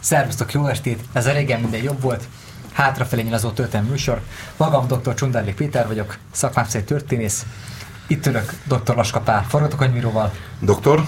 Szervusztok, 0.00 0.52
jó 0.52 0.66
estét! 0.66 1.00
Ez 1.12 1.26
a 1.26 1.32
régen 1.32 1.60
minden 1.60 1.82
jobb 1.82 2.00
volt. 2.00 2.28
Hátrafelé 2.72 3.22
nyilazó 3.22 3.50
történelmi 3.50 3.90
műsor. 3.90 4.20
Magam 4.56 4.86
dr. 4.86 5.14
Csundárli 5.14 5.52
Péter 5.52 5.86
vagyok, 5.86 6.16
szakmám 6.32 6.64
szerint 6.64 6.88
történész. 6.88 7.46
Itt 8.06 8.26
ülök 8.26 8.54
dr. 8.64 8.94
Laska 8.96 9.20
Pál 9.20 9.44
forgatókönyvíróval, 9.48 10.32
Doktor? 10.60 11.04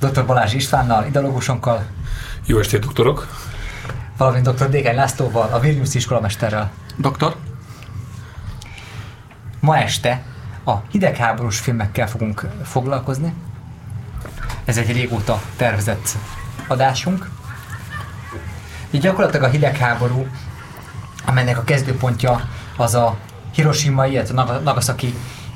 dr. 0.00 0.26
Balázs 0.26 0.54
Istvánnal, 0.54 1.06
ideológusunkkal, 1.06 1.86
Jó 2.46 2.58
estét, 2.58 2.80
doktorok! 2.80 3.28
valamint 4.16 4.48
dr. 4.48 4.68
Dékeny 4.68 4.94
Lászlóval, 4.94 5.52
a 5.52 5.58
Vilnius 5.58 5.94
iskolamesterrel. 5.94 6.70
Doktor? 6.96 7.36
Ma 9.60 9.78
este 9.78 10.22
a 10.64 10.72
hidegháborús 10.90 11.58
filmekkel 11.58 12.08
fogunk 12.08 12.46
foglalkozni. 12.64 13.34
Ez 14.64 14.76
egy 14.76 14.92
régóta 14.92 15.42
tervezett 15.56 16.16
adásunk. 16.66 17.30
Így 18.90 19.00
gyakorlatilag 19.00 19.46
a 19.46 19.50
hidegháború, 19.50 20.26
amelynek 21.26 21.58
a 21.58 21.64
kezdőpontja 21.64 22.48
az 22.76 22.94
a 22.94 23.16
Hiroshima, 23.54 24.06
illetve 24.06 24.34
Naga- 24.34 24.62
Nagasaki 24.62 25.14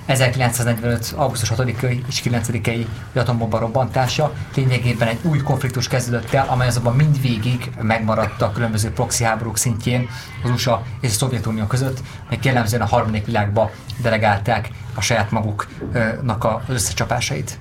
1945. 0.08 1.14
augusztus 1.16 1.52
6-ai 1.56 2.06
és 2.06 2.22
9-ai 2.24 2.86
atombomba 3.14 3.58
robbantása 3.58 4.32
lényegében 4.54 5.08
egy 5.08 5.18
új 5.22 5.38
konfliktus 5.38 5.88
kezdődött 5.88 6.32
el, 6.32 6.46
amely 6.48 6.66
azonban 6.66 6.96
mindvégig 6.96 7.70
megmaradt 7.80 8.42
a 8.42 8.52
különböző 8.52 8.90
proxy 8.90 9.24
háborúk 9.24 9.56
szintjén 9.56 10.08
az 10.44 10.50
USA 10.50 10.82
és 11.00 11.10
a 11.10 11.12
Szovjetunió 11.12 11.64
között, 11.66 12.02
meg 12.30 12.44
jellemzően 12.44 12.82
a 12.82 12.86
harmadik 12.86 13.24
világba 13.24 13.70
delegálták 14.02 14.68
a 14.94 15.00
saját 15.00 15.30
maguknak 15.30 16.44
az 16.44 16.74
összecsapásait. 16.74 17.58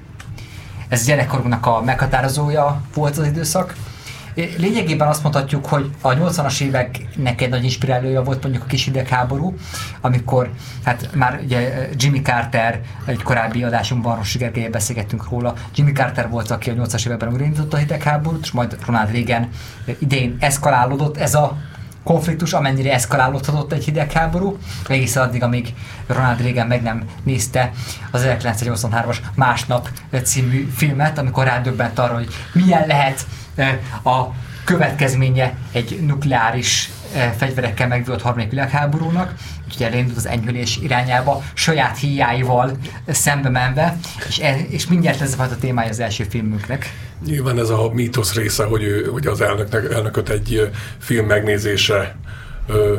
Ez 0.90 1.06
gyerekkorunknak 1.06 1.66
a 1.66 1.82
meghatározója 1.82 2.82
volt 2.94 3.18
az 3.18 3.26
időszak. 3.26 3.76
Lényegében 4.58 5.08
azt 5.08 5.24
mondhatjuk, 5.24 5.66
hogy 5.66 5.92
a 6.02 6.14
80-as 6.14 6.62
éveknek 6.62 7.42
egy 7.42 7.50
nagy 7.50 7.64
inspirálója 7.64 8.24
volt 8.24 8.44
mondjuk 8.44 8.64
a 8.64 8.68
kis 8.68 8.86
hidegháború, 8.86 9.58
amikor 10.02 10.50
hát 10.84 11.10
már 11.14 11.40
ugye 11.44 11.90
Jimmy 11.96 12.22
Carter, 12.22 12.82
egy 13.06 13.24
korábbi 13.24 13.64
adásunkban 13.64 14.16
Rossi 14.16 14.38
Gergelyen 14.38 14.72
beszélgettünk 14.72 15.30
róla, 15.30 15.54
Jimmy 15.76 15.92
Carter 15.92 16.30
volt, 16.30 16.52
aki 16.52 16.70
a 16.70 16.74
80-as 16.74 17.06
években 17.06 17.32
újraindította 17.32 17.78
a 17.78 17.80
hidegháborút, 17.80 18.44
és 18.44 18.52
majd 18.52 18.78
Ronald 18.86 19.12
Reagan 19.12 19.50
idén 20.00 20.38
eszkalálódott 20.40 21.18
ez 21.18 21.36
a 21.36 21.58
konfliktus, 22.08 22.54
amennyire 22.54 22.94
eszkalálódhatott 22.94 23.72
egy 23.72 23.84
hidegháború, 23.84 24.58
egészen 24.88 25.24
addig, 25.24 25.44
amíg 25.44 25.74
Ronald 26.08 26.42
Reagan 26.42 26.68
meg 26.68 26.82
nem 26.82 27.04
nézte 27.24 27.72
az 28.12 28.26
1983-as 28.26 29.18
Másnap 29.36 29.90
című 30.24 30.68
filmet, 30.76 31.18
amikor 31.18 31.46
rádöbbent 31.46 32.00
arra, 32.00 32.14
hogy 32.14 32.28
milyen 32.54 32.88
lehet 32.88 33.26
eh, 33.56 33.78
a 34.04 34.34
következménye 34.64 35.54
egy 35.72 36.00
nukleáris 36.06 36.90
eh, 37.16 37.34
fegyverekkel 37.38 37.88
megvívott 37.88 38.22
harmadik 38.22 38.50
világháborúnak, 38.50 39.34
úgyhogy 39.68 39.86
elindult 39.86 40.18
az 40.18 40.28
enyhülés 40.28 40.78
irányába, 40.78 41.44
saját 41.54 41.98
híjáival 41.98 42.78
szembe 43.08 43.50
menve, 43.50 43.98
és, 44.28 44.40
e, 44.40 44.58
és 44.70 44.88
mindjárt 44.88 45.22
ez 45.22 45.36
volt 45.36 45.52
a 45.52 45.58
témája 45.58 45.90
az 45.90 46.00
első 46.00 46.24
filmünknek. 46.24 46.94
Nyilván 47.26 47.60
ez 47.60 47.70
a 47.70 47.90
mítosz 47.94 48.34
része, 48.34 48.64
hogy, 48.64 48.84
ő, 48.84 49.06
hogy 49.06 49.28
az 49.28 49.42
elnöknek, 49.42 49.92
elnököt 49.92 50.30
egy 50.30 50.70
film 50.98 51.26
megnézése 51.26 52.16
ö, 52.68 52.96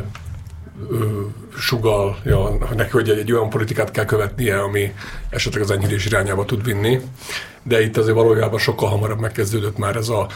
ö, 0.91 1.21
sugalja 1.59 2.59
neki, 2.77 2.91
hogy 2.91 3.09
egy, 3.09 3.33
olyan 3.33 3.51
politikát 3.51 3.91
kell 3.91 4.05
követnie, 4.05 4.61
ami 4.61 4.95
esetleg 5.31 5.63
az 5.63 5.71
enyhülés 5.71 6.07
irányába 6.07 6.45
tud 6.45 6.65
vinni. 6.65 7.01
De 7.63 7.83
itt 7.83 7.97
azért 7.97 8.17
valójában 8.17 8.59
sokkal 8.59 8.89
hamarabb 8.89 9.21
megkezdődött 9.21 9.79
már 9.79 9.97
ez 9.97 10.09
a 10.09 10.27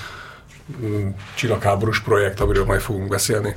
csillagháborús 1.35 2.01
projekt, 2.01 2.41
amiről 2.41 2.65
majd 2.65 2.81
fogunk 2.81 3.09
beszélni. 3.09 3.57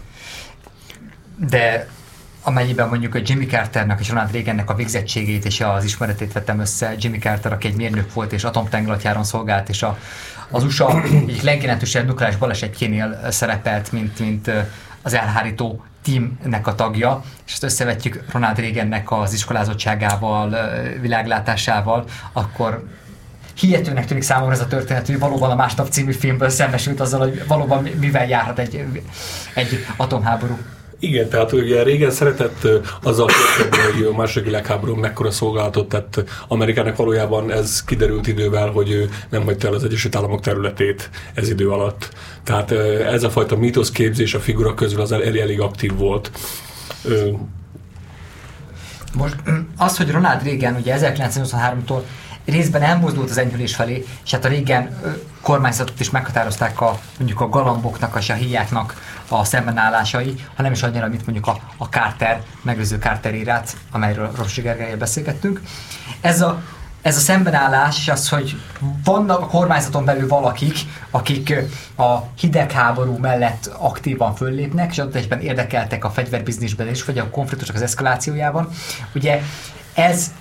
de 1.49 1.87
amennyiben 2.47 2.87
mondjuk 2.87 3.15
a 3.15 3.19
Jimmy 3.23 3.45
Carternek 3.45 3.99
és 3.99 4.09
Ronald 4.09 4.31
Reagannek 4.31 4.69
a 4.69 4.75
végzettségét 4.75 5.45
és 5.45 5.61
az 5.61 5.83
ismeretét 5.83 6.33
vettem 6.33 6.59
össze, 6.59 6.95
Jimmy 6.99 7.17
Carter, 7.17 7.53
aki 7.53 7.67
egy 7.67 7.75
mérnök 7.75 8.13
volt 8.13 8.33
és 8.33 8.43
atomtengelatjáron 8.43 9.23
szolgált, 9.23 9.69
és 9.69 9.83
a, 9.83 9.97
az 10.49 10.63
USA 10.63 11.03
egyik 11.03 11.41
legjelentősebb 11.41 12.05
nukleáris 12.05 12.37
balesetjénél 12.37 13.19
szerepelt, 13.29 13.91
mint, 13.91 14.19
mint 14.19 14.51
az 15.01 15.13
elhárító 15.13 15.83
teamnek 16.03 16.67
a 16.67 16.75
tagja, 16.75 17.23
és 17.45 17.53
ezt 17.53 17.63
összevetjük 17.63 18.23
Ronald 18.31 18.59
Reagannek 18.59 19.11
az 19.11 19.33
iskolázottságával, 19.33 20.57
világlátásával, 21.01 22.05
akkor 22.31 22.87
hihetőnek 23.53 24.05
tűnik 24.05 24.23
számomra 24.23 24.53
ez 24.53 24.61
a 24.61 24.67
történet, 24.67 25.05
hogy 25.05 25.19
valóban 25.19 25.51
a 25.51 25.55
Másnap 25.55 25.89
című 25.89 26.11
filmből 26.11 26.49
szembesült 26.49 26.99
azzal, 26.99 27.19
hogy 27.19 27.47
valóban 27.47 27.83
mivel 27.99 28.27
járhat 28.27 28.59
egy, 28.59 28.85
egy 29.53 29.85
atomháború. 29.97 30.57
Igen, 31.05 31.29
tehát 31.29 31.51
ugye 31.51 31.83
régen 31.83 32.11
szeretett 32.11 32.67
azzal 33.03 33.27
történni, 33.57 33.93
hogy 33.93 34.03
a 34.03 34.15
második 34.15 34.45
világháború 34.45 34.95
mekkora 34.95 35.31
szolgálatot 35.31 35.89
tett 35.89 36.23
Amerikának 36.47 36.95
valójában 36.95 37.51
ez 37.51 37.83
kiderült 37.83 38.27
idővel, 38.27 38.69
hogy 38.69 38.91
ő 38.91 39.09
nem 39.29 39.43
hagyta 39.43 39.67
el 39.67 39.73
az 39.73 39.83
Egyesült 39.83 40.15
Államok 40.15 40.41
területét 40.41 41.09
ez 41.33 41.49
idő 41.49 41.69
alatt. 41.69 42.09
Tehát 42.43 42.71
ez 43.11 43.23
a 43.23 43.29
fajta 43.29 43.55
mítoszképzés 43.55 44.33
a 44.33 44.39
figura 44.39 44.73
közül 44.73 45.01
az 45.01 45.11
elég, 45.11 45.35
elég 45.35 45.61
aktív 45.61 45.95
volt. 45.95 46.31
Most 49.13 49.35
az, 49.77 49.97
hogy 49.97 50.11
Ronald 50.11 50.43
Reagan 50.43 50.75
ugye 50.75 50.97
1983-tól 50.99 52.01
részben 52.45 52.81
elmozdult 52.81 53.29
az 53.29 53.37
enyhülés 53.37 53.75
felé, 53.75 54.05
és 54.25 54.31
hát 54.31 54.45
a 54.45 54.47
régen 54.47 54.99
ö, 55.03 55.09
kormányzatot 55.41 55.99
is 55.99 56.09
meghatározták 56.09 56.81
a, 56.81 56.99
mondjuk 57.17 57.41
a 57.41 57.49
galamboknak 57.49 58.15
a 58.15 58.19
híjáknak 58.19 59.01
a 59.27 59.43
szembenállásai, 59.43 60.35
hanem 60.55 60.71
is 60.71 60.83
annyira, 60.83 61.07
mint 61.07 61.25
mondjuk 61.25 61.47
a, 61.47 61.59
a 61.77 61.85
Carter, 61.85 62.41
megőző 62.61 62.97
Carter 62.97 63.35
írát, 63.35 63.75
amelyről 63.91 64.31
Rossi 64.37 64.61
Gergelyel 64.61 64.97
beszélgettünk. 64.97 65.61
Ez 66.21 66.41
a, 66.41 66.61
ez 67.01 67.17
a 67.17 67.19
szembenállás, 67.19 67.97
és 67.99 68.07
az, 68.07 68.29
hogy 68.29 68.61
vannak 69.03 69.41
a 69.41 69.47
kormányzaton 69.47 70.05
belül 70.05 70.27
valakik, 70.27 70.77
akik 71.11 71.53
a 71.97 72.17
hidegháború 72.39 73.17
mellett 73.17 73.71
aktívan 73.77 74.35
föllépnek, 74.35 74.91
és 74.91 74.99
adott 74.99 75.15
egyben 75.15 75.39
érdekeltek 75.39 76.05
a 76.05 76.09
fegyverbiznisben 76.09 76.89
is, 76.89 77.03
vagy 77.03 77.17
a 77.17 77.29
konfliktusok 77.29 77.75
az 77.75 77.81
eszkalációjában. 77.81 78.69
Ugye 79.15 79.41
ez 79.93 80.31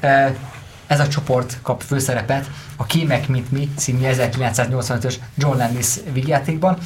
ez 0.86 1.00
a 1.00 1.08
csoport 1.08 1.58
kap 1.62 1.82
főszerepet 1.82 2.50
a 2.76 2.84
Kémek, 2.84 3.28
mint 3.28 3.52
mi 3.52 3.68
című 3.76 4.00
1985-ös 4.04 5.14
John 5.36 5.56
Landis 5.58 5.86
vígjátékban. 6.12 6.78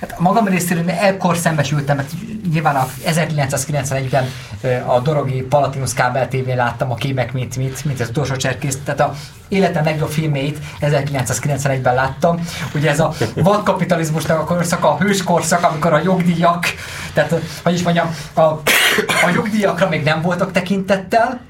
Hát 0.00 0.18
magam 0.18 0.46
részéről 0.46 0.90
ekkor 0.90 1.36
szembesültem, 1.36 1.96
mert 1.96 2.10
nyilván 2.52 2.76
a 2.76 2.88
1991-ben 3.06 4.30
ö, 4.60 4.76
a 4.86 5.00
Dorogi 5.00 5.42
Palatinus 5.42 5.92
kábel 5.92 6.28
tévén 6.28 6.56
láttam 6.56 6.90
a 6.90 6.94
Kémek, 6.94 7.32
mint 7.32 7.56
mit, 7.56 7.84
mint 7.84 8.00
az 8.00 8.08
utolsó 8.08 8.36
cserkész, 8.36 8.78
tehát 8.84 9.00
a 9.00 9.14
életem 9.48 9.84
legjobb 9.84 10.10
filmét 10.10 10.58
1991-ben 10.80 11.94
láttam. 11.94 12.46
Ugye 12.74 12.90
ez 12.90 13.00
a 13.00 13.12
vadkapitalizmusnak 13.34 14.38
a 14.38 14.44
korszak, 14.44 14.84
a 14.84 14.96
hős 14.96 15.22
korszak, 15.22 15.62
amikor 15.62 15.92
a 15.92 16.00
jogdíjak, 16.04 16.66
tehát 17.12 17.34
hogy 17.62 17.74
is 17.74 17.82
mondjam, 17.82 18.14
a, 18.34 18.40
a 18.40 19.30
jogdíjakra 19.34 19.88
még 19.88 20.02
nem 20.02 20.22
voltak 20.22 20.52
tekintettel, 20.52 21.40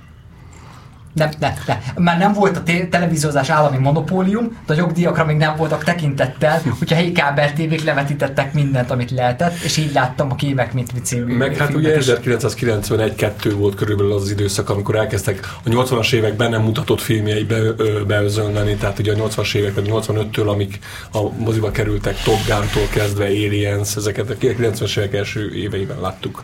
nem, 1.14 1.30
nem, 1.38 1.52
nem. 1.66 1.78
Már 1.96 2.18
nem 2.18 2.32
volt 2.32 2.56
a 2.56 2.62
té- 2.62 2.90
televíziózás 2.90 3.48
állami 3.48 3.76
monopólium, 3.76 4.58
de 4.66 4.72
a 4.72 4.76
jogdíjakra 4.76 5.24
még 5.24 5.36
nem 5.36 5.56
voltak 5.56 5.84
tekintettel, 5.84 6.62
hogyha 6.78 6.94
helyi 6.94 7.12
kábel 7.12 7.52
tévék 7.52 7.84
levetítettek 7.84 8.52
mindent, 8.52 8.90
amit 8.90 9.10
lehetett, 9.10 9.60
és 9.62 9.76
így 9.76 9.92
láttam 9.92 10.30
a 10.30 10.34
kémek, 10.34 10.72
mint 10.72 10.92
mi 10.92 11.00
című 11.00 11.36
meg 11.36 11.56
hát 11.56 11.74
ugye 11.74 11.96
is. 11.96 12.06
1991-2 12.06 13.52
volt 13.56 13.74
körülbelül 13.74 14.12
az, 14.12 14.22
az 14.22 14.30
időszak, 14.30 14.70
amikor 14.70 14.96
elkezdtek 14.96 15.48
a 15.64 15.68
80-as 15.68 16.12
években 16.12 16.50
nem 16.50 16.62
mutatott 16.62 17.00
filmjei 17.00 17.44
be, 17.44 17.56
ö, 17.56 18.04
beözönleni, 18.06 18.74
tehát 18.74 18.98
ugye 18.98 19.12
a 19.12 19.16
80-as 19.16 19.54
években, 19.54 19.84
85-től, 19.86 20.46
amik 20.48 20.78
a 21.12 21.32
moziba 21.36 21.70
kerültek, 21.70 22.22
Top 22.22 22.38
Gun-tól 22.46 22.88
kezdve 22.90 23.24
Aliens, 23.24 23.96
ezeket 23.96 24.30
a 24.30 24.34
90-es 24.34 24.98
évek 24.98 25.14
első 25.14 25.54
éveiben 25.54 26.00
láttuk. 26.00 26.42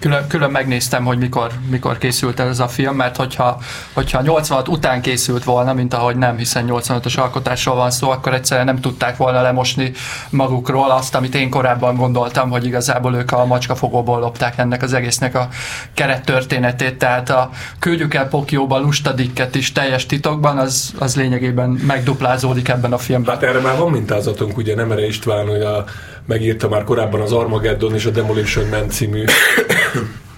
Külön, 0.00 0.26
külön 0.28 0.50
megnéztem, 0.50 1.04
hogy 1.04 1.18
mikor, 1.18 1.50
mikor 1.70 1.98
készült 1.98 2.40
el 2.40 2.48
ez 2.48 2.60
a 2.60 2.68
film, 2.68 2.96
mert 2.96 3.16
hogyha, 3.16 3.58
hogyha 3.92 4.20
86 4.20 4.68
után 4.68 5.00
készült 5.00 5.44
volna, 5.44 5.72
mint 5.72 5.94
ahogy 5.94 6.16
nem, 6.16 6.36
hiszen 6.36 6.64
85-ös 6.68 7.18
alkotásról 7.18 7.74
van 7.74 7.90
szó, 7.90 8.10
akkor 8.10 8.34
egyszerűen 8.34 8.66
nem 8.66 8.80
tudták 8.80 9.16
volna 9.16 9.42
lemosni 9.42 9.92
magukról 10.30 10.90
azt, 10.90 11.14
amit 11.14 11.34
én 11.34 11.50
korábban 11.50 11.96
gondoltam, 11.96 12.50
hogy 12.50 12.66
igazából 12.66 13.14
ők 13.14 13.32
a 13.32 13.44
macskafogóból 13.44 14.20
lopták 14.20 14.58
ennek 14.58 14.82
az 14.82 14.92
egésznek 14.92 15.34
a 15.34 15.48
kerettörténetét, 15.94 16.98
tehát 16.98 17.30
a 17.30 17.50
küldjük 17.78 18.14
el 18.14 18.28
Pokióba 18.28 18.78
lustadikket 18.78 19.54
is 19.54 19.72
teljes 19.72 20.06
titokban, 20.06 20.58
az, 20.58 20.92
az 20.98 21.16
lényegében 21.16 21.68
megduplázódik 21.68 22.68
ebben 22.68 22.92
a 22.92 22.98
filmben. 22.98 23.34
Hát 23.34 23.42
erre 23.42 23.60
már 23.60 23.78
van 23.78 23.90
mintázatunk, 23.90 24.56
ugye 24.56 24.74
nem 24.74 24.90
erre 24.90 25.06
István, 25.06 25.46
hogy 25.46 25.60
a, 25.60 25.84
megírta 26.28 26.68
már 26.68 26.84
korábban 26.84 27.20
az 27.20 27.32
Armageddon 27.32 27.94
és 27.94 28.04
a 28.04 28.10
Demolition 28.10 28.68
Man 28.68 28.88
című 28.88 29.24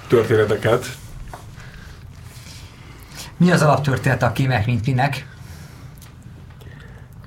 történeteket. 0.09 0.87
Mi 3.37 3.51
az 3.51 3.63
alaptörténet 3.63 4.23
a 4.23 4.33
kémek, 4.33 4.67
mint 4.67 4.87
minek? 4.87 5.27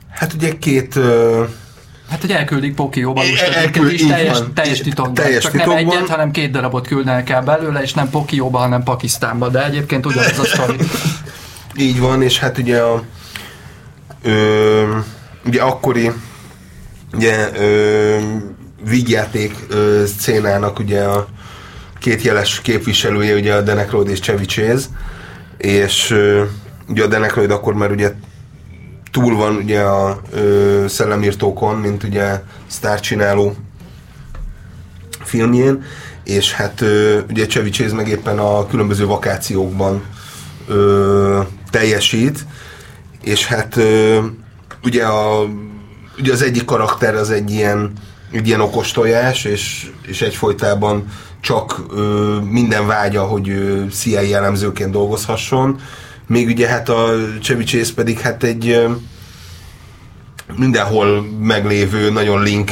Hát 0.10 0.34
ugye 0.34 0.58
két 0.58 0.96
ö, 0.96 1.44
Hát, 2.10 2.22
hogy 2.22 2.32
elküldik 2.32 2.76
Pokióba 2.76 3.22
elküld- 3.56 3.92
is 3.92 4.02
így 4.02 4.08
teljes, 4.08 4.38
van. 4.38 4.54
teljes 4.54 4.80
titokban. 4.80 5.14
Teljes 5.14 5.44
Csak 5.44 5.52
titokban. 5.52 5.76
nem 5.84 5.88
egyet, 5.90 6.10
hanem 6.10 6.32
két 6.32 6.52
darabot 6.52 6.88
küldenek 6.88 7.30
el 7.30 7.42
belőle, 7.42 7.82
és 7.82 7.94
nem 7.94 8.10
Pokióba, 8.10 8.58
hanem 8.58 8.84
Pakisztánba. 8.84 9.50
De 9.50 9.66
egyébként 9.66 10.06
ugyanaz 10.06 10.40
a 10.40 10.46
sztori. 10.46 10.78
Így 11.78 12.00
van, 12.00 12.22
és 12.22 12.40
hát 12.40 12.58
ugye 12.58 12.82
a 12.82 13.04
ö, 14.24 14.98
ugye 15.46 15.62
akkori 15.62 16.12
ugye 17.14 17.50
ö, 17.60 18.18
vígjáték 18.84 19.56
ö, 19.70 20.04
szcénának 20.06 20.80
ugye 20.80 21.04
a 21.04 21.28
két 22.00 22.22
jeles 22.22 22.62
képviselője, 22.62 23.36
ugye 23.36 23.54
a 23.54 23.62
Denekroid 23.62 24.08
és 24.08 24.20
Chevy 24.20 24.46
Chase, 24.46 24.86
és 25.58 26.12
ö, 26.12 26.44
ugye 26.88 27.04
a 27.04 27.08
Denekroid 27.08 27.52
akkor 27.52 27.74
már 27.74 27.92
ugye 27.92 28.14
túl 29.12 29.36
van 29.36 29.56
ugye 29.56 29.82
a 29.82 30.22
ö, 30.32 30.86
szellemírtókon, 30.88 31.76
mint 31.76 32.04
ugye 32.04 32.42
sztárcsináló 32.68 33.56
filmjén, 35.24 35.84
és 36.24 36.54
hát 36.54 36.82
ö, 36.82 37.20
ugye 37.30 37.46
Chevy 37.46 37.70
Chase 37.70 37.96
meg 37.96 38.08
éppen 38.08 38.40
a 38.40 38.68
különböző 38.68 39.06
vakációkban 39.06 40.04
ö, 40.68 41.42
teljesít, 41.70 42.46
és 43.24 43.46
hát 43.46 43.78
ö, 43.78 44.20
ugye, 44.84 45.06
a, 45.06 45.48
ugye 46.20 46.32
az 46.32 46.42
egyik 46.42 46.66
karakter 46.66 47.16
az 47.16 47.30
egy 47.30 47.52
ilyen, 47.52 47.92
egy 48.32 48.48
ilyen 48.48 48.62
okos 48.62 48.92
tojás, 48.92 49.46
és, 49.46 49.92
és 50.08 50.22
egyfolytában 50.22 51.06
csak 51.42 51.84
ö, 51.96 52.38
minden 52.50 52.88
vágya, 52.88 53.24
hogy 53.24 53.50
ö, 53.50 53.84
CIA 53.92 54.36
elemzőként 54.36 54.92
dolgozhasson, 54.92 55.80
még 56.28 56.48
ugye 56.48 56.68
hát 56.68 56.90
a 56.90 57.10
Chevy 57.42 57.64
Chase 57.64 57.94
pedig 57.94 58.20
hát 58.20 58.44
egy 58.44 58.70
ö, 58.70 58.92
mindenhol 60.56 61.22
meglévő, 61.40 62.12
nagyon 62.12 62.44
link 62.44 62.72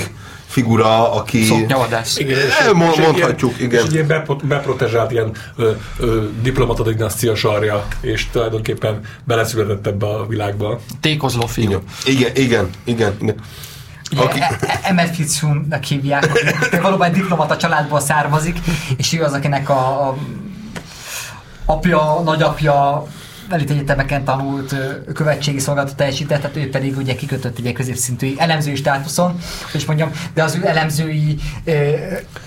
figura, 0.52 1.14
aki... 1.14 1.44
Szoknyavadász. 1.44 2.18
Igen, 2.18 2.38
Eh, 2.40 2.74
mo- 2.74 2.92
és 2.94 2.98
egy 2.98 3.06
mondhatjuk, 3.06 3.54
ilyen, 3.58 3.70
igen. 3.70 3.80
És 3.82 3.88
egy 3.88 3.94
ilyen 3.94 4.08
bepro- 4.08 4.46
beprotezsált 4.46 5.12
ilyen 5.12 5.32
ö, 5.56 5.72
ö, 6.00 6.24
diplomata 6.42 6.84
dinasztia 6.84 7.36
sarja, 7.36 7.86
és 8.02 8.30
tulajdonképpen 8.32 9.00
beleszületett 9.24 9.88
ebbe 9.88 10.06
a 10.08 10.26
világba. 10.28 10.80
Tékozló 11.02 11.46
fiú. 11.46 11.82
Igen, 12.06 12.32
igen, 12.36 12.36
igen, 12.36 12.70
igen. 12.84 13.14
igen. 13.20 14.24
Aki- 14.26 14.40
e- 14.40 14.58
e- 14.62 14.80
Emmett 14.84 15.16
Fitzhugh-nak 15.16 15.84
hívják, 15.84 16.32
aki 16.62 16.80
valóban 16.80 17.08
egy 17.08 17.14
diplomata 17.14 17.58
családból 17.58 18.00
származik, 18.00 18.58
és 18.98 19.14
ő 19.14 19.24
az, 19.24 19.34
akinek 19.34 19.70
a, 19.70 20.08
a 20.08 20.16
apja, 21.66 22.22
nagyapja 22.24 23.06
elit 23.52 23.70
egyetemeken 23.70 24.24
tanult, 24.24 24.76
követségi 25.14 25.60
szolgálatot 25.60 25.96
teljesített, 25.96 26.42
tehát 26.42 26.58
ő 26.58 26.70
pedig 26.70 26.98
ugye 26.98 27.16
kikötött 27.16 27.58
egy 27.58 27.74
középszintű 27.74 28.34
elemzői 28.38 28.76
státuszon, 28.76 29.40
és 29.74 29.86
mondjam, 29.86 30.12
de 30.34 30.44
az 30.44 30.56
ő 30.56 30.68
elemzői 30.68 31.38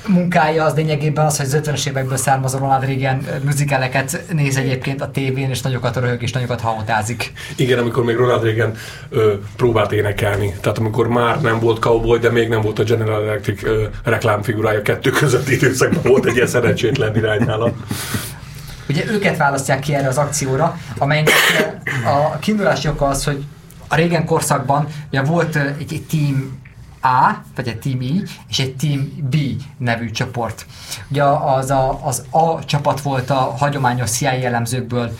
munkája 0.06 0.64
az 0.64 0.74
lényegében 0.74 1.26
az, 1.26 1.36
hogy 1.36 1.46
az 1.46 1.60
50-es 1.62 1.88
évekből 1.88 2.16
származó 2.16 2.58
Ronald 2.58 2.84
Reagan 2.84 3.20
ö, 3.28 3.44
muzikáleket 3.44 4.24
néz 4.32 4.56
egyébként 4.56 5.00
a 5.00 5.10
tévén, 5.10 5.50
és 5.50 5.60
nagyokat 5.60 5.96
röhög, 5.96 6.22
és 6.22 6.32
nagyokat 6.32 6.60
hahotázik. 6.60 7.32
Igen, 7.56 7.78
amikor 7.78 8.04
még 8.04 8.16
Ronald 8.16 8.42
Reagan 8.42 8.72
ö, 9.10 9.34
próbált 9.56 9.92
énekelni. 9.92 10.54
Tehát 10.60 10.78
amikor 10.78 11.08
már 11.08 11.40
nem 11.40 11.58
volt 11.58 11.78
cowboy, 11.78 12.18
de 12.18 12.30
még 12.30 12.48
nem 12.48 12.60
volt 12.60 12.78
a 12.78 12.82
General 12.82 13.22
Electric 13.22 13.62
ö, 13.62 13.84
reklámfigurája 14.04 14.82
kettő 14.82 15.10
közötti 15.10 15.52
időszakban 15.54 16.02
volt 16.02 16.26
egy 16.26 16.34
ilyen 16.34 16.46
szerencsétlen 16.46 17.16
irányála. 17.16 17.72
Ugye 18.88 19.04
őket 19.06 19.36
választják 19.36 19.80
ki 19.80 19.94
erre 19.94 20.08
az 20.08 20.18
akcióra, 20.18 20.78
amelynek 20.98 21.32
a 22.04 22.38
kiindulási 22.38 22.88
oka 22.88 23.06
az, 23.06 23.24
hogy 23.24 23.44
a 23.88 23.94
régen 23.94 24.24
korszakban 24.24 24.86
ugye 25.08 25.22
volt 25.22 25.56
egy, 25.56 25.92
egy 25.92 26.06
Team 26.10 26.62
A, 27.02 27.34
vagy 27.54 27.68
egy 27.68 27.78
Team 27.78 28.00
I, 28.00 28.22
és 28.48 28.58
egy 28.58 28.76
Team 28.76 29.28
B 29.30 29.36
nevű 29.78 30.10
csoport. 30.10 30.66
Ugye 31.08 31.22
az 31.24 31.70
a, 31.70 32.06
az 32.06 32.24
A 32.30 32.64
csapat 32.64 33.00
volt 33.00 33.30
a 33.30 33.54
hagyományos 33.58 34.10
CIA 34.10 34.32
jellemzőkből 34.32 35.18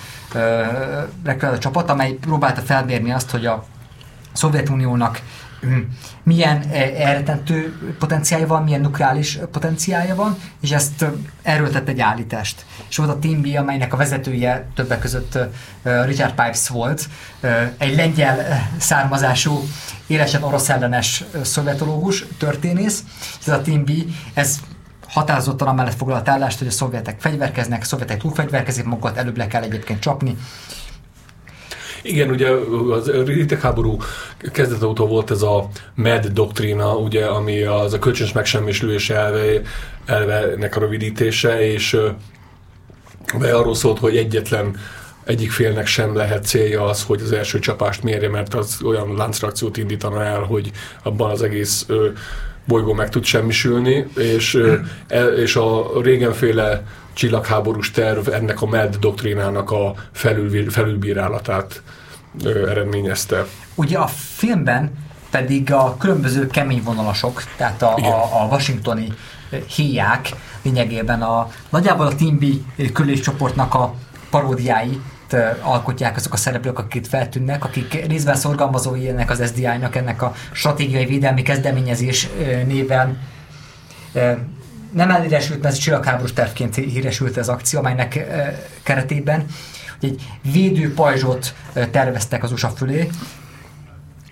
rekreáló 1.25 1.59
csapat, 1.59 1.91
amely 1.91 2.13
próbálta 2.13 2.61
felmérni 2.61 3.13
azt, 3.13 3.31
hogy 3.31 3.47
a 3.47 3.65
Szovjetuniónak 4.33 5.21
milyen 6.23 6.63
eh, 6.71 7.01
elretentő 7.09 7.79
potenciálja 7.99 8.47
van, 8.47 8.63
milyen 8.63 8.81
nukleáris 8.81 9.39
potenciálja 9.53 10.15
van, 10.15 10.37
és 10.61 10.71
ezt 10.71 11.05
erről 11.43 11.71
tett 11.71 11.89
egy 11.89 12.01
állítást. 12.01 12.65
És 12.89 12.97
volt 12.97 13.11
a 13.11 13.19
Team 13.19 13.41
B, 13.41 13.47
amelynek 13.57 13.93
a 13.93 13.97
vezetője 13.97 14.67
többek 14.75 14.99
között 14.99 15.39
Richard 15.83 16.35
Pipes 16.35 16.69
volt, 16.69 17.09
egy 17.79 17.97
lengyel 17.97 18.69
származású, 18.79 19.69
élesen 20.07 20.43
orosz 20.43 20.69
ellenes 20.69 21.25
szovjetológus, 21.43 22.25
történész, 22.39 23.05
és 23.41 23.47
ez 23.47 23.53
a 23.53 23.63
Team 23.63 23.85
B, 23.85 23.91
ez 24.35 24.61
határozottan 25.09 25.69
amellett 25.69 25.95
foglalt 25.97 26.29
állást, 26.29 26.59
hogy 26.59 26.67
a 26.67 26.71
szovjetek 26.71 27.21
fegyverkeznek, 27.21 27.83
a 27.83 27.85
szovjetek 27.85 28.19
túlfegyverkezik 28.19 28.85
magukat, 28.85 29.17
előbb 29.17 29.37
le 29.37 29.47
kell 29.47 29.63
egyébként 29.63 30.01
csapni, 30.01 30.37
Igen, 32.07 32.31
ugye 32.31 32.51
az 32.91 33.11
hidegháború 33.27 33.97
kezdete 34.53 34.87
óta 34.87 35.07
volt 35.07 35.31
ez 35.31 35.43
a 35.43 35.69
MED 35.95 36.27
doktrína, 36.27 36.97
ugye, 36.97 37.27
ami 37.27 37.63
az 37.63 37.93
a 37.93 37.99
kölcsönös 37.99 38.33
megsemmisülés 38.33 39.11
elve, 39.11 39.61
elvenek 40.07 40.77
a 40.77 40.81
rövidítése, 40.81 41.73
és 41.73 41.97
amely 43.35 43.51
arról 43.51 43.75
szólt, 43.75 43.99
hogy 43.99 44.17
egyetlen 44.17 44.77
egyik 45.25 45.51
félnek 45.51 45.87
sem 45.87 46.15
lehet 46.15 46.47
célja 46.47 46.85
az, 46.85 47.03
hogy 47.03 47.21
az 47.21 47.33
első 47.33 47.59
csapást 47.59 48.03
mérje, 48.03 48.29
mert 48.29 48.55
az 48.55 48.79
olyan 48.85 49.17
láncreakciót 49.17 49.77
indítana 49.77 50.23
el, 50.23 50.41
hogy 50.41 50.71
abban 51.03 51.31
az 51.31 51.43
egész 51.43 51.85
ö, 51.89 52.09
bolygó 52.65 52.93
meg 52.93 53.09
tud 53.09 53.25
semmisülni, 53.25 54.07
és, 54.17 54.59
e, 55.09 55.25
és 55.27 55.57
a 55.57 56.01
régenféle 56.03 56.83
csillagháborús 57.15 57.91
terv 57.91 58.29
ennek 58.29 58.63
a 58.63 58.67
MED 58.67 58.97
doktrínának 58.97 59.71
a 59.71 59.95
felül, 60.13 60.71
felülbírálatát 60.71 61.83
ö, 62.43 62.69
eredményezte. 62.69 63.47
Ugye 63.75 63.99
a 63.99 64.07
filmben 64.07 64.93
pedig 65.31 65.73
a 65.73 65.97
különböző 65.97 66.47
kemény 66.47 66.83
vonalasok, 66.85 67.43
tehát 67.57 67.83
a, 67.83 67.95
Igen. 67.97 68.13
a, 68.13 68.43
a 68.43 68.47
washingtoni 68.47 69.13
héják 69.77 70.29
lényegében 70.63 71.23
a 71.23 71.49
nagyjából 71.69 72.07
a 72.07 72.15
Team 72.15 72.39
B 72.39 72.45
küléscsoportnak 72.93 73.75
a 73.75 73.95
paródiái 74.31 75.01
alkotják 75.63 76.17
azok 76.17 76.33
a 76.33 76.37
szereplők, 76.37 76.79
akik 76.79 77.05
feltűnnek, 77.05 77.65
akik 77.65 78.07
részben 78.07 78.35
szorgalmazói 78.35 79.09
ennek 79.09 79.31
az 79.31 79.47
SDI-nak, 79.47 79.97
ennek 79.97 80.23
a 80.23 80.35
stratégiai 80.53 81.05
védelmi 81.05 81.43
kezdeményezés 81.43 82.29
néven 82.67 83.19
nem 84.95 85.11
elhíresült, 85.11 85.63
mert 85.63 85.75
ez 85.75 85.81
csillagháborús 85.81 86.33
tervként 86.33 86.75
híresült 86.75 87.37
ez 87.37 87.49
akció, 87.49 87.79
amelynek 87.79 88.27
keretében 88.83 89.47
hogy 90.01 90.09
egy 90.09 90.53
védőpajzsot 90.53 91.55
terveztek 91.91 92.43
az 92.43 92.53
USA 92.53 92.69
fölé, 92.69 93.09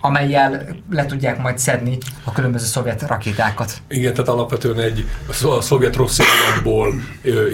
amelyel 0.00 0.66
le 0.90 1.06
tudják 1.06 1.38
majd 1.38 1.58
szedni 1.58 1.98
a 2.24 2.32
különböző 2.32 2.66
szovjet 2.66 3.02
rakétákat. 3.02 3.72
Igen, 3.88 4.12
tehát 4.12 4.28
alapvetően 4.28 4.78
egy 4.78 5.08
a 5.28 5.60
szovjet 5.60 5.96
rossz 5.96 6.18
indulatból 6.18 6.94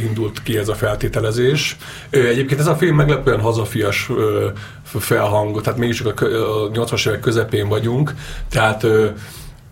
indult 0.09 0.43
ki 0.43 0.57
ez 0.57 0.69
a 0.69 0.75
feltételezés. 0.75 1.77
Egyébként 2.11 2.61
ez 2.61 2.67
a 2.67 2.77
film 2.77 2.97
meglepően 2.97 3.41
hazafias 3.41 4.11
felhang, 4.85 5.61
tehát 5.61 5.79
mégis 5.79 6.01
a 6.01 6.15
kö- 6.15 6.33
a 6.33 6.71
80-as 6.73 7.09
évek 7.09 7.21
közepén 7.21 7.69
vagyunk, 7.69 8.15
tehát 8.51 8.87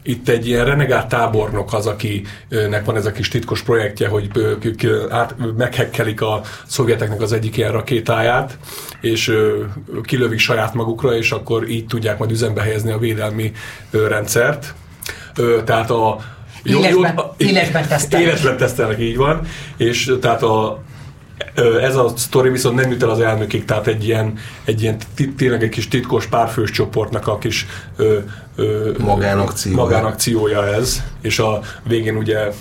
itt 0.07 0.29
egy 0.29 0.47
ilyen 0.47 0.65
renegát 0.65 1.09
tábornok 1.09 1.73
az, 1.73 1.87
akinek 1.87 2.85
van 2.85 2.97
ez 2.97 3.07
a 3.07 3.13
kis 3.13 3.29
titkos 3.29 3.63
projektje, 3.63 4.09
hogy 4.09 4.31
át, 5.11 5.35
meghekkelik 5.57 6.21
a 6.21 6.41
szovjeteknek 6.67 7.21
az 7.21 7.33
egyik 7.33 7.57
ilyen 7.57 7.73
rakétáját, 7.73 8.59
és 9.01 9.33
kilövik 10.03 10.39
saját 10.39 10.75
magukra, 10.75 11.17
és 11.17 11.31
akkor 11.31 11.69
így 11.69 11.87
tudják 11.87 12.19
majd 12.19 12.31
üzembe 12.31 12.63
helyezni 12.63 12.93
a 12.93 12.99
védelmi 12.99 13.53
rendszert. 13.91 14.75
Tehát 15.65 15.91
a 15.91 16.19
Élesben- 16.63 17.21
élesben 17.37 17.89
tesztelnek. 17.89 18.29
Élesben 18.29 18.57
tesztelnek, 18.57 19.01
így 19.01 19.17
van. 19.17 19.41
És 19.77 20.13
tehát 20.21 20.43
a, 20.43 20.83
ez 21.81 21.97
a 21.97 22.13
sztori 22.17 22.51
viszont 22.51 22.81
nem 22.81 22.91
jut 22.91 23.03
el 23.03 23.11
az 23.11 23.21
elnökig, 23.21 23.65
tehát 23.65 23.87
egy 23.87 24.05
ilyen, 24.05 24.39
egy 24.65 24.83
ilyen 24.83 24.97
tényleg 25.37 25.63
egy 25.63 25.69
kis 25.69 25.89
titkos 25.89 26.27
párfős 26.27 26.71
csoportnak 26.71 27.27
a 27.27 27.39
kis 27.39 27.67
ö, 27.97 28.19
ö, 28.57 28.93
Magánakciója. 28.99 29.77
magánakciója 29.77 30.67
ez, 30.67 31.03
és 31.21 31.39
a 31.39 31.61
végén 31.83 32.17
ugye 32.17 32.53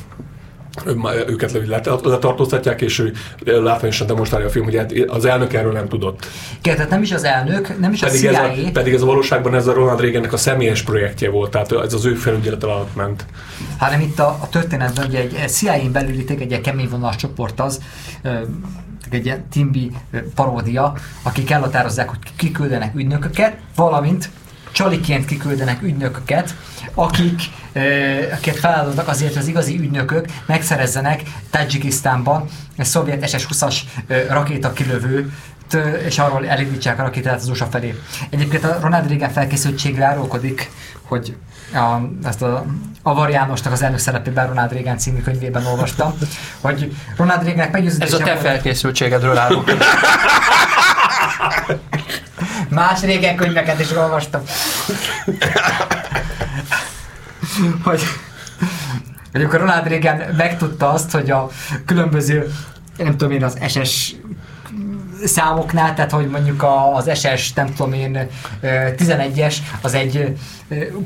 őket 1.27 1.51
le- 1.51 1.82
le- 1.84 2.00
letartóztatják, 2.03 2.82
és 2.82 3.00
ő 3.00 3.13
látványosan 3.44 4.08
demonstrálja 4.08 4.48
a 4.48 4.50
film, 4.50 4.65
hogy 4.65 4.75
hát 4.75 4.94
az 5.08 5.25
elnök 5.25 5.53
erről 5.53 5.72
nem 5.72 5.88
tudott. 5.88 6.25
Igen, 6.63 6.75
tehát 6.75 6.91
nem 6.91 7.01
is 7.01 7.12
az 7.12 7.24
elnök, 7.24 7.79
nem 7.79 7.94
is 7.94 8.01
a 8.01 8.05
Pedig 8.05 8.25
ez, 8.25 8.34
CIA, 8.34 8.44
a, 8.44 8.72
pedig 8.74 8.94
ez 8.94 9.01
a 9.01 9.05
valóságban 9.05 9.55
ez 9.55 9.67
a 9.67 9.74
Ronald 9.74 10.00
Reagannek 10.00 10.34
a 10.34 10.38
személyes 10.38 10.82
projektje 10.82 11.29
volt, 11.29 11.51
tehát 11.51 11.72
ez 11.72 11.94
az 11.94 12.05
ő 12.05 12.13
felügyelet 12.13 12.63
alatt 12.63 12.96
ment. 12.96 13.25
hanem 13.77 14.00
itt 14.00 14.20
a, 14.20 14.38
a 14.41 14.50
történetben 14.50 15.05
ugye 15.08 15.20
egy 15.20 15.50
CIA-n 15.50 15.91
belül 15.91 16.13
itt 16.13 16.29
egy 16.29 16.62
kemény 16.62 16.89
vonalas 16.89 17.15
csoport 17.15 17.60
az, 17.60 17.82
egy 19.10 19.25
ilyen 19.25 19.46
Timbi 19.51 19.91
paródia, 20.36 20.94
akik 21.24 21.51
elhatározzák, 21.51 22.10
hogy 22.10 22.17
kiküldenek 22.36 22.96
ügynököket, 22.96 23.58
valamint 23.75 24.29
csaliként 24.75 25.25
kiküldenek 25.25 25.82
ügynököket, 25.82 26.55
akik, 26.94 27.41
akiket 28.34 28.55
feladottak 28.60 29.08
azért, 29.08 29.34
hogy 29.34 29.41
az 29.41 29.48
igazi 29.48 29.79
ügynökök 29.79 30.25
megszerezzenek 30.46 31.22
Tajikisztánban 31.50 32.46
egy 32.77 32.86
szovjet 32.86 33.29
SS-20-as 33.29 33.75
rakétakilövő 34.29 35.32
és 36.05 36.20
arról 36.20 36.48
elindítsák 36.48 37.00
a 37.00 37.03
rakétát 37.03 37.36
az 37.36 37.50
USA 37.50 37.65
felé. 37.65 37.96
Egyébként 38.29 38.63
a 38.63 38.77
Ronald 38.82 39.08
Reagan 39.10 39.29
felkészültségre 39.29 40.05
árulkodik, 40.05 40.70
hogy 41.01 41.36
a, 41.74 42.00
ezt 42.24 42.41
a 42.41 42.65
Avar 43.03 43.29
Jánosnak 43.29 43.74
az 43.74 43.82
elnök 43.82 44.00
szerepében 44.00 44.48
Ronald 44.48 44.72
Reagan 44.72 44.98
című 44.98 45.22
könyvében 45.22 45.65
olvastam, 45.65 46.13
hogy 46.62 46.96
Ronald 47.17 47.44
Reagannek 47.44 47.72
meggyőződése 47.72 48.15
Ez 48.15 48.22
a 48.22 48.24
te 48.24 48.36
felkészültségedről 48.36 49.38
árulkodik. 49.38 49.84
Más 52.70 53.02
régen 53.02 53.36
könyveket 53.36 53.80
is 53.80 53.92
olvastam. 53.92 54.42
hogy, 57.84 58.02
hogy 59.32 59.44
akkor 59.44 59.60
Ronald 59.60 59.88
Reagan 59.88 60.36
megtudta 60.38 60.90
azt, 60.90 61.12
hogy 61.12 61.32
a 61.32 61.50
különböző, 61.86 62.54
nem 62.98 63.18
tudom 63.18 63.32
én, 63.32 63.44
az 63.44 63.58
SS 63.68 64.16
számoknál, 65.24 65.94
tehát 65.94 66.12
hogy 66.12 66.30
mondjuk 66.30 66.66
az 66.94 67.20
SS, 67.20 67.54
nem 67.54 67.74
tudom 67.74 67.94
én, 67.94 68.28
11-es, 68.98 69.56
az 69.82 69.94
egy 69.94 70.38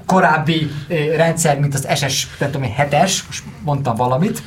korábbi 0.05 0.72
rendszer, 1.15 1.60
mint 1.60 1.74
az 1.74 1.88
SS, 1.96 2.27
nem 2.39 2.51
tudom 2.51 2.67
én, 2.67 2.75
7-es, 2.77 3.13
most 3.27 3.43
mondtam 3.63 3.96
valamit, 3.96 4.41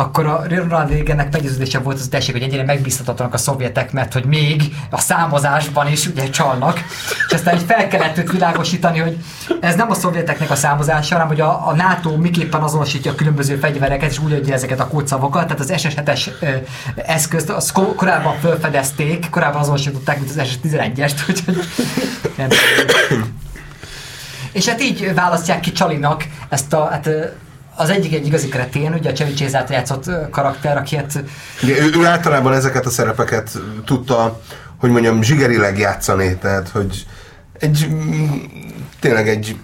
akkor 0.00 0.26
a 0.26 0.42
Ronald 0.48 0.90
Reagannek 0.90 1.32
meggyőződése 1.32 1.78
volt 1.78 1.98
az 1.98 2.08
tessék, 2.10 2.32
hogy 2.32 2.42
ennyire 2.42 2.64
megbízhatatlanak 2.64 3.34
a 3.34 3.38
szovjetek, 3.38 3.92
mert 3.92 4.12
hogy 4.12 4.24
még 4.24 4.76
a 4.90 5.00
számozásban 5.00 5.88
is 5.88 6.06
ugye 6.06 6.30
csalnak, 6.30 6.80
és 7.28 7.34
aztán 7.34 7.54
így 7.54 7.62
fel 7.62 7.88
kellett 7.88 8.18
őt 8.18 8.32
világosítani, 8.32 8.98
hogy 8.98 9.16
ez 9.60 9.74
nem 9.74 9.90
a 9.90 9.94
szovjeteknek 9.94 10.50
a 10.50 10.54
számozása, 10.54 11.14
hanem 11.14 11.28
hogy 11.28 11.40
a, 11.40 11.68
a 11.68 11.74
NATO 11.74 12.16
miképpen 12.16 12.60
azonosítja 12.60 13.12
a 13.12 13.14
különböző 13.14 13.56
fegyvereket, 13.56 14.10
és 14.10 14.18
úgy 14.18 14.32
adja 14.32 14.54
ezeket 14.54 14.80
a 14.80 14.88
kódszavakat, 14.88 15.46
tehát 15.46 15.60
az 15.60 15.72
SS-7-es 15.76 16.28
eszközt 16.94 17.50
azt 17.50 17.72
korábban 17.72 18.38
felfedezték, 18.40 19.30
korábban 19.30 19.60
azonosították, 19.60 20.18
mint 20.18 20.30
az 20.30 20.48
SS-11-est, 20.48 21.28
úgyhogy 21.28 21.58
és 24.52 24.68
hát 24.68 24.82
így 24.82 25.14
választják 25.14 25.60
ki 25.60 25.72
Csalinak 25.72 26.24
ezt 26.48 26.72
a, 26.72 26.88
hát 26.90 27.10
az 27.80 27.90
egyik 27.90 28.14
egy 28.14 28.26
igazi 28.26 28.48
kretén, 28.48 28.92
ugye 28.92 29.10
a 29.10 29.12
Chevy 29.12 29.32
Chase 29.32 29.66
játszott 29.68 30.30
karakter, 30.30 30.76
aki 30.76 30.96
hát... 30.96 31.24
Ugye, 31.62 31.82
ő, 31.82 31.90
ő 32.00 32.06
általában 32.06 32.52
ezeket 32.52 32.86
a 32.86 32.90
szerepeket 32.90 33.50
tudta, 33.84 34.40
hogy 34.76 34.90
mondjam, 34.90 35.22
zsigerileg 35.22 35.78
játszani, 35.78 36.36
tehát 36.40 36.68
hogy 36.68 37.06
egy, 37.58 37.88
tényleg 39.00 39.28
egy 39.28 39.56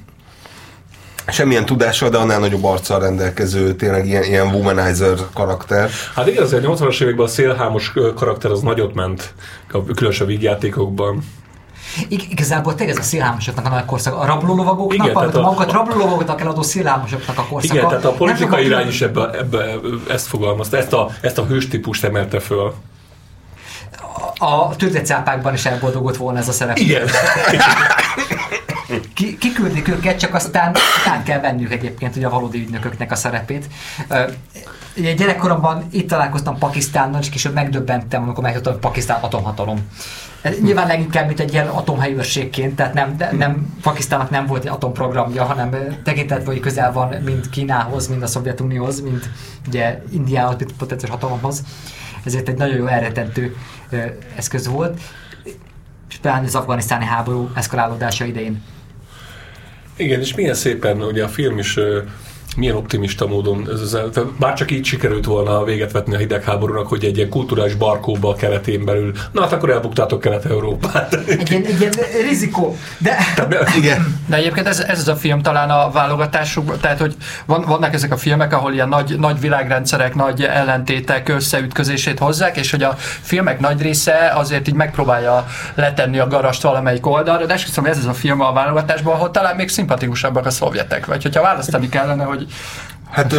semmilyen 1.28 1.64
tudással, 1.64 2.08
de 2.08 2.16
annál 2.16 2.38
nagyobb 2.38 2.64
arccal 2.64 3.00
rendelkező, 3.00 3.74
tényleg 3.74 4.06
ilyen, 4.06 4.22
ilyen 4.22 4.46
womanizer 4.46 5.16
karakter. 5.34 5.90
Hát 6.14 6.26
igen, 6.26 6.42
azért 6.42 6.64
80-as 6.66 7.02
években 7.02 7.24
a 7.24 7.28
szélhámos 7.28 7.92
karakter 8.14 8.50
az 8.50 8.60
nagyot 8.60 8.94
ment, 8.94 9.34
különösen 9.94 10.26
vígjátékokban. 10.26 11.24
Ig- 12.08 12.30
igazából 12.30 12.74
tényleg 12.74 12.96
ez 12.96 13.02
a 13.02 13.06
szélhámosoknak 13.06 13.66
a 13.66 13.68
nagy 13.68 13.84
korszak. 13.84 14.14
A 14.14 14.24
rablólovagoknak, 14.24 15.12
vagy 15.12 15.34
a 15.36 15.40
magukat 15.40 15.72
rablólovagoknak 15.72 16.40
eladó 16.40 16.62
szélhámosoknak 16.62 17.38
a 17.38 17.42
korszaka. 17.42 17.74
Igen, 17.74 17.88
tehát 17.88 18.04
a 18.04 18.12
politikai 18.12 18.64
irány 18.64 18.88
is 18.88 19.00
ebbe, 19.00 19.30
ebbe, 19.30 19.64
ezt 20.10 20.26
fogalmazta, 20.26 20.76
ezt 20.76 20.92
a, 20.92 21.10
ezt 21.20 21.38
a 21.38 21.44
hőstípust 21.44 22.04
emelte 22.04 22.40
föl. 22.40 22.74
A 24.38 24.76
tőzecápákban 24.76 25.54
is 25.54 25.64
elboldogott 25.64 26.16
volna 26.16 26.38
ez 26.38 26.48
a 26.48 26.52
szerep. 26.52 26.76
Igen. 26.78 27.08
Ki, 29.16 29.38
kiküldik 29.38 29.88
őket, 29.88 30.18
csak 30.18 30.34
aztán 30.34 30.74
után 31.00 31.22
kell 31.24 31.40
vennünk 31.40 31.72
egyébként 31.72 32.16
ugye 32.16 32.26
a 32.26 32.30
valódi 32.30 32.58
ügynököknek 32.58 33.10
a 33.10 33.14
szerepét. 33.14 33.66
Ugye 34.96 35.12
gyerekkoromban 35.12 35.84
itt 35.90 36.08
találkoztam 36.08 36.58
Pakisztánnal, 36.58 37.20
és 37.20 37.28
később 37.28 37.54
megdöbbentem, 37.54 38.22
amikor 38.22 38.42
megtudtam, 38.42 38.72
hogy 38.72 38.80
Pakisztán 38.80 39.20
atomhatalom. 39.20 39.88
Nyilván 40.62 40.86
leginkább, 40.86 41.26
mint 41.26 41.40
egy 41.40 41.52
ilyen 41.52 41.66
atomhelyőrségként, 41.66 42.76
tehát 42.76 42.94
nem, 42.94 43.16
nem, 43.38 43.76
Pakisztánnak 43.82 44.30
nem 44.30 44.46
volt 44.46 44.64
egy 44.64 44.70
atomprogramja, 44.70 45.44
hanem 45.44 45.70
tekintetben, 46.04 46.46
hogy 46.46 46.60
közel 46.60 46.92
van 46.92 47.14
mind 47.24 47.48
Kínához, 47.48 48.08
mind 48.08 48.22
a 48.22 48.26
Szovjetunióhoz, 48.26 49.00
mind 49.00 49.30
ugye 49.68 50.02
Indiához, 50.10 50.56
mint 50.58 50.72
potenciális 50.72 51.20
hatalomhoz. 51.20 51.62
Ezért 52.24 52.48
egy 52.48 52.58
nagyon 52.58 52.76
jó 52.76 52.86
elretentő 52.86 53.56
eszköz 54.36 54.66
volt, 54.66 55.00
és 56.08 56.16
pláne 56.16 56.46
az 56.46 56.54
afganisztáni 56.54 57.04
háború 57.04 57.50
eszkalálódása 57.54 58.24
idején. 58.24 58.62
Igen, 59.96 60.20
és 60.20 60.34
milyen 60.34 60.54
szépen 60.54 61.02
ugye 61.02 61.24
a 61.24 61.28
film 61.28 61.58
is 61.58 61.78
milyen 62.56 62.76
optimista 62.76 63.26
módon, 63.26 63.68
ez 63.72 63.80
az, 63.80 64.20
bár 64.38 64.54
csak 64.54 64.70
így 64.70 64.84
sikerült 64.84 65.24
volna 65.24 65.64
véget 65.64 65.92
vetni 65.92 66.14
a 66.14 66.18
hidegháborúnak, 66.18 66.88
hogy 66.88 67.04
egy 67.04 67.16
ilyen 67.16 67.28
kulturális 67.28 67.74
barkóba 67.74 68.28
a 68.28 68.34
keretén 68.34 68.84
belül, 68.84 69.12
na 69.32 69.40
hát 69.40 69.52
akkor 69.52 69.70
elbuktátok 69.70 70.20
Kelet-Európát. 70.20 71.14
Egy 71.26 71.50
ilyen, 71.50 71.64
egy 71.64 71.80
ilyen 71.80 71.92
rizikó, 72.28 72.76
de... 72.98 73.16
Igen. 73.76 74.20
De 74.26 74.36
egyébként 74.36 74.66
ez, 74.66 74.80
ez 74.80 75.08
a 75.08 75.16
film 75.16 75.42
talán 75.42 75.70
a 75.70 75.90
válogatásuk, 75.90 76.80
tehát 76.80 76.98
hogy 76.98 77.14
van, 77.46 77.64
vannak 77.66 77.94
ezek 77.94 78.12
a 78.12 78.16
filmek, 78.16 78.52
ahol 78.52 78.72
ilyen 78.72 78.88
nagy, 78.88 79.18
nagy 79.18 79.40
világrendszerek, 79.40 80.14
nagy 80.14 80.42
ellentétek 80.42 81.28
összeütközését 81.28 82.18
hozzák, 82.18 82.56
és 82.56 82.70
hogy 82.70 82.82
a 82.82 82.94
filmek 83.20 83.60
nagy 83.60 83.82
része 83.82 84.32
azért 84.34 84.68
így 84.68 84.74
megpróbálja 84.74 85.46
letenni 85.74 86.18
a 86.18 86.26
garast 86.26 86.62
valamelyik 86.62 87.06
oldalra, 87.06 87.46
de 87.46 87.54
esküszöm, 87.54 87.84
ez 87.84 87.98
az 87.98 88.06
a 88.06 88.12
film 88.12 88.40
a 88.40 88.52
válogatásban, 88.52 89.14
ahol 89.14 89.30
talán 89.30 89.56
még 89.56 89.68
szimpatikusabbak 89.68 90.46
a 90.46 90.50
szovjetek, 90.50 91.06
vagy 91.06 91.22
hogyha 91.22 91.42
választani 91.42 91.88
kellene, 91.88 92.24
hogy 92.24 92.45
Hát 93.10 93.36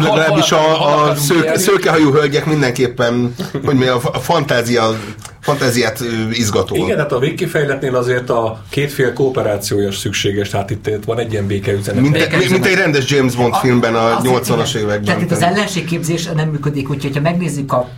legalábbis 0.00 0.52
a, 0.52 1.04
a 1.10 1.14
szőke, 1.14 1.58
szőkehajú 1.58 2.12
hölgyek 2.12 2.46
mindenképpen, 2.46 3.34
hogy 3.64 3.76
mi 3.76 3.86
a 3.86 3.98
fantázia, 4.00 4.98
fantáziát 5.40 6.04
izgató. 6.30 6.74
Igen, 6.74 6.98
hát 6.98 7.12
a 7.12 7.18
végkifejletnél 7.18 7.96
azért 7.96 8.30
a 8.30 8.62
kétfél 8.68 9.12
kooperációja 9.12 9.92
szükséges, 9.92 10.48
tehát 10.48 10.70
itt, 10.70 10.86
itt 10.86 11.04
van 11.04 11.18
egy 11.18 11.32
ilyen 11.32 11.46
békeüzenet. 11.46 12.02
Mint, 12.02 12.12
békeüzenet. 12.12 12.50
mint 12.50 12.66
egy 12.66 12.74
rendes 12.74 13.10
James 13.10 13.34
Bond 13.34 13.52
a, 13.52 13.56
filmben 13.56 13.94
a 13.94 14.20
80-as 14.20 14.74
években. 14.74 15.04
Tehát 15.04 15.20
itt 15.20 15.30
az 15.30 15.42
ellenségképzés 15.42 16.24
nem 16.26 16.48
működik, 16.48 16.90
úgyhogy 16.90 17.14
ha 17.14 17.20
megnézzük 17.20 17.72
a 17.72 17.88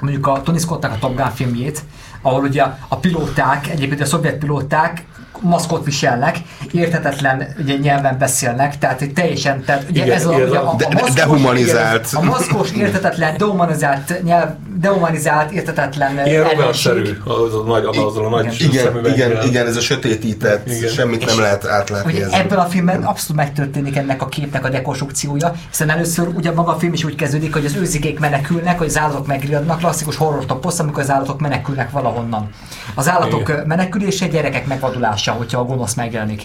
mondjuk 0.00 0.26
a 0.26 0.42
Tony 0.44 0.58
Scottnak 0.58 0.92
a 0.92 0.96
Top 1.00 1.16
Gun 1.16 1.30
filmjét, 1.30 1.80
ahol 2.22 2.42
ugye 2.42 2.62
a 2.88 2.96
pilóták, 2.96 3.68
egyébként 3.68 4.00
a 4.00 4.04
szovjet 4.04 4.38
pilóták 4.38 5.04
maszkot 5.40 5.84
viselnek, 5.84 6.38
értetetlen 6.72 7.54
ugye, 7.58 7.76
nyelven 7.76 8.18
beszélnek, 8.18 8.78
tehát 8.78 8.98
hogy 8.98 9.12
teljesen, 9.12 9.64
tehát 9.64 9.84
ugye 9.90 10.04
igen, 10.04 10.16
ez 10.16 10.26
a, 10.26 10.32
ugye, 10.32 10.58
a, 10.58 10.70
a, 10.70 10.76
maszkos, 10.92 11.12
dehumanizált. 11.12 12.06
Igen, 12.12 12.24
a 12.24 12.30
maszkos, 12.30 12.70
értetetlen, 12.72 13.36
dehumanizált 13.36 14.22
nyelv, 14.22 14.48
dehumanizált, 14.76 15.50
értetetlen 15.50 16.26
Ilyen 16.26 16.48
roverszerű, 16.48 17.16
az 17.24 17.54
a 17.54 17.62
nagy, 17.66 17.84
az 17.84 18.16
a 18.16 18.28
nagy 18.28 18.56
igen, 18.60 19.06
igen, 19.06 19.46
igen, 19.46 19.66
ez 19.66 19.76
a 19.76 19.80
sötétített, 19.80 20.70
igen. 20.70 20.90
semmit 20.90 21.26
nem 21.26 21.40
lehet 21.40 21.66
átlátni. 21.66 22.12
Ugye 22.12 22.26
ebben 22.30 22.58
a 22.58 22.64
filmben 22.64 23.02
abszolút 23.02 23.42
megtörténik 23.42 23.96
ennek 23.96 24.22
a 24.22 24.26
képnek 24.26 24.64
a 24.64 24.68
dekonstrukciója, 24.68 25.52
hiszen 25.70 25.90
először 25.90 26.28
ugye 26.28 26.52
maga 26.52 26.74
a 26.74 26.78
film 26.78 26.92
is 26.92 27.04
úgy 27.04 27.14
kezdődik, 27.14 27.52
hogy 27.52 27.64
az 27.64 27.76
őzigék 27.76 28.18
menekülnek, 28.18 28.78
hogy 28.78 28.86
az 28.86 28.98
állatok 28.98 29.26
megriadnak, 29.26 29.78
klasszikus 29.78 30.16
horror 30.16 30.46
toposz, 30.46 30.78
amikor 30.78 31.02
az 31.02 31.10
állatok 31.10 31.40
menekülnek 31.40 31.90
valahonnan. 31.90 32.48
Az 32.94 33.08
állatok 33.08 33.48
igen. 33.48 33.66
menekülése, 33.66 34.26
gyerekek 34.26 34.66
megvadulása, 34.66 35.27
hogyha 35.32 35.60
a 35.60 35.64
gonosz 35.64 35.94
megjelenik. 35.94 36.42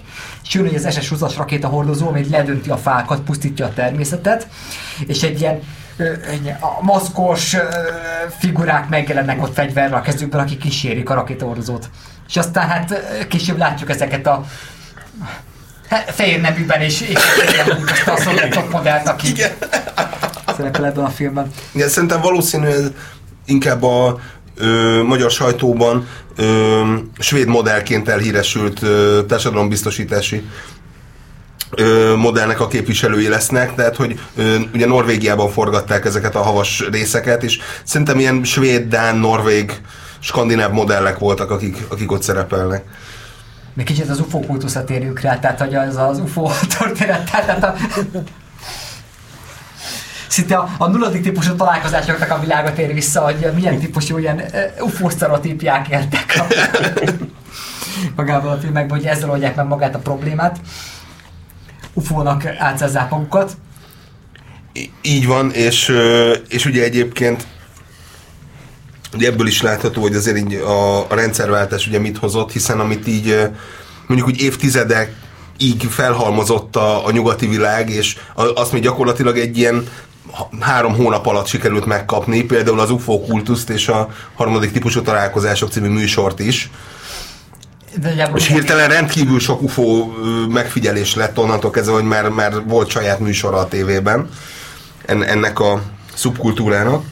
Jön, 0.52 0.68
hogy 0.68 0.76
az 0.76 0.88
SS-20-as 0.90 1.34
rakéta 1.38 1.68
hordozó, 1.68 2.08
ami 2.08 2.30
ledönti 2.30 2.70
a 2.70 2.78
fákat, 2.78 3.20
pusztítja 3.20 3.66
a 3.66 3.74
természetet, 3.74 4.48
és 5.08 5.24
egy 5.24 5.40
ilyen 5.40 5.60
a 6.60 6.84
maszkos 6.84 7.56
figurák 8.40 8.90
megjelennek 8.90 9.42
ott 9.42 9.54
fegyverrel 9.54 9.98
a 9.98 10.02
kezükben, 10.02 10.40
akik 10.40 10.58
kísérik 10.58 11.10
a 11.10 11.14
rakétahordozót. 11.14 11.90
És 12.28 12.38
aztán 12.38 12.68
hát 12.68 13.02
később 13.28 13.58
látjuk 13.58 13.90
ezeket 13.90 14.28
a 14.28 14.46
hát, 15.88 16.12
fehér 16.12 16.42
nevűben 16.42 16.82
is, 16.82 17.02
és 17.02 17.20
azt 18.06 18.08
a 18.08 18.18
szovjet 18.18 18.72
modellt, 18.72 19.08
aki 19.08 19.34
szerepel 20.58 20.86
ebben 20.86 21.06
a 21.06 21.10
filmben. 21.10 21.52
Igen, 21.72 21.90
szerintem 21.90 22.22
valószínű 22.22 22.68
ez 22.68 22.92
inkább 23.46 23.84
a 23.84 24.20
ö, 24.58 25.02
magyar 25.04 25.32
sajtóban 25.32 26.08
ö, 26.36 26.82
svéd 27.20 27.48
modellként 27.48 28.10
elhíresült 28.10 28.82
ö, 28.82 29.20
társadalombiztosítási 29.28 30.44
ö, 31.72 32.16
modellnek 32.16 32.60
a 32.60 32.68
képviselői 32.68 33.28
lesznek, 33.28 33.76
tehát 33.76 33.96
hogy 33.96 34.20
ö, 34.36 34.56
ugye 34.74 34.86
Norvégiában 34.86 35.50
forgatták 35.50 36.06
ezeket 36.06 36.36
a 36.36 36.42
havas 36.42 36.88
részeket, 36.92 37.44
és 37.44 37.60
szerintem 37.84 38.20
ilyen 38.20 38.44
svéd, 38.44 38.88
dán, 38.88 39.16
norvég, 39.16 39.82
skandináv 40.20 40.72
modellek 40.72 41.18
voltak, 41.18 41.52
akik, 41.52 41.78
akik 41.90 42.12
ott 42.12 42.22
szerepelnek. 42.22 42.84
Még 43.74 43.86
kicsit 43.86 44.10
az 44.10 44.20
UFO 44.20 44.40
kultuszra 44.40 44.84
térjünk 44.84 45.20
rá, 45.20 45.40
tehát 45.40 45.60
hogy 45.60 45.76
az, 45.76 45.96
az 45.96 46.20
UFO 46.20 46.50
történet, 46.80 47.32
tehát 47.32 47.64
a 47.64 47.76
szinte 50.34 50.56
a, 50.56 50.70
a 50.78 50.88
nulladik 50.88 51.22
típusú 51.22 51.56
találkozásoknak 51.56 52.32
a 52.32 52.40
világot 52.40 52.78
ér 52.78 52.94
vissza, 52.94 53.22
hogy 53.22 53.52
milyen 53.56 53.80
típusú 53.80 54.18
ilyen 54.18 54.42
UFO 54.80 55.10
sztereotípiák 55.10 55.88
éltek. 55.90 56.42
magában 58.16 58.52
a 58.52 58.60
filmekben, 58.60 58.98
hogy 58.98 59.08
ezzel 59.08 59.30
oldják 59.30 59.56
meg 59.56 59.68
magát 59.68 59.96
a 59.96 60.00
problémát. 60.00 60.60
UFO-nak 61.94 62.46
átszázzák 62.46 63.10
magukat. 63.10 63.58
Így 65.02 65.28
van, 65.28 65.52
és, 65.52 65.92
és 66.48 66.66
ugye 66.66 66.84
egyébként 66.84 67.48
ugye 69.14 69.28
ebből 69.28 69.48
is 69.48 69.62
látható, 69.62 70.02
hogy 70.02 70.16
azért 70.16 70.38
így 70.38 70.54
a, 70.54 71.00
a 71.00 71.16
rendszerváltás 71.16 71.88
ugye 71.88 72.00
mit 72.00 72.18
hozott, 72.18 72.52
hiszen 72.52 72.80
amit 72.80 73.08
így 73.08 73.50
mondjuk 74.08 74.30
úgy 74.30 74.42
évtizedek 74.42 75.16
így 75.58 75.84
felhalmozott 75.90 76.76
a, 76.76 77.06
a 77.06 77.12
nyugati 77.12 77.48
világ, 77.48 77.90
és 77.90 78.18
a- 78.36 78.60
azt 78.62 78.72
még 78.72 78.82
gyakorlatilag 78.82 79.38
egy 79.38 79.58
ilyen 79.58 79.88
három 80.60 80.96
hónap 80.96 81.26
alatt 81.26 81.46
sikerült 81.46 81.86
megkapni, 81.86 82.44
például 82.44 82.80
az 82.80 82.90
UFO 82.90 83.20
kultuszt 83.20 83.70
és 83.70 83.88
a 83.88 84.10
harmadik 84.34 84.72
típusú 84.72 85.02
találkozások 85.02 85.72
című 85.72 85.88
műsort 85.88 86.40
is. 86.40 86.70
És 88.36 88.48
hirtelen 88.48 88.90
rendkívül 88.90 89.40
sok 89.40 89.62
UFO 89.62 90.06
megfigyelés 90.50 91.16
lett 91.16 91.38
onnantól 91.38 91.72
kezdve, 91.72 91.94
hogy 91.94 92.04
már, 92.04 92.30
már 92.30 92.64
volt 92.66 92.90
saját 92.90 93.20
műsora 93.20 93.58
a 93.58 93.68
tévében 93.68 94.30
en, 95.06 95.24
ennek 95.24 95.60
a 95.60 95.82
szubkultúrának. 96.14 97.04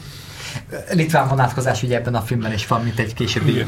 litván 0.90 1.28
vonatkozás 1.28 1.82
ugye 1.82 1.96
ebben 1.96 2.14
a 2.14 2.20
filmben 2.20 2.52
is 2.52 2.66
van, 2.66 2.82
mint 2.82 2.98
egy 2.98 3.14
későbbi 3.14 3.64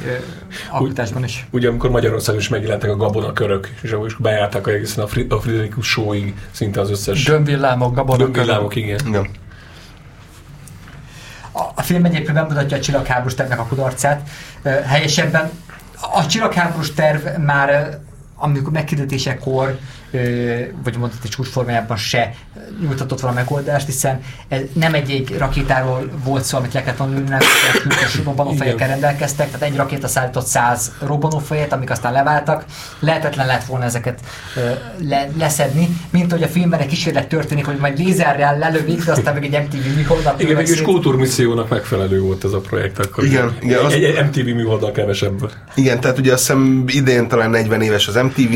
alkotásban 0.70 1.25
is. 1.25 1.46
Ugye 1.50 1.68
amikor 1.68 1.90
Magyarországon 1.90 2.40
is 2.40 2.49
megjelentek 2.49 2.90
a 2.90 2.96
gabonakörök, 2.96 3.68
és 3.80 3.90
akkor 3.90 4.06
is 4.06 4.14
bejárták 4.14 4.66
egészen 4.66 5.04
a, 5.04 5.06
Fri- 5.06 5.32
a 5.32 5.40
Friderikus 5.40 5.87
Showig 5.87 6.34
szinte 6.50 6.80
az 6.80 6.90
összes 6.90 7.25
Dömvillámok, 7.25 7.94
gabonok, 7.94 8.30
Dömvillámok, 8.30 8.76
igen. 8.76 8.99
Igen. 9.06 9.28
A, 11.75 11.82
film 11.82 12.04
egyébként 12.04 12.34
bemutatja 12.34 12.76
a 12.76 12.80
csillagháborús 12.80 13.34
tervnek 13.34 13.58
a 13.58 13.66
kudarcát. 13.66 14.28
Helyesebben 14.87 15.50
a 16.12 16.26
csillagháborús 16.26 16.92
terv 16.92 17.38
már 17.38 17.99
amikor 18.37 18.73
megkirdetésekor, 18.73 19.78
vagy 20.85 20.97
mondott 20.97 21.25
egy 21.25 21.30
csúcsformájában 21.30 21.97
se 21.97 22.35
nyújtatott 22.80 23.21
volna 23.21 23.37
megoldást, 23.37 23.87
hiszen 23.87 24.21
ez 24.49 24.61
nem 24.73 24.94
egy, 24.94 25.11
egy 25.11 25.37
rakétáról 25.38 26.11
volt 26.25 26.44
szó, 26.44 26.59
amit 26.59 26.73
le 26.73 26.83
kellett 26.83 26.99
volna 26.99 27.18
nem 27.18 27.38
különös 27.83 28.25
robbanófejekkel 28.25 28.88
rendelkeztek, 28.88 29.50
tehát 29.50 29.62
egy 29.68 29.76
rakéta 29.76 30.09
szállított 30.09 30.47
100 30.47 30.92
robbanófejet, 31.00 31.73
amik 31.73 31.90
aztán 31.90 32.12
leváltak. 32.12 32.64
Lehetetlen 32.99 33.47
lett 33.47 33.64
volna 33.64 33.85
ezeket 33.85 34.21
ö, 34.56 34.71
le, 35.09 35.28
leszedni, 35.38 35.88
mint 36.11 36.33
hogy 36.33 36.42
a 36.42 36.49
filmben 36.49 36.80
egy 36.80 36.87
kísérlet 36.87 37.28
történik, 37.28 37.66
hogy 37.66 37.76
majd 37.76 37.99
lézerrel 37.99 38.59
lelövik, 38.59 39.04
de 39.04 39.12
aztán 39.12 39.35
meg 39.35 39.44
egy 39.44 39.62
MTV 39.62 39.97
műholdat 39.97 40.40
Igen, 40.40 40.56
mégis 40.56 40.83
kultúrmissziónak 40.83 41.68
megfelelő 41.68 42.21
volt 42.21 42.44
ez 42.44 42.52
a 42.52 42.61
projekt 42.61 42.99
akkor. 42.99 43.25
Igen, 43.25 43.56
igen, 43.61 43.78
egy, 43.78 43.85
az- 43.85 43.92
egy, 43.92 44.25
MTV 44.25 44.54
műholddal 44.54 44.92
kevesebb. 44.92 45.50
Igen, 45.75 46.00
tehát 46.00 46.18
ugye 46.18 46.33
azt 46.33 46.40
hiszem 46.47 46.85
idén 46.87 47.28
talán 47.28 47.50
40 47.50 47.80
éves 47.83 48.09
az 48.09 48.14
MTV, 48.14 48.54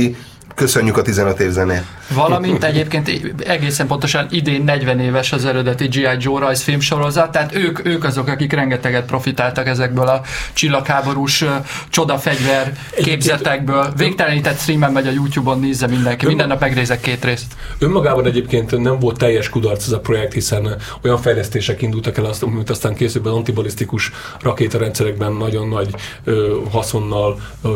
köszönjük 0.58 0.96
a 0.96 1.02
15 1.02 1.40
év 1.40 1.50
zenét. 1.50 1.82
Valamint 2.14 2.64
egyébként 2.64 3.10
egészen 3.46 3.86
pontosan 3.86 4.26
idén 4.30 4.64
40 4.64 5.00
éves 5.00 5.32
az 5.32 5.44
eredeti 5.44 5.86
G.I. 5.86 6.06
Joe 6.18 6.40
rajzfilm 6.40 6.80
sorozat, 6.80 7.32
tehát 7.32 7.54
ők, 7.54 7.86
ők 7.86 8.04
azok, 8.04 8.28
akik 8.28 8.52
rengeteget 8.52 9.04
profitáltak 9.04 9.66
ezekből 9.66 10.06
a 10.06 10.20
csillagháborús 10.52 11.44
csodafegyver 11.88 12.72
képzetekből. 13.02 13.92
Végtelenített 13.96 14.58
streamen 14.58 14.92
megy 14.92 15.06
a 15.06 15.10
YouTube-on, 15.10 15.60
nézze 15.60 15.86
mindenki. 15.86 16.26
Minden 16.26 16.48
nap 16.48 16.60
megnézek 16.60 17.00
két 17.00 17.24
részt. 17.24 17.46
Önmagában 17.78 18.26
egyébként 18.26 18.78
nem 18.78 18.98
volt 18.98 19.18
teljes 19.18 19.48
kudarc 19.48 19.86
ez 19.86 19.92
a 19.92 20.00
projekt, 20.00 20.32
hiszen 20.32 20.76
olyan 21.02 21.18
fejlesztések 21.18 21.82
indultak 21.82 22.18
el, 22.18 22.24
azt, 22.24 22.42
amit 22.42 22.70
aztán 22.70 22.94
később 22.94 23.26
az 23.26 23.32
antibalisztikus 23.32 24.12
rakétarendszerekben 24.40 25.32
nagyon 25.32 25.68
nagy 25.68 25.94
ö, 26.24 26.56
haszonnal 26.70 27.40
ö, 27.62 27.68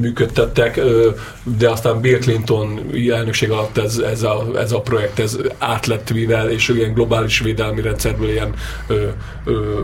működtettek, 0.00 0.76
ö, 0.76 1.10
de 1.42 1.70
aztán 1.70 2.00
Bill 2.00 2.18
Clinton 2.18 2.80
elnökség 3.12 3.50
alatt 3.50 3.78
ez, 3.78 3.98
ez, 3.98 4.22
a, 4.22 4.46
ez 4.56 4.72
a 4.72 4.80
projekt 4.80 5.18
ez 5.18 5.36
át 5.58 5.86
lett 5.86 6.12
mivel, 6.12 6.50
és 6.50 6.68
ilyen 6.68 6.92
globális 6.92 7.38
védelmi 7.38 7.80
rendszerből 7.80 8.30
ilyen 8.30 8.54
ö, 8.86 9.06
ö, 9.44 9.80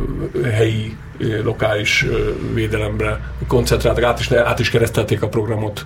helyi 0.53 0.97
lokális 1.43 2.07
védelemre 2.55 3.33
koncentráltak, 3.47 4.05
át 4.05 4.21
is, 4.21 4.33
át 4.33 4.59
is 4.59 4.71
keresztelték 4.71 5.23
a 5.23 5.29
programot. 5.29 5.85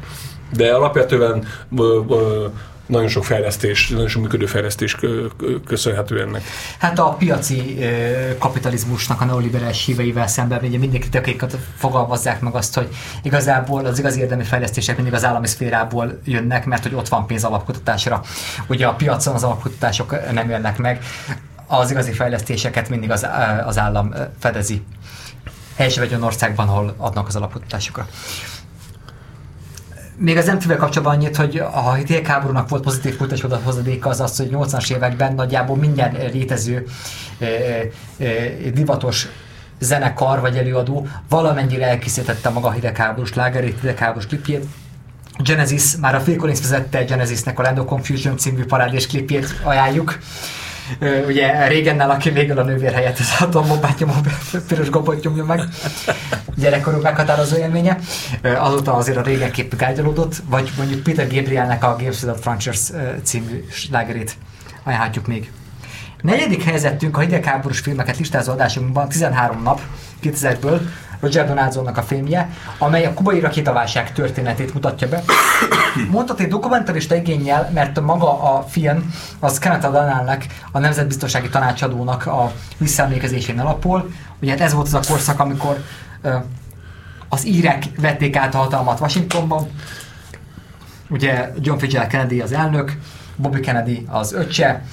De 0.53 0.73
alapvetően 0.73 1.47
ö, 1.79 2.01
ö, 2.09 2.47
nagyon 2.93 3.09
sok 3.09 3.25
fejlesztés, 3.25 3.89
nagyon 3.89 4.09
sok 4.09 4.23
működő 4.23 4.47
fejlesztés 4.47 4.95
kö- 4.95 5.37
kö- 5.37 5.65
köszönhető 5.67 6.21
ennek. 6.21 6.43
Hát 6.79 6.99
a 6.99 7.09
piaci 7.09 7.79
kapitalizmusnak 8.39 9.21
a 9.21 9.25
neoliberális 9.25 9.85
híveivel 9.85 10.27
szemben 10.27 10.61
ugye 10.63 10.79
mindig 10.79 11.09
tökéket 11.09 11.57
fogalmazzák 11.77 12.41
meg 12.41 12.55
azt, 12.55 12.75
hogy 12.75 12.89
igazából 13.23 13.85
az 13.85 13.99
igazi 13.99 14.21
érdemi 14.21 14.45
fejlesztések 14.45 14.97
mindig 14.97 15.15
az 15.15 15.25
állami 15.25 15.47
szférából 15.47 16.21
jönnek, 16.25 16.67
mert 16.67 16.83
hogy 16.83 16.95
ott 16.95 17.09
van 17.09 17.27
pénz 17.27 17.45
alapkutatásra. 17.45 18.23
Ugye 18.69 18.87
a 18.87 18.95
piacon 18.95 19.35
az 19.35 19.45
alapkutatások 19.45 20.33
nem 20.33 20.51
jönnek 20.51 20.79
meg, 20.79 21.05
az 21.67 21.91
igazi 21.91 22.13
fejlesztéseket 22.13 22.89
mindig 22.89 23.11
az, 23.11 23.27
az 23.67 23.79
állam 23.79 24.15
fedezi. 24.39 24.83
Helyesebb 25.77 26.05
egy 26.05 26.11
olyan 26.11 26.23
országban, 26.23 26.69
ahol 26.69 26.95
adnak 26.97 27.27
az 27.29 27.37
alapkutatásokra. 27.37 28.09
Még 30.23 30.37
az 30.37 30.47
MTV-vel 30.47 30.77
kapcsolatban 30.77 31.17
annyit, 31.17 31.37
hogy 31.37 31.59
a 31.73 31.93
hidegháborúnak 31.93 32.69
volt 32.69 32.83
pozitív 32.83 33.17
kultúrás 33.17 33.63
hozadéka 33.65 34.09
az 34.09 34.21
az, 34.21 34.37
hogy 34.37 34.49
80-as 34.53 34.93
években 34.93 35.35
nagyjából 35.35 35.77
minden 35.77 36.17
létező 36.33 36.87
ö, 37.39 37.47
ö, 38.19 38.25
divatos 38.75 39.29
zenekar 39.79 40.41
vagy 40.41 40.57
előadó 40.57 41.09
valamennyire 41.29 41.87
elkészítette 41.87 42.49
maga 42.49 42.69
a 42.69 42.71
hidegháborús 42.71 43.35
lágerét, 43.35 43.81
hidegháborús 43.81 44.27
klipjét. 44.27 44.65
Genesis, 45.45 45.97
már 45.97 46.15
a 46.15 46.21
Phil 46.21 46.37
Collins 46.37 46.61
vezette 46.61 47.05
Genesisnek 47.05 47.59
a 47.59 47.63
Land 47.63 47.79
of 47.79 47.87
Confusion 47.87 48.37
című 48.37 48.65
parádés 48.65 49.07
klipjét 49.07 49.61
ajánljuk. 49.63 50.19
Ugye 51.27 51.67
régennel, 51.67 52.11
aki 52.11 52.31
végül 52.31 52.59
a 52.59 52.63
nővér 52.63 52.93
helyett 52.93 53.19
az 53.19 53.35
atombombát 53.41 53.99
nyomó 53.99 54.13
piros 54.69 54.91
gombot 54.91 55.25
nyomja 55.25 55.45
meg. 55.45 55.61
Gyerekkorunk 56.57 57.03
meghatározó 57.03 57.57
élménye. 57.57 57.99
Azóta 58.59 58.95
azért 58.95 59.17
a 59.17 59.23
régen 59.23 59.51
képük 59.51 59.83
ágyalódott, 59.83 60.35
vagy 60.49 60.73
mondjuk 60.77 61.03
Peter 61.03 61.29
Gabrielnek 61.29 61.85
a 61.85 61.97
Games 61.99 62.23
Without 62.23 62.41
Frontiers 62.41 62.91
című 63.23 63.65
slágerét 63.71 64.37
ajánlhatjuk 64.83 65.27
még. 65.27 65.51
Negyedik 66.21 66.63
helyezettünk 66.65 67.17
a 67.17 67.21
hidegháborús 67.21 67.79
filmeket 67.79 68.19
listázó 68.19 68.53
adásunkban 68.53 69.09
13 69.09 69.63
nap 69.63 69.81
2000-ből 70.23 70.81
Roger 71.23 71.47
Donaldsonnak 71.47 71.97
a 71.97 72.03
filmje, 72.03 72.51
amely 72.79 73.05
a 73.05 73.15
kubai 73.15 73.41
rakétaválság 73.41 74.13
történetét 74.13 74.75
mutatja 74.75 75.09
be. 75.09 75.23
Mondhatni 76.11 76.47
dokumentarista 76.47 77.15
igényel, 77.15 77.71
mert 77.75 78.01
maga 78.01 78.57
a 78.57 78.63
film 78.63 79.15
az 79.39 79.59
Kenneth 79.59 79.91
Donaldnak, 79.91 80.45
a 80.73 80.79
Nemzetbiztonsági 80.79 81.49
Tanácsadónak 81.49 82.27
a 82.27 82.53
visszaemlékezésén 82.79 83.61
alapul. 83.61 84.13
Ugye 84.41 84.51
hát 84.51 84.61
ez 84.61 84.73
volt 84.73 84.87
az 84.87 84.95
a 84.95 85.01
korszak, 85.09 85.41
amikor 85.41 85.85
az 87.29 87.47
írek 87.47 87.85
vették 87.99 88.37
át 88.37 88.55
a 88.55 88.59
hatalmat 88.59 89.01
Washingtonban, 89.01 89.71
ugye 91.09 91.51
John 91.61 91.79
Fitzgerald 91.79 92.11
Kennedy 92.11 92.41
az 92.41 92.53
elnök, 92.53 92.99
Bobby 93.37 93.61
Kennedy 93.61 94.07
az 94.11 94.33
öccse, 94.33 94.85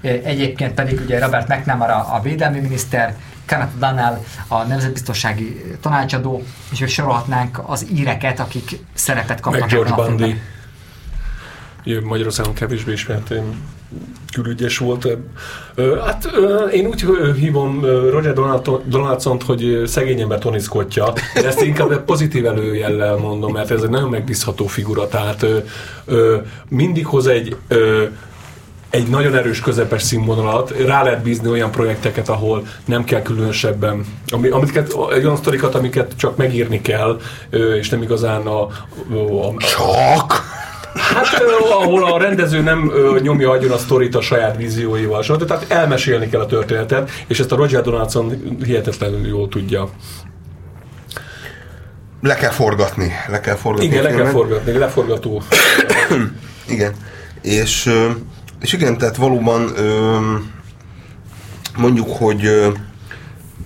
egyébként 0.00 0.74
pedig 0.74 1.00
ugye 1.00 1.18
Robert 1.18 1.48
McNamara 1.48 2.06
a 2.12 2.20
védelmi 2.20 2.60
miniszter, 2.60 3.14
Kenneth 3.44 3.78
Donnell 3.78 4.18
a 4.48 4.62
nemzetbiztonsági 4.62 5.76
tanácsadó, 5.80 6.42
és 6.72 6.78
még 6.78 6.88
sorolhatnánk 6.88 7.60
az 7.66 7.86
íreket, 7.94 8.40
akik 8.40 8.78
szerepet 8.94 9.40
kapnak 9.40 9.60
Meg 9.60 9.70
George 9.70 9.94
Bundy. 9.94 10.22
filmben. 10.22 10.40
Ugye 11.86 12.00
Magyarországon 12.00 12.54
kevésbé 12.54 12.92
ismert 12.92 13.34
külügyes 14.32 14.78
volt. 14.78 15.08
Hát 16.04 16.28
én 16.72 16.86
úgy 16.86 17.04
hívom 17.38 17.80
Roger 17.84 18.32
Donaldson- 18.32 18.88
Donaldsont, 18.88 19.42
hogy 19.42 19.82
szegény 19.86 20.20
ember 20.20 20.38
Tony 20.38 20.60
Scottja, 20.60 21.12
de 21.34 21.46
ezt 21.46 21.62
inkább 21.62 22.04
pozitív 22.04 22.46
előjellel 22.46 23.16
mondom, 23.16 23.52
mert 23.52 23.70
ez 23.70 23.82
egy 23.82 23.90
nagyon 23.90 24.10
megbízható 24.10 24.66
figura, 24.66 25.08
tehát 25.08 25.46
mindig 26.68 27.06
hoz 27.06 27.26
egy 27.26 27.56
egy 28.94 29.08
nagyon 29.08 29.34
erős 29.34 29.60
közepes 29.60 30.02
színvonalat, 30.02 30.74
rá 30.86 31.02
lehet 31.02 31.22
bízni 31.22 31.48
olyan 31.48 31.70
projekteket, 31.70 32.28
ahol 32.28 32.66
nem 32.84 33.04
kell 33.04 33.22
különösebben, 33.22 34.04
ami, 34.28 34.48
amiket, 34.48 34.92
olyan 34.92 35.36
sztorikat, 35.36 35.74
amiket 35.74 36.12
csak 36.16 36.36
megírni 36.36 36.80
kell, 36.80 37.20
és 37.78 37.88
nem 37.88 38.02
igazán 38.02 38.46
a, 38.46 38.62
a, 38.62 39.46
a, 39.46 39.54
Csak! 39.56 40.42
Hát 40.94 41.42
ahol 41.70 42.12
a 42.12 42.18
rendező 42.18 42.60
nem 42.60 42.92
nyomja 43.20 43.50
agyon 43.50 43.70
a 43.70 43.78
sztorit 43.78 44.14
a 44.14 44.20
saját 44.20 44.56
vízióival, 44.56 45.22
stb. 45.22 45.44
tehát 45.44 45.70
elmesélni 45.70 46.28
kell 46.28 46.40
a 46.40 46.46
történetet, 46.46 47.10
és 47.26 47.40
ezt 47.40 47.52
a 47.52 47.56
Roger 47.56 47.82
Donaldson 47.82 48.56
hihetetlenül 48.64 49.26
jól 49.26 49.48
tudja. 49.48 49.88
Le 52.20 52.34
kell 52.34 52.50
forgatni. 52.50 53.12
Le 53.28 53.40
kell 53.40 53.54
forgatni. 53.54 53.86
Igen, 53.86 54.02
le 54.02 54.10
kell 54.10 54.26
forgatni, 54.26 54.78
leforgató. 54.78 55.42
Igen. 56.68 56.92
És, 57.42 57.90
és 58.64 58.72
igen, 58.72 58.98
tehát 58.98 59.16
valóban 59.16 59.70
ö, 59.76 60.18
mondjuk, 61.76 62.08
hogy 62.16 62.44
ö, 62.44 62.68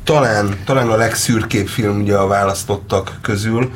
talán, 0.05 0.57
talán 0.65 0.89
a 0.91 0.97
legszürkébb 0.97 1.67
film 1.67 2.01
ugye 2.01 2.17
a 2.17 2.27
választottak 2.27 3.19
közül. 3.23 3.71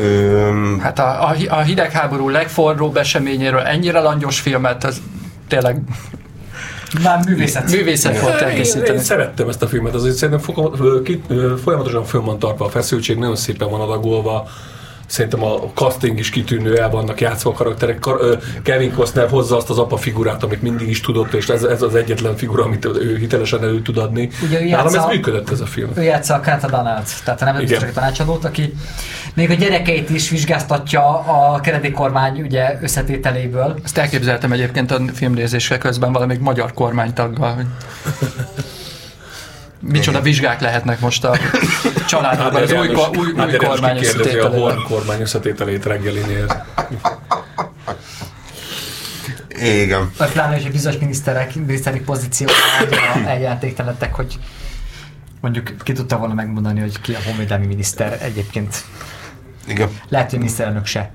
Ö, 0.00 0.76
Hát 0.80 0.98
a, 0.98 1.28
a, 1.28 1.34
a 1.48 1.60
hidegháború 1.60 2.28
legforróbb 2.28 2.96
eseményéről 2.96 3.60
ennyire 3.60 4.00
langyos 4.00 4.40
filmet, 4.40 4.84
az 4.84 5.00
tényleg 5.48 5.80
Már 7.02 7.24
művészet. 7.26 7.70
művészet 7.70 8.20
volt 8.20 8.34
Én, 8.34 8.40
én 8.40 8.48
elkészíteni. 8.48 8.98
szerettem 9.02 9.48
ezt 9.48 9.62
a 9.62 9.68
filmet, 9.68 9.94
azért 9.94 10.16
szerintem 10.16 10.54
folyamatosan 11.64 12.04
fönn 12.04 12.24
van 12.24 12.38
tartva 12.38 12.64
a 12.64 12.68
feszültség, 12.68 13.16
nagyon 13.18 13.36
szépen 13.36 13.70
van 13.70 13.80
adagolva. 13.80 14.48
Szerintem 15.08 15.42
a 15.42 15.58
casting 15.74 16.18
is 16.18 16.30
kitűnő, 16.30 16.76
el 16.80 16.90
vannak 16.90 17.20
játszva 17.20 17.50
a 17.50 17.52
karakterek. 17.52 17.98
Kar, 17.98 18.16
ö, 18.20 18.34
Kevin 18.62 18.94
Costner 18.94 19.28
hozza 19.28 19.56
azt 19.56 19.70
az 19.70 19.78
apa 19.78 19.96
figurát, 19.96 20.42
amit 20.42 20.62
mindig 20.62 20.88
is 20.88 21.00
tudott, 21.00 21.32
és 21.32 21.48
ez, 21.48 21.62
ez 21.62 21.82
az 21.82 21.94
egyetlen 21.94 22.36
figura, 22.36 22.64
amit 22.64 22.84
ő 22.84 23.16
hitelesen 23.18 23.62
elő 23.62 23.82
tud 23.82 23.96
adni. 23.98 24.28
Ugye 24.42 24.60
ő 24.62 24.68
Nálam 24.68 24.86
ez 24.86 24.92
játsza- 24.94 25.10
működött 25.12 25.50
ez 25.50 25.60
a 25.60 25.66
film. 25.66 25.90
Ő 25.94 26.02
játsza 26.02 26.34
a 26.34 26.40
Kenneth 26.40 26.66
Donald, 26.70 27.04
tehát 27.24 27.40
a 27.40 27.44
Igen. 27.44 27.46
nemzetbiztonsági 27.54 27.92
tanácsadót, 27.92 28.44
aki 28.44 28.74
még 29.34 29.50
a 29.50 29.54
gyerekeit 29.54 30.10
is 30.10 30.28
vizsgáztatja 30.30 31.18
a 31.18 31.60
Kennedy 31.60 31.90
kormány 31.90 32.40
ugye 32.40 32.78
összetételéből. 32.82 33.78
Ezt 33.84 33.98
elképzeltem 33.98 34.52
egyébként 34.52 34.90
a 34.90 35.00
filmnézése 35.14 35.78
közben 35.78 36.12
valami 36.12 36.36
magyar 36.36 36.72
kormánytaggal. 36.72 37.56
Micsoda 39.80 40.20
vizsgák 40.20 40.60
lehetnek 40.60 41.00
most 41.00 41.24
a 41.24 41.38
családban, 42.08 42.62
az 42.62 42.72
új, 42.72 42.88
új, 42.88 43.16
új 43.16 43.32
János 43.36 43.56
kormány 43.56 43.96
kikérdezi 43.96 44.38
a. 44.38 44.48
Horn 44.48 44.82
kormány 44.82 45.20
összetételét 45.20 45.84
reggelinél. 45.84 46.66
igen. 49.82 50.10
Vagy 50.18 50.32
pláne, 50.32 50.54
hogy 50.54 50.66
a 50.66 50.70
bizonyos 50.70 51.00
miniszterek, 51.00 51.54
miniszteri 51.54 52.00
pozícióban 52.00 52.56
eljelentéktelenedtek, 53.26 54.14
hogy 54.14 54.38
mondjuk 55.40 55.74
ki 55.82 55.92
tudta 55.92 56.18
volna 56.18 56.34
megmondani, 56.34 56.80
hogy 56.80 57.00
ki 57.00 57.14
a 57.14 57.18
honvédelmi 57.24 57.66
miniszter 57.66 58.18
egyébként. 58.22 58.84
Igen. 59.66 59.88
Lehet, 60.08 60.30
hogy 60.30 60.38
miniszterelnök 60.38 60.86
se. 60.86 61.10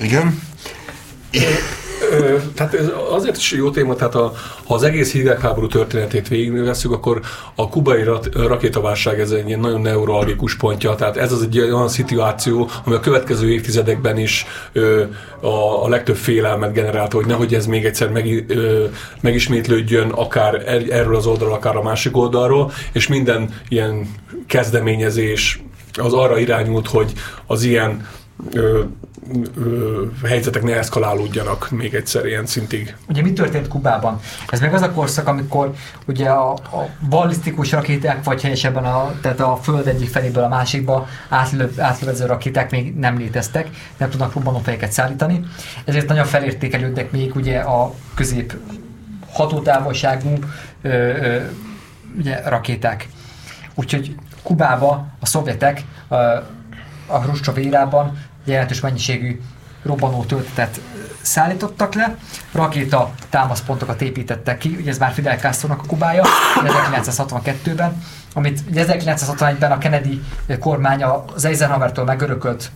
Igen. 0.00 0.42
Ö, 1.32 1.38
tehát 2.54 2.74
ez 2.74 2.90
azért 3.10 3.36
is 3.36 3.52
jó 3.52 3.70
téma, 3.70 3.94
tehát 3.94 4.14
a, 4.14 4.32
ha 4.64 4.74
az 4.74 4.82
egész 4.82 5.12
hidegháború 5.12 5.66
történetét 5.66 6.28
végigveszünk, 6.28 6.94
akkor 6.94 7.20
a 7.54 7.68
kubai 7.68 8.02
rat, 8.02 8.28
rakétaválság 8.34 9.20
ez 9.20 9.30
egy 9.30 9.46
ilyen 9.46 9.60
nagyon 9.60 9.80
neuralgikus 9.80 10.56
pontja, 10.56 10.94
tehát 10.94 11.16
ez 11.16 11.32
az 11.32 11.42
egy 11.42 11.58
olyan 11.58 11.88
szituáció, 11.88 12.68
ami 12.84 12.94
a 12.94 13.00
következő 13.00 13.50
évtizedekben 13.50 14.18
is 14.18 14.46
ö, 14.72 15.02
a, 15.40 15.84
a 15.84 15.88
legtöbb 15.88 16.16
félelmet 16.16 16.72
generálta, 16.72 17.16
hogy 17.16 17.26
nehogy 17.26 17.54
ez 17.54 17.66
még 17.66 17.84
egyszer 17.84 18.10
meg, 18.10 18.44
ö, 18.48 18.84
megismétlődjön, 19.20 20.10
akár 20.10 20.54
er, 20.54 20.84
erről 20.90 21.16
az 21.16 21.26
oldalról, 21.26 21.54
akár 21.54 21.76
a 21.76 21.82
másik 21.82 22.16
oldalról, 22.16 22.72
és 22.92 23.06
minden 23.06 23.54
ilyen 23.68 24.08
kezdeményezés 24.46 25.60
az 25.92 26.12
arra 26.12 26.38
irányult, 26.38 26.88
hogy 26.88 27.12
az 27.46 27.62
ilyen 27.62 28.06
ö, 28.52 28.82
ö, 29.56 30.04
helyzetek 30.24 30.62
ne 30.62 30.76
eszkalálódjanak 30.76 31.70
még 31.70 31.94
egyszer 31.94 32.26
ilyen 32.26 32.46
szintig. 32.46 32.96
Ugye 33.08 33.22
mi 33.22 33.32
történt 33.32 33.68
Kubában? 33.68 34.20
Ez 34.48 34.60
meg 34.60 34.74
az 34.74 34.82
a 34.82 34.90
korszak, 34.92 35.28
amikor 35.28 35.72
ugye 36.06 36.28
a, 36.28 36.52
a 36.52 36.88
ballisztikus 37.08 37.72
rakéták, 37.72 38.24
vagy 38.24 38.42
helyesebben 38.42 38.84
a, 38.84 39.14
tehát 39.20 39.40
a 39.40 39.56
föld 39.62 39.86
egyik 39.86 40.08
feléből 40.08 40.44
a 40.44 40.48
másikba 40.48 41.06
átlö, 41.28 41.66
átlövező 41.78 42.26
rakéták 42.26 42.70
még 42.70 42.94
nem 42.94 43.18
léteztek, 43.18 43.68
nem 43.96 44.10
tudnak 44.10 44.34
robbanófejeket 44.34 44.92
szállítani, 44.92 45.40
ezért 45.84 46.08
nagyon 46.08 46.24
felértékelődnek 46.24 47.10
még 47.10 47.36
ugye 47.36 47.58
a 47.58 47.94
közép 48.14 48.56
hatótávolságú 49.32 50.38
ö, 50.82 50.88
ö, 50.88 51.40
ugye, 52.18 52.48
rakéták. 52.48 53.08
Úgyhogy 53.74 54.14
Kubába 54.42 55.06
a 55.20 55.26
szovjetek 55.26 55.82
a 57.06 57.18
Hruscsov 57.18 57.58
érában 57.58 58.18
jelentős 58.44 58.80
mennyiségű 58.80 59.40
robbanó 59.82 60.24
töltetet 60.24 60.80
szállítottak 61.20 61.94
le, 61.94 62.16
rakéta 62.52 63.10
támaszpontokat 63.30 64.02
építettek 64.02 64.58
ki, 64.58 64.76
ugye 64.80 64.90
ez 64.90 64.98
már 64.98 65.12
Fidel 65.12 65.36
castro 65.36 65.72
a 65.72 65.76
Kubája, 65.86 66.24
1962-ben, 66.54 68.02
amit 68.34 68.60
ugye 68.68 68.84
1961-ben 68.88 69.72
a 69.72 69.78
Kennedy 69.78 70.22
kormány 70.60 71.02
az 71.02 71.44
Eisenhower-től 71.44 72.04
megörökölt 72.04 72.70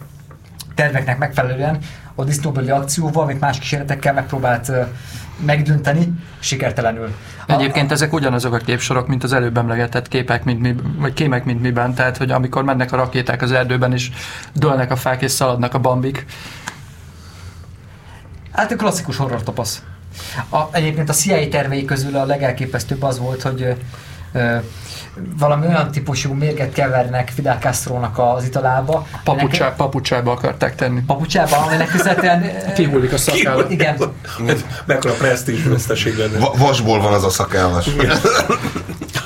terveknek 0.81 1.19
megfelelően 1.19 1.79
a 2.15 2.25
disznóbeli 2.25 2.71
akcióval, 2.71 3.23
amit 3.23 3.41
más 3.41 3.59
kísérletekkel 3.59 4.13
megpróbált 4.13 4.73
megdönteni, 5.45 6.13
sikertelenül. 6.39 7.15
A- 7.47 7.53
Egyébként 7.53 7.93
ezek 7.93 8.13
ugyanazok 8.13 8.53
a 8.55 8.57
képsorok, 8.57 9.07
mint 9.09 9.25
az 9.25 9.33
előbb 9.33 9.57
emlegetett 9.57 10.09
képek, 10.09 10.45
mint 10.45 10.61
mi, 10.61 10.75
vagy 10.99 11.13
kémek, 11.13 11.45
mint 11.45 11.61
miben. 11.61 11.95
Tehát, 11.95 12.17
hogy 12.17 12.31
amikor 12.31 12.65
mennek 12.65 12.93
a 12.93 12.97
rakéták 12.97 13.43
az 13.43 13.53
erdőben, 13.53 13.93
és 13.93 14.11
dőlnek 14.55 14.91
a 14.91 14.97
fák 14.97 15.23
és 15.23 15.31
szaladnak 15.31 15.75
a 15.75 15.79
bambik. 15.79 16.27
Hát 18.53 18.71
egy 18.71 18.77
klasszikus 18.79 19.17
horror 19.17 19.43
topasz. 19.43 19.83
A, 20.49 20.59
egyébként 20.73 21.09
a 21.09 21.13
CIA 21.13 21.49
tervei 21.49 21.85
közül 21.85 22.17
a 22.17 22.25
legelképesztőbb 22.25 23.03
az 23.03 23.19
volt, 23.19 23.43
hogy 23.43 23.75
valami 25.39 25.67
olyan 25.67 25.91
típusú 25.91 26.33
mérget 26.33 26.73
kevernek 26.73 27.29
Fidel 27.35 27.59
Castro-nak 27.61 28.19
az 28.19 28.45
italába. 28.45 29.07
Papucsá, 29.25 29.75
papucsába 29.75 30.33
akarták 30.33 30.75
tenni. 30.75 31.01
Papucsába, 31.01 31.57
aminek 31.57 31.95
ö, 32.05 32.73
Kihullik 32.75 33.13
a 33.13 33.17
szakáll. 33.19 33.67
Igen. 33.69 33.97
Mekkora 34.87 35.15
presztízs 35.15 35.65
veszteség 35.65 36.17
lenne. 36.17 36.39
Va- 36.39 36.57
vasból 36.57 37.01
van 37.01 37.13
az 37.13 37.25
a 37.25 37.31
szakállas. 37.31 37.87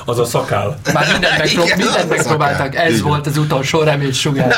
Az 0.05 0.19
a 0.19 0.25
szakál. 0.25 0.77
Már 0.93 1.11
mindent, 1.11 1.37
megpró- 1.37 1.63
Igen, 1.63 1.77
mindent 1.77 2.09
megpróbáltak, 2.09 2.75
ez 2.75 2.91
Igen. 2.93 3.03
volt 3.03 3.27
az 3.27 3.37
utolsó 3.37 3.83
remény 3.83 4.13
sugár. 4.13 4.55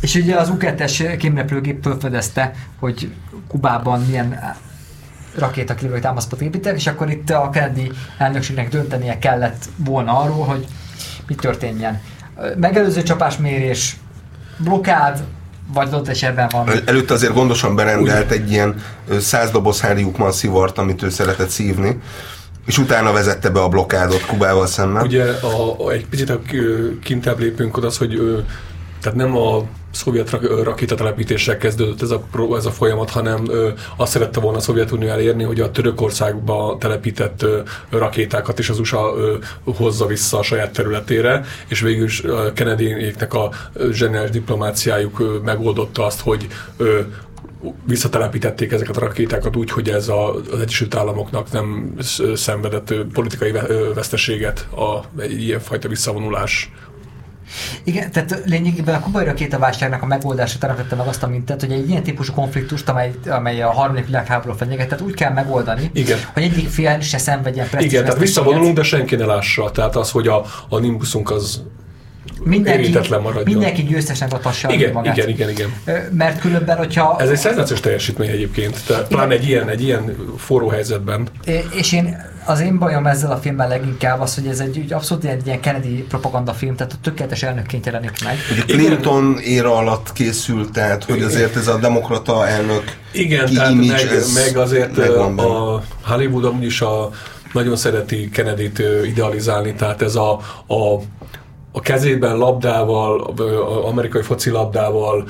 És 0.00 0.14
ugye 0.14 0.36
az 0.36 0.48
U-2-es 0.48 1.14
kémrepülőgép 1.18 1.82
felfedezte, 1.82 2.52
hogy 2.78 3.12
Kubában 3.48 4.00
milyen 4.00 4.56
rakétakilövő 5.38 5.98
támaszpot 5.98 6.40
építek, 6.40 6.76
és 6.76 6.86
akkor 6.86 7.10
itt 7.10 7.30
a 7.30 7.50
Kennedy 7.52 7.92
elnökségnek 8.18 8.68
döntenie 8.68 9.18
kellett 9.18 9.64
volna 9.76 10.18
arról, 10.18 10.44
hogy 10.44 10.66
mi 11.26 11.34
történjen. 11.34 12.00
Megelőző 12.56 13.02
csapásmérés, 13.02 13.96
blokád, 14.58 15.22
vagy 15.74 15.86
adott 15.88 16.08
esetben 16.08 16.48
van. 16.52 16.68
El- 16.68 16.82
Előtte 16.86 17.14
azért 17.14 17.34
gondosan 17.34 17.74
berendelt 17.74 18.30
egy 18.30 18.50
ilyen 18.50 18.74
száz 19.20 19.50
doboz 19.50 19.80
Harry 19.80 20.00
Jukman 20.00 20.32
szivart, 20.32 20.78
amit 20.78 21.02
ő 21.02 21.08
szeretett 21.10 21.48
szívni, 21.48 22.00
és 22.66 22.78
utána 22.78 23.12
vezette 23.12 23.50
be 23.50 23.60
a 23.60 23.68
blokkádot 23.68 24.26
Kubával 24.26 24.66
szemben. 24.66 25.02
Ugye 25.02 25.24
a, 25.24 25.84
a, 25.86 25.90
egy 25.90 26.06
picit 26.06 26.30
a 26.30 26.40
kintebb 27.02 27.38
lépünk 27.38 27.76
oda 27.76 27.86
az, 27.86 27.96
hogy 27.96 28.14
ö, 28.14 28.38
tehát 29.00 29.18
nem 29.18 29.36
a 29.36 29.62
szovjet 29.90 30.30
rak- 30.30 30.42
ö, 30.44 30.62
rakétatelepítéssel 30.62 31.56
kezdődött 31.56 32.02
ez 32.02 32.10
a, 32.10 32.22
ez 32.56 32.66
a 32.66 32.70
folyamat, 32.70 33.10
hanem 33.10 33.44
ö, 33.48 33.68
azt 33.96 34.12
szerette 34.12 34.40
volna 34.40 34.58
a 34.58 34.60
Szovjetunió 34.60 35.08
elérni, 35.08 35.44
hogy 35.44 35.60
a 35.60 35.70
Törökországba 35.70 36.76
telepített 36.80 37.42
ö, 37.42 37.60
rakétákat 37.90 38.58
is 38.58 38.68
az 38.68 38.78
USA 38.78 39.14
ö, 39.16 39.36
hozza 39.64 40.06
vissza 40.06 40.38
a 40.38 40.42
saját 40.42 40.72
területére, 40.72 41.44
és 41.68 41.80
végül 41.80 42.04
is 42.04 42.24
ö, 42.24 42.52
Kennedy-éknek 42.52 43.34
a 43.34 43.50
zseniális 43.90 44.30
diplomáciájuk 44.30 45.20
ö, 45.20 45.38
megoldotta 45.44 46.04
azt, 46.06 46.20
hogy 46.20 46.46
ö, 46.76 47.00
visszatelepítették 47.84 48.72
ezeket 48.72 48.96
a 48.96 49.00
rakétákat 49.00 49.56
úgy, 49.56 49.70
hogy 49.70 49.88
ez 49.88 50.08
a, 50.08 50.34
az 50.34 50.60
Egyesült 50.60 50.94
Államoknak 50.94 51.52
nem 51.52 51.94
sz- 51.98 52.36
szenvedett 52.36 52.94
politikai 53.12 53.52
veszteséget 53.94 54.68
a, 54.70 55.20
egy 55.20 55.42
ilyenfajta 55.42 55.88
visszavonulás. 55.88 56.72
Igen, 57.84 58.10
tehát 58.10 58.42
lényegében 58.44 58.94
a 58.94 59.00
kubai 59.00 59.24
rakétaválságnak 59.24 60.02
a 60.02 60.06
megoldása 60.06 60.58
teremtette 60.58 60.94
meg 60.94 61.06
azt 61.06 61.22
a 61.22 61.26
mintát, 61.26 61.60
hogy 61.60 61.72
egy 61.72 61.88
ilyen 61.88 62.02
típusú 62.02 62.32
konfliktust, 62.32 62.88
amely, 62.88 63.12
amely 63.28 63.62
a 63.62 63.70
harmadik 63.70 64.06
világháború 64.06 64.56
fenyegetett, 64.56 65.00
úgy 65.00 65.14
kell 65.14 65.32
megoldani, 65.32 65.90
Igen. 65.92 66.18
hogy 66.32 66.42
egyik 66.42 66.68
fél 66.68 67.00
se 67.00 67.18
szenvedjen 67.18 67.68
Igen, 67.78 68.04
tehát 68.04 68.18
visszavonulunk, 68.18 68.76
de 68.76 68.82
senki 68.82 69.14
ne 69.16 69.24
lássa. 69.24 69.70
Tehát 69.70 69.96
az, 69.96 70.10
hogy 70.10 70.28
a, 70.28 70.44
a 70.68 70.78
nimbuszunk 70.78 71.30
az 71.30 71.62
mindenki, 72.44 72.98
mindenki 73.44 73.82
győztesen 73.82 74.28
adhassa 74.30 74.72
igen, 74.72 74.92
magát. 74.92 75.16
igen, 75.16 75.28
igen, 75.28 75.50
igen. 75.50 75.72
Mert 76.12 76.40
különben, 76.40 76.76
hogyha... 76.76 77.16
Ez 77.18 77.30
egy 77.30 77.36
szenzációs 77.36 77.80
teljesítmény 77.80 78.28
egyébként, 78.28 78.86
tehát 78.86 79.08
pláne 79.08 79.34
egy 79.34 79.48
ilyen, 79.48 79.68
egy 79.68 79.82
ilyen 79.82 80.16
forró 80.36 80.68
helyzetben. 80.68 81.28
És 81.74 81.92
én, 81.92 82.29
az 82.50 82.60
én 82.60 82.78
bajom 82.78 83.06
ezzel 83.06 83.30
a 83.30 83.36
filmmel 83.36 83.68
leginkább 83.68 84.20
az, 84.20 84.34
hogy 84.34 84.46
ez 84.46 84.60
egy 84.60 84.78
úgy 84.78 84.92
abszolút 84.92 85.24
egy 85.24 85.46
ilyen 85.46 85.60
Kennedy 85.60 86.04
propaganda 86.08 86.52
film, 86.52 86.76
tehát 86.76 86.92
a 86.92 86.96
tökéletes 87.02 87.42
elnökként 87.42 87.86
jelenik 87.86 88.24
meg. 88.24 88.36
Ugye 88.52 88.74
Clinton 88.74 89.38
éra 89.38 89.76
alatt 89.76 90.12
készült, 90.12 90.72
tehát 90.72 91.04
hogy 91.04 91.22
azért 91.22 91.56
ez 91.56 91.66
a 91.66 91.78
demokrata 91.78 92.48
elnök 92.48 92.82
Igen, 93.12 93.54
tehát 93.54 93.70
image, 93.70 93.92
meg, 93.92 94.22
meg 94.34 94.56
azért 94.56 94.96
megvan 94.96 95.38
a 95.38 95.82
Hollywood 96.02 96.44
amúgy 96.44 96.64
is 96.64 96.80
a, 96.80 97.10
nagyon 97.52 97.76
szereti 97.76 98.30
Kennedy-t 98.30 98.82
idealizálni, 99.06 99.74
tehát 99.74 100.02
ez 100.02 100.14
a, 100.14 100.32
a 100.66 101.00
a 101.72 101.80
kezében 101.80 102.36
labdával, 102.36 103.34
amerikai 103.84 104.22
focilabdával 104.22 105.28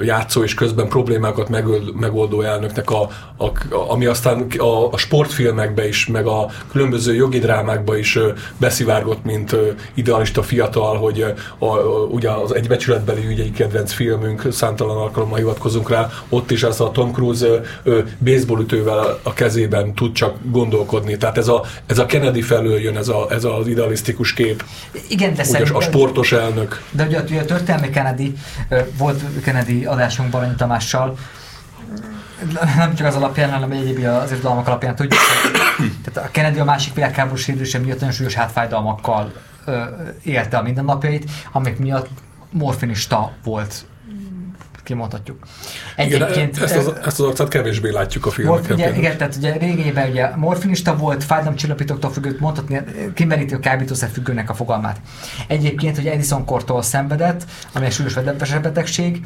játszó 0.00 0.42
és 0.42 0.54
közben 0.54 0.88
problémákat 0.88 1.48
megoldó 1.94 2.40
elnöknek, 2.40 2.90
a, 2.90 3.00
a, 3.36 3.50
ami 3.88 4.06
aztán 4.06 4.46
a, 4.58 4.92
a 4.92 4.96
sportfilmekbe 4.96 5.88
is, 5.88 6.06
meg 6.06 6.26
a 6.26 6.50
különböző 6.70 7.14
jogi 7.14 7.38
drámákba 7.38 7.96
is 7.96 8.18
beszivárgott, 8.56 9.24
mint 9.24 9.56
idealista 9.94 10.42
fiatal, 10.42 10.96
hogy 10.96 11.34
a, 11.58 11.64
a, 11.64 11.78
ugye 12.10 12.30
az 12.30 12.54
egy 12.54 12.68
becsületbeli 12.68 13.26
ügyei 13.26 13.50
kedvenc 13.50 13.92
filmünk, 13.92 14.46
számtalan 14.50 14.96
alkalommal 14.96 15.38
hivatkozunk 15.38 15.90
rá, 15.90 16.10
ott 16.28 16.50
is 16.50 16.62
ez 16.62 16.80
a 16.80 16.90
Tom 16.90 17.12
Cruise 17.12 17.60
baseballütővel 18.18 19.18
a 19.22 19.32
kezében 19.32 19.94
tud 19.94 20.12
csak 20.12 20.36
gondolkodni. 20.50 21.16
Tehát 21.16 21.38
ez 21.38 21.48
a, 21.48 21.64
ez 21.86 21.98
a 21.98 22.06
Kennedy 22.06 22.42
felől 22.42 22.80
jön 22.80 22.96
ez, 22.96 23.08
a, 23.08 23.26
ez 23.30 23.44
az 23.44 23.66
idealisztikus 23.66 24.32
kép. 24.32 24.64
Igen, 25.08 25.34
de 25.34 25.44
ugye 25.48 25.72
a 25.72 25.80
sportos 25.80 26.32
elnök. 26.32 26.82
De 26.90 27.04
ugye, 27.04 27.20
ugye 27.20 27.40
a 27.40 27.44
történelmi 27.44 27.90
Kennedy, 27.90 28.34
volt 28.96 29.22
Kennedy 29.42 29.84
adásunk 29.84 30.30
Balanyi 30.30 30.54
Tamással, 30.54 31.18
nem 32.76 32.94
csak 32.94 33.06
az 33.06 33.14
alapján, 33.14 33.50
hanem 33.50 33.70
egyéb 33.70 34.04
az 34.04 34.32
irodalmak 34.32 34.66
alapján 34.66 34.94
tudjuk, 34.94 35.20
tehát 36.04 36.28
a 36.28 36.30
Kennedy 36.30 36.58
a 36.58 36.64
másik 36.64 36.94
világháborús 36.94 37.46
hírdése 37.46 37.78
miatt 37.78 37.98
nagyon 37.98 38.14
súlyos 38.14 38.34
hátfájdalmakkal 38.34 39.32
élte 40.22 40.56
a 40.56 40.62
mindennapjait, 40.62 41.30
amik 41.52 41.78
miatt 41.78 42.08
morfinista 42.50 43.32
volt 43.44 43.86
kimondhatjuk. 44.88 45.38
Egyébként, 45.96 46.56
igen, 46.56 46.68
ezt, 46.68 46.76
az, 46.76 46.92
ezt 47.04 47.20
az 47.20 47.26
arcát 47.26 47.48
kevésbé 47.48 47.90
látjuk 47.90 48.26
a 48.26 48.30
filmeken. 48.30 48.76
Ugye, 48.76 48.96
igen, 48.96 49.16
tehát 49.16 49.36
ugye 49.36 49.56
régében 49.56 50.10
ugye 50.10 50.36
morfinista 50.36 50.96
volt, 50.96 51.24
fájdalomcsillapítóktól 51.24 52.10
függött, 52.10 52.40
mondhatni, 52.40 52.80
kimeríti 53.14 53.54
a 53.54 53.58
kábítószer 53.58 54.08
függőnek 54.08 54.50
a 54.50 54.54
fogalmát. 54.54 55.00
Egyébként 55.46 55.98
ugye 55.98 56.12
Edison 56.12 56.44
kortól 56.44 56.82
szenvedett, 56.82 57.44
ami 57.74 57.84
egy 57.84 57.92
súlyos 57.92 58.14
betegség, 58.62 59.20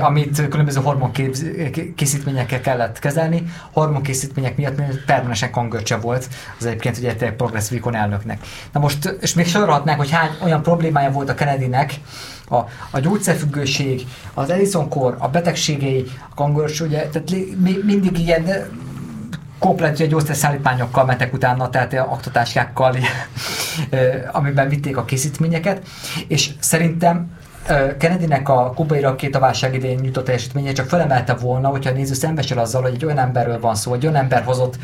amit 0.00 0.48
különböző 0.48 0.80
hormonkészítményekkel 0.80 2.60
kellett 2.60 2.98
kezelni. 2.98 3.44
Hormonkészítmények 3.72 4.56
miatt 4.56 4.80
permanensen 5.06 5.50
kangörcse 5.50 5.96
volt 5.96 6.28
az 6.58 6.66
egyébként 6.66 6.98
ugye 6.98 7.14
egy 7.18 7.32
progresszív 7.32 7.82
elnöknek. 7.92 8.38
Na 8.72 8.80
most, 8.80 9.16
és 9.20 9.34
még 9.34 9.46
sorolhatnánk, 9.46 9.98
hogy 9.98 10.10
hány 10.10 10.30
olyan 10.42 10.62
problémája 10.62 11.10
volt 11.10 11.28
a 11.28 11.34
Kennedynek, 11.34 11.94
a, 12.50 12.56
a 12.90 12.98
gyógyszerfüggőség, 13.00 14.06
az 14.34 14.50
Edison-kor, 14.50 15.16
a 15.18 15.28
betegségei, 15.28 16.06
a 16.30 16.34
kangors, 16.34 16.80
ugye, 16.80 17.08
tehát 17.08 17.30
mi, 17.56 17.78
mindig 17.84 18.18
ilyen 18.18 18.68
komplet 19.58 20.06
gyógyszerszállítmányokkal 20.06 21.04
mentek 21.04 21.32
utána, 21.32 21.70
tehát 21.70 21.94
aktatáskákkal, 21.94 22.96
amiben 24.32 24.68
vitték 24.68 24.96
a 24.96 25.04
készítményeket, 25.04 25.86
és 26.28 26.50
szerintem 26.60 27.38
Kennedynek 27.98 28.48
a 28.48 28.72
kubai 28.74 29.00
rakétaválság 29.00 29.74
idején 29.74 29.98
nyújtott 29.98 30.24
teljesítménye 30.24 30.72
csak 30.72 30.88
felemelte 30.88 31.34
volna, 31.34 31.68
hogyha 31.68 31.90
a 31.90 31.94
néző 31.94 32.14
szembesül 32.14 32.58
azzal, 32.58 32.82
hogy 32.82 32.94
egy 32.94 33.04
olyan 33.04 33.18
emberről 33.18 33.60
van 33.60 33.74
szó, 33.74 33.94
egy 33.94 34.04
olyan 34.06 34.16
ember 34.16 34.42
hozott 34.42 34.78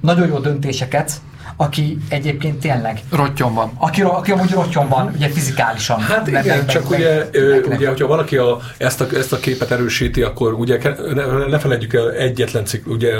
nagyon 0.00 0.28
jó 0.28 0.38
döntéseket, 0.38 1.12
aki 1.60 1.98
egyébként 2.08 2.60
tényleg... 2.60 3.00
Rottyom 3.10 3.54
van. 3.54 3.70
Aki, 3.76 4.02
aki 4.02 4.30
amúgy 4.30 4.50
rottyom 4.50 4.88
van, 4.88 5.12
ugye 5.14 5.28
fizikálisan. 5.28 6.00
Hát 6.00 6.26
igen, 6.26 6.46
meg, 6.46 6.66
csak 6.66 6.88
meg, 6.88 6.98
ugye, 6.98 7.28
meg, 7.48 7.66
ugye, 7.66 7.88
hogyha 7.88 8.06
valaki 8.06 8.36
a, 8.36 8.58
ezt, 8.76 9.00
a, 9.00 9.06
ezt 9.14 9.32
a 9.32 9.38
képet 9.38 9.70
erősíti, 9.70 10.22
akkor 10.22 10.52
ugye 10.52 10.78
ne, 11.14 11.46
ne 11.46 11.58
felejtjük 11.58 11.94
el 11.94 12.12
egyetlen 12.12 12.64
cikk, 12.64 12.86
ugye 12.86 13.14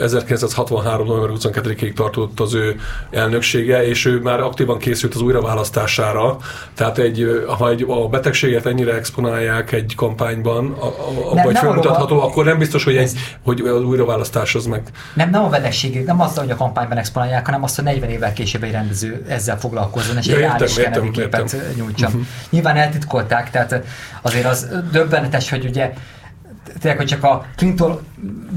1963. 0.00 1.06
november 1.06 1.30
22-ig 1.40 1.92
tartott 1.94 2.40
az 2.40 2.54
ő 2.54 2.80
elnöksége, 3.10 3.86
és 3.86 4.04
ő 4.04 4.20
már 4.20 4.40
aktívan 4.40 4.78
készült 4.78 5.14
az 5.14 5.20
újraválasztására, 5.20 6.36
tehát 6.74 6.98
egy, 6.98 7.44
ha 7.58 7.70
egy, 7.70 7.84
a 7.88 8.08
betegséget 8.08 8.66
ennyire 8.66 8.94
exponálják 8.94 9.72
egy 9.72 9.94
kampányban, 9.96 10.72
a, 10.72 10.86
a, 11.30 11.34
nem, 11.34 11.44
vagy 11.44 11.58
felmutatható, 11.58 12.20
akkor 12.20 12.44
nem 12.44 12.58
biztos, 12.58 12.84
hogy, 12.84 12.96
egy, 12.96 13.12
hogy 13.44 13.60
az 13.60 13.82
újraválasztás 13.82 14.54
az 14.54 14.66
meg... 14.66 14.82
Nem, 15.14 15.30
nem 15.30 15.44
a 15.44 15.48
betegség, 15.48 16.04
nem 16.04 16.20
az, 16.20 16.36
hogy 16.36 16.50
a 16.50 16.56
kampányban 16.56 16.98
exponálják, 16.98 17.20
hanem 17.44 17.62
azt, 17.62 17.74
hogy 17.74 17.84
40 17.84 18.10
évvel 18.10 18.32
később 18.32 18.62
egy 18.62 18.70
rendező 18.70 19.24
ezzel 19.28 19.58
foglalkozzon, 19.58 20.16
és 20.16 20.26
ja, 20.26 20.34
egy 20.34 20.40
reális 20.40 20.74
Kennedy 20.74 21.10
képet 21.10 21.56
nyújtson. 21.76 22.08
Uh-huh. 22.08 22.26
Nyilván 22.50 22.76
eltitkolták, 22.76 23.50
tehát 23.50 23.82
azért 24.22 24.46
az 24.46 24.68
döbbenetes, 24.92 25.50
hogy 25.50 25.64
ugye 25.64 25.92
tényleg, 26.80 26.98
hogy 26.98 27.08
csak 27.08 27.24
a 27.24 27.44
Clinton, 27.56 28.00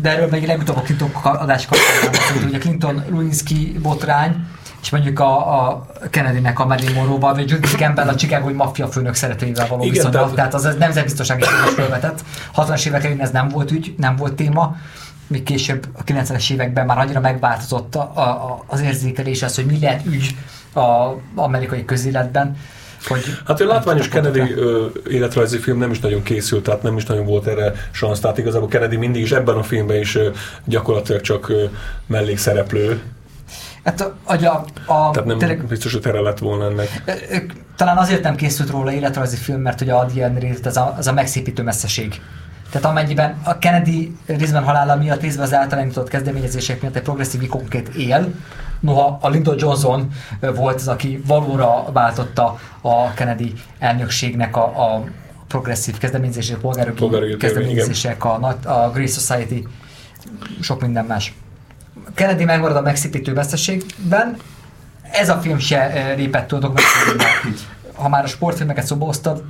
de 0.02 0.10
erről 0.10 0.28
még 0.28 0.46
legutóbb 0.48 0.78
a 0.78 0.82
Clinton 0.82 1.12
adás 1.24 1.66
kapcsolatban, 1.66 2.44
hogy 2.44 2.56
a 2.56 2.58
Clinton 2.58 3.04
Lewinsky 3.10 3.78
botrány, 3.82 4.46
és 4.82 4.92
mondjuk 4.92 5.20
a, 5.20 5.62
a 5.68 5.86
Kennedy-nek 6.10 6.60
a 6.60 6.66
Marilyn 6.66 6.94
Monroe-val, 6.94 7.34
vagy 7.34 7.50
Judy 7.50 7.68
Campbell 7.68 8.08
a 8.08 8.16
Chicago 8.16 8.54
maffia 8.54 8.88
főnök 8.88 9.14
szeretőivel 9.14 9.68
való 9.68 9.90
viszonyat, 9.90 10.12
tehát... 10.12 10.34
tehát 10.34 10.54
az 10.54 10.76
nemzetbiztonsági 10.80 11.42
kérdés 11.42 11.74
felvetett. 11.74 12.24
60-as 12.56 12.86
évek 12.88 13.04
elején 13.04 13.22
ez 13.22 13.32
nem 13.32 13.48
volt 13.48 13.72
ügy, 13.72 13.94
nem 13.98 14.16
volt 14.16 14.34
téma, 14.34 14.76
még 15.28 15.44
később 15.44 15.88
a 15.94 16.04
90-es 16.04 16.52
években 16.52 16.86
már 16.86 16.98
annyira 16.98 17.20
megváltozott 17.20 17.96
a, 17.96 18.02
a, 18.02 18.64
az 18.68 18.82
érzékelés, 18.82 19.44
az, 19.44 19.56
hogy 19.56 19.66
mi 19.66 19.80
lehet 19.80 20.06
ügy 20.06 20.36
az 20.74 21.14
amerikai 21.36 21.86
közéletben, 21.86 22.58
hogy 23.08 23.24
hát 23.46 23.62
a 23.62 23.66
látványos 23.66 24.08
Kennedy 24.08 24.40
ö, 24.40 24.86
életrajzi 25.10 25.58
film 25.58 25.78
nem 25.78 25.92
is 25.92 26.00
nagyon 26.00 26.24
készült, 26.24 26.64
tehát 26.64 26.84
nem 26.84 26.98
is 26.98 27.06
nagyon 27.06 27.26
volt 27.26 27.48
erre 27.48 27.74
szansz, 27.94 28.20
tehát 28.20 28.38
igazából 28.38 28.68
Kennedy 28.68 28.96
mindig 28.96 29.22
is 29.22 29.32
ebben 29.32 29.56
a 29.56 29.64
filmben 29.64 29.98
is 29.98 30.16
ö, 30.16 30.30
gyakorlatilag 30.66 31.22
csak 31.22 31.50
ö, 31.50 31.64
mellékszereplő. 32.08 33.02
Hát 33.84 34.02
a, 34.02 34.16
a, 34.24 34.34
a, 34.34 35.12
Tehát 35.12 35.26
nem 35.26 35.38
tényleg, 35.38 35.66
biztos, 35.66 35.92
hogy 35.92 36.02
tere 36.02 36.20
lett 36.20 36.40
volna 36.40 36.66
ennek. 36.66 37.04
Talán 37.76 37.98
azért 37.98 38.24
nem 38.24 38.36
készült 38.36 38.70
róla 38.70 38.92
életrajzi 38.92 39.36
film, 39.36 39.62
mert 39.62 39.82
ugye 39.82 39.94
a 39.94 40.06
DNA 40.06 40.48
az 40.64 40.78
a, 40.78 40.96
az 40.98 41.08
a 41.08 41.14
megszépítő 41.14 41.64
messzeség. 41.64 42.22
Tehát 42.76 42.90
amennyiben 42.90 43.36
a 43.44 43.58
Kennedy 43.58 44.18
részben 44.26 44.64
halála 44.64 44.96
miatt, 44.96 45.22
részben 45.22 45.46
az 45.46 45.54
által 45.54 46.06
kezdeményezések 46.08 46.82
miatt 46.82 46.96
egy 46.96 47.02
progresszív 47.02 47.42
ikonként 47.42 47.88
él, 47.88 48.34
noha 48.80 49.18
a 49.22 49.30
Lyndon 49.30 49.56
Johnson 49.58 50.12
volt 50.56 50.76
az, 50.76 50.88
aki 50.88 51.22
valóra 51.28 51.86
váltotta 51.94 52.60
a 52.82 53.14
Kennedy 53.14 53.54
elnökségnek 53.80 54.56
a, 54.56 54.64
a 54.64 55.04
progresszív 55.48 55.98
kezdeményezések, 55.98 56.58
polgárok 56.58 57.38
kezdeményezések, 57.38 58.26
a, 58.26 58.58
a 58.66 58.92
Grace 58.94 59.20
Society, 59.20 59.68
sok 60.62 60.82
minden 60.82 61.06
más. 61.06 61.34
Kennedy 62.14 62.44
megmarad 62.44 62.76
a 62.76 62.82
megszépítő 62.82 63.34
veszteségben, 63.34 64.38
ez 65.12 65.30
a 65.30 65.36
film 65.36 65.60
se 65.60 66.14
lépett 66.16 66.48
túl 66.48 66.74
Ha 67.94 68.10
már 68.10 68.24
a 68.24 68.28
sportfilmeket 68.28 68.86
szóba 68.86 69.06
hoztad, 69.06 69.44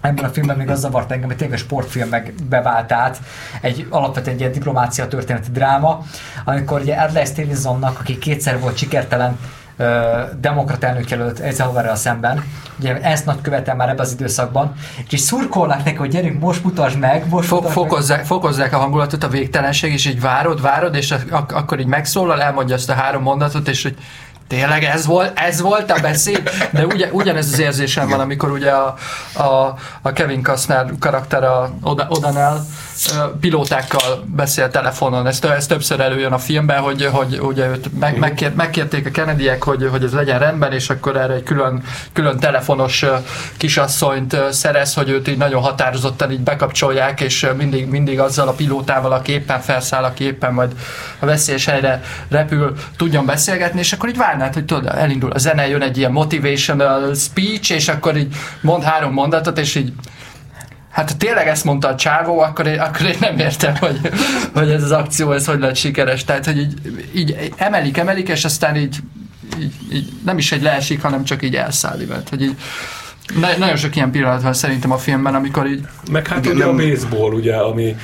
ebben 0.00 0.24
a 0.24 0.28
filmben 0.28 0.56
még 0.56 0.70
az 0.70 0.80
zavart 0.80 1.10
engem, 1.10 1.28
hogy 1.28 1.36
tényleg 1.36 1.58
a 1.58 1.62
sportfilmek 1.62 2.32
bevált 2.48 2.92
át, 2.92 3.20
egy 3.60 3.86
alapvetően 3.90 4.34
egy 4.34 4.40
ilyen 4.40 4.52
diplomácia 4.52 5.08
történeti 5.08 5.50
dráma, 5.50 6.04
amikor 6.44 6.80
ugye 6.80 6.94
Adlai 6.94 7.24
Stevensonnak, 7.24 7.98
aki 8.00 8.18
kétszer 8.18 8.60
volt 8.60 8.76
sikertelen 8.76 9.38
demokrat 10.40 10.84
elnökjelölt 10.84 11.38
Eisenhowerrel 11.38 11.96
szemben. 11.96 12.44
Ugye 12.78 13.00
ezt 13.00 13.26
nagy 13.26 13.40
követem 13.40 13.76
már 13.76 13.88
ebben 13.88 14.04
az 14.04 14.12
időszakban. 14.12 14.74
És 15.10 15.20
szurkolnak 15.20 15.84
neki, 15.84 15.96
hogy 15.96 16.10
gyerünk, 16.10 16.40
most 16.40 16.64
mutasd 16.64 16.98
meg, 16.98 17.28
most 17.28 17.48
Fo- 17.48 17.58
mutasd 17.58 17.74
fokozzák, 17.74 18.16
meg. 18.16 18.26
fokozzák 18.26 18.72
a 18.72 18.78
hangulatot, 18.78 19.24
a 19.24 19.28
végtelenség, 19.28 19.92
és 19.92 20.06
így 20.06 20.20
várod, 20.20 20.60
várod, 20.60 20.94
és 20.94 21.14
ak- 21.30 21.52
akkor 21.52 21.80
így 21.80 21.86
megszólal, 21.86 22.42
elmondja 22.42 22.74
azt 22.74 22.90
a 22.90 22.94
három 22.94 23.22
mondatot, 23.22 23.68
és 23.68 23.82
hogy 23.82 23.96
tényleg 24.50 24.84
ez 24.84 25.06
volt, 25.06 25.38
ez 25.38 25.60
volt 25.60 25.90
a 25.90 26.00
beszéd? 26.00 26.50
De 26.70 26.86
ugye, 26.86 27.08
ugyanez 27.12 27.52
az 27.52 27.58
érzésem 27.58 28.08
van, 28.08 28.20
amikor 28.20 28.50
ugye 28.50 28.70
a, 28.70 28.94
a, 29.32 29.74
a 30.02 30.12
Kevin 30.12 30.42
Costner 30.42 30.92
karakter 30.98 31.44
a 31.44 31.70
Odanel 32.08 32.66
pilótákkal 33.40 34.24
beszél 34.26 34.70
telefonon. 34.70 35.26
Ez, 35.26 35.40
ez 35.42 35.66
többször 35.66 36.00
előjön 36.00 36.32
a 36.32 36.38
filmben, 36.38 36.80
hogy, 36.80 37.04
hogy 37.04 37.38
ugye 37.40 37.68
őt 37.68 37.98
meg, 37.98 38.18
megkér, 38.18 38.52
megkérték 38.54 39.06
a 39.06 39.10
Kennedyek, 39.10 39.64
hogy, 39.64 39.88
hogy 39.90 40.04
ez 40.04 40.12
legyen 40.12 40.38
rendben, 40.38 40.72
és 40.72 40.90
akkor 40.90 41.16
erre 41.16 41.32
egy 41.32 41.42
külön, 41.42 41.82
külön 42.12 42.38
telefonos 42.38 43.04
kisasszonyt 43.56 44.36
szerez, 44.50 44.94
hogy 44.94 45.08
őt 45.08 45.28
így 45.28 45.36
nagyon 45.36 45.62
határozottan 45.62 46.32
így 46.32 46.40
bekapcsolják, 46.40 47.20
és 47.20 47.46
mindig, 47.56 47.88
mindig 47.88 48.20
azzal 48.20 48.48
a 48.48 48.52
pilótával, 48.52 49.12
aki 49.12 49.32
éppen 49.32 49.60
felszáll, 49.60 50.04
aki 50.04 50.24
éppen 50.24 50.52
majd 50.52 50.72
a 51.18 51.26
veszélyes 51.26 51.64
helyre 51.64 52.02
repül, 52.28 52.74
tudjon 52.96 53.26
beszélgetni, 53.26 53.78
és 53.78 53.92
akkor 53.92 54.08
így 54.08 54.16
várnád, 54.16 54.54
hogy 54.54 54.64
tudod, 54.64 54.86
elindul 54.86 55.32
a 55.32 55.38
zene, 55.38 55.68
jön 55.68 55.82
egy 55.82 55.98
ilyen 55.98 56.12
motivational 56.12 57.14
speech, 57.14 57.70
és 57.70 57.88
akkor 57.88 58.16
így 58.16 58.34
mond 58.60 58.82
három 58.82 59.12
mondatot, 59.12 59.58
és 59.58 59.74
így 59.74 59.92
Hát 60.90 61.10
ha 61.10 61.16
tényleg 61.16 61.46
ezt 61.46 61.64
mondta 61.64 61.88
a 61.88 61.94
csávó, 61.94 62.38
akkor 62.40 62.66
én, 62.66 62.78
akkor 62.78 63.06
én 63.06 63.16
nem 63.20 63.38
értem, 63.38 63.76
hogy, 63.76 64.00
hogy 64.54 64.70
ez 64.70 64.82
az 64.82 64.90
akció 64.92 65.32
ez 65.32 65.46
hogy 65.46 65.58
lett 65.58 65.76
sikeres. 65.76 66.24
Tehát, 66.24 66.44
hogy 66.44 66.58
így, 66.58 66.74
így 67.14 67.52
emelik, 67.56 67.96
emelik, 67.96 68.28
és 68.28 68.44
aztán 68.44 68.76
így, 68.76 68.96
így, 69.60 69.74
így 69.92 70.12
nem 70.24 70.38
is 70.38 70.52
egy 70.52 70.62
leesik, 70.62 71.02
hanem 71.02 71.24
csak 71.24 71.42
így 71.42 71.56
elszáll, 71.56 71.98
mert 72.08 72.28
hogy 72.28 72.42
így 72.42 72.56
na, 73.40 73.48
nagyon 73.58 73.76
sok 73.76 73.96
ilyen 73.96 74.10
pillanat 74.10 74.42
van 74.42 74.52
szerintem 74.52 74.92
a 74.92 74.98
filmben, 74.98 75.34
amikor 75.34 75.66
így... 75.66 75.80
Meg 76.10 76.26
hát 76.26 76.46
ugye 76.46 76.54
nem... 76.54 76.68
a 76.68 76.74
baseball, 76.74 77.32
ugye, 77.32 77.56
ami 77.56 77.96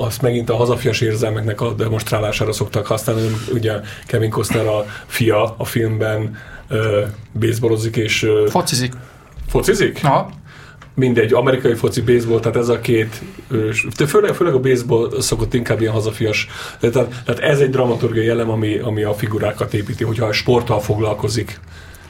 azt 0.00 0.22
megint 0.22 0.50
a 0.50 0.56
hazafias 0.56 1.00
érzelmeknek 1.00 1.60
a 1.60 1.72
demonstrálására 1.72 2.52
szoktak 2.52 2.86
használni. 2.86 3.30
Ugye 3.52 3.72
Kevin 4.06 4.30
Costner 4.30 4.66
a 4.66 4.86
fia 5.06 5.54
a 5.58 5.64
filmben 5.64 6.36
ö, 6.68 7.04
baseballozik 7.40 7.96
és 7.96 8.22
ö, 8.22 8.46
Focizik. 8.50 8.92
focizik? 9.48 10.00
Aha. 10.02 10.30
Mindegy, 10.96 11.32
amerikai 11.32 11.74
foci, 11.74 12.00
baseball, 12.00 12.40
tehát 12.40 12.56
ez 12.56 12.68
a 12.68 12.80
két, 12.80 13.22
főleg, 14.06 14.34
főleg 14.34 14.54
a 14.54 14.60
baseball 14.60 15.20
szokott 15.20 15.54
inkább 15.54 15.80
ilyen 15.80 15.92
hazafias, 15.92 16.48
tehát, 16.80 17.22
tehát 17.24 17.40
ez 17.40 17.60
egy 17.60 17.70
dramaturgiai 17.70 18.28
elem, 18.28 18.50
ami, 18.50 18.78
ami 18.78 19.02
a 19.02 19.14
figurákat 19.14 19.74
építi, 19.74 20.04
hogyha 20.04 20.26
a 20.26 20.32
sporttal 20.32 20.80
foglalkozik. 20.80 21.60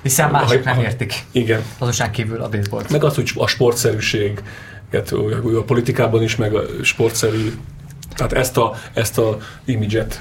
Hiszen 0.02 0.30
mások 0.30 0.64
nem 0.64 0.80
értik. 0.80 1.14
Igen. 1.30 1.62
Azonság 1.78 2.10
kívül 2.10 2.40
a 2.40 2.48
baseballt. 2.48 2.90
Meg 2.90 3.04
az, 3.04 3.14
hogy 3.14 3.30
a 3.34 3.46
sportszerűség, 3.46 4.42
a 5.42 5.62
politikában 5.66 6.22
is, 6.22 6.36
meg 6.36 6.54
a 6.54 6.62
sportszerű, 6.82 7.52
tehát 8.14 8.32
ezt 8.32 8.56
a, 8.56 8.74
ezt 8.92 9.18
a 9.18 9.38
imidzset 9.64 10.20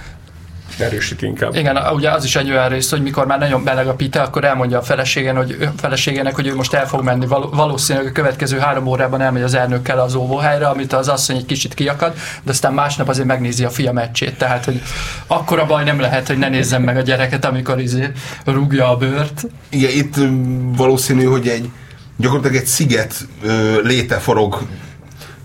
erősíti 0.78 1.26
inkább. 1.26 1.56
Igen, 1.56 1.78
ugye 1.94 2.12
az 2.12 2.24
is 2.24 2.36
egy 2.36 2.50
olyan 2.50 2.70
rész, 2.70 2.90
hogy 2.90 3.02
mikor 3.02 3.26
már 3.26 3.40
nagyon 3.40 3.64
beleg 3.64 3.88
a 3.88 3.94
pite, 3.94 4.22
akkor 4.22 4.44
elmondja 4.44 4.78
a 4.78 4.82
feleségen, 4.82 5.36
hogy, 5.36 5.58
a 5.62 5.80
feleségének, 5.80 6.36
hogy 6.36 6.48
ő 6.48 6.56
most 6.56 6.74
el 6.74 6.88
fog 6.88 7.04
menni. 7.04 7.26
Val- 7.26 7.56
valószínűleg 7.56 8.08
a 8.08 8.12
következő 8.12 8.58
három 8.58 8.88
órában 8.88 9.22
elmegy 9.22 9.42
az 9.42 9.54
elnökkel 9.54 10.00
az 10.00 10.16
óvóhelyre, 10.16 10.68
amit 10.68 10.94
az 10.94 11.08
asszony 11.08 11.36
egy 11.36 11.46
kicsit 11.46 11.74
kiakad, 11.74 12.14
de 12.44 12.52
aztán 12.52 12.74
másnap 12.74 13.08
azért 13.08 13.28
megnézi 13.28 13.64
a 13.64 13.70
fia 13.70 13.92
meccsét. 13.92 14.38
Tehát, 14.38 14.66
hogy 14.66 14.82
akkora 15.28 15.66
baj 15.66 15.84
nem 15.84 16.00
lehet, 16.00 16.28
hogy 16.28 16.38
ne 16.38 16.50
nézzem 16.50 16.84
meg 16.84 16.98
a 16.98 17.02
gyereket, 17.02 17.46
amikor 17.46 17.80
izé 17.80 18.12
rúgja 18.46 18.90
a 18.90 18.98
bőrt. 18.98 19.46
Igen, 19.70 19.92
itt 19.92 20.18
ö, 20.18 20.28
valószínű, 20.76 21.24
hogy 21.24 21.48
egy 21.48 21.70
gyakorlatilag 22.18 22.62
egy 22.62 22.68
sziget 22.68 23.16
ö, 23.44 23.82
léte 23.82 24.18
forog 24.18 24.62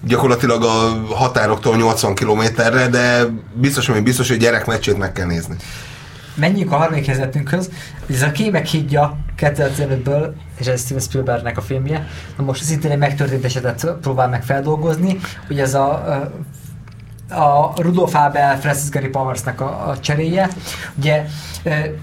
gyakorlatilag 0.04 0.62
a 0.62 1.14
határoktól 1.14 1.76
80 1.76 2.14
kilométerre, 2.14 2.88
de 2.88 3.26
biztos, 3.52 3.86
hogy 3.86 4.02
biztos, 4.02 4.28
hogy 4.28 4.38
gyerekmeccsét 4.38 4.98
meg 4.98 5.12
kell 5.12 5.26
nézni. 5.26 5.56
Menjünk 6.34 6.72
a 6.72 6.76
harmadik 6.76 7.06
helyzetünkhöz. 7.06 7.70
Ez 8.10 8.22
a 8.22 8.30
Kémek 8.30 8.66
hídja 8.66 9.18
2015-ből, 9.38 10.32
és 10.58 10.66
ez 10.66 10.80
Steven 10.80 11.02
Spielbergnek 11.02 11.56
a 11.56 11.60
filmje. 11.60 12.08
Na 12.36 12.44
most 12.44 12.62
szintén 12.62 12.90
egy 12.90 12.98
megtörtént 12.98 13.44
esetet 13.44 13.86
próbál 14.00 14.28
meg 14.28 14.44
feldolgozni. 14.44 15.18
Ugye 15.50 15.62
ez 15.62 15.74
a, 15.74 16.30
a 17.30 17.72
Rudolf 17.76 18.14
Abel 18.14 18.60
Francis 18.60 18.88
Gary 18.88 19.08
Powersnak 19.08 19.60
a, 19.60 19.88
a 19.88 20.00
cseréje. 20.00 20.48
Ugye 20.94 21.24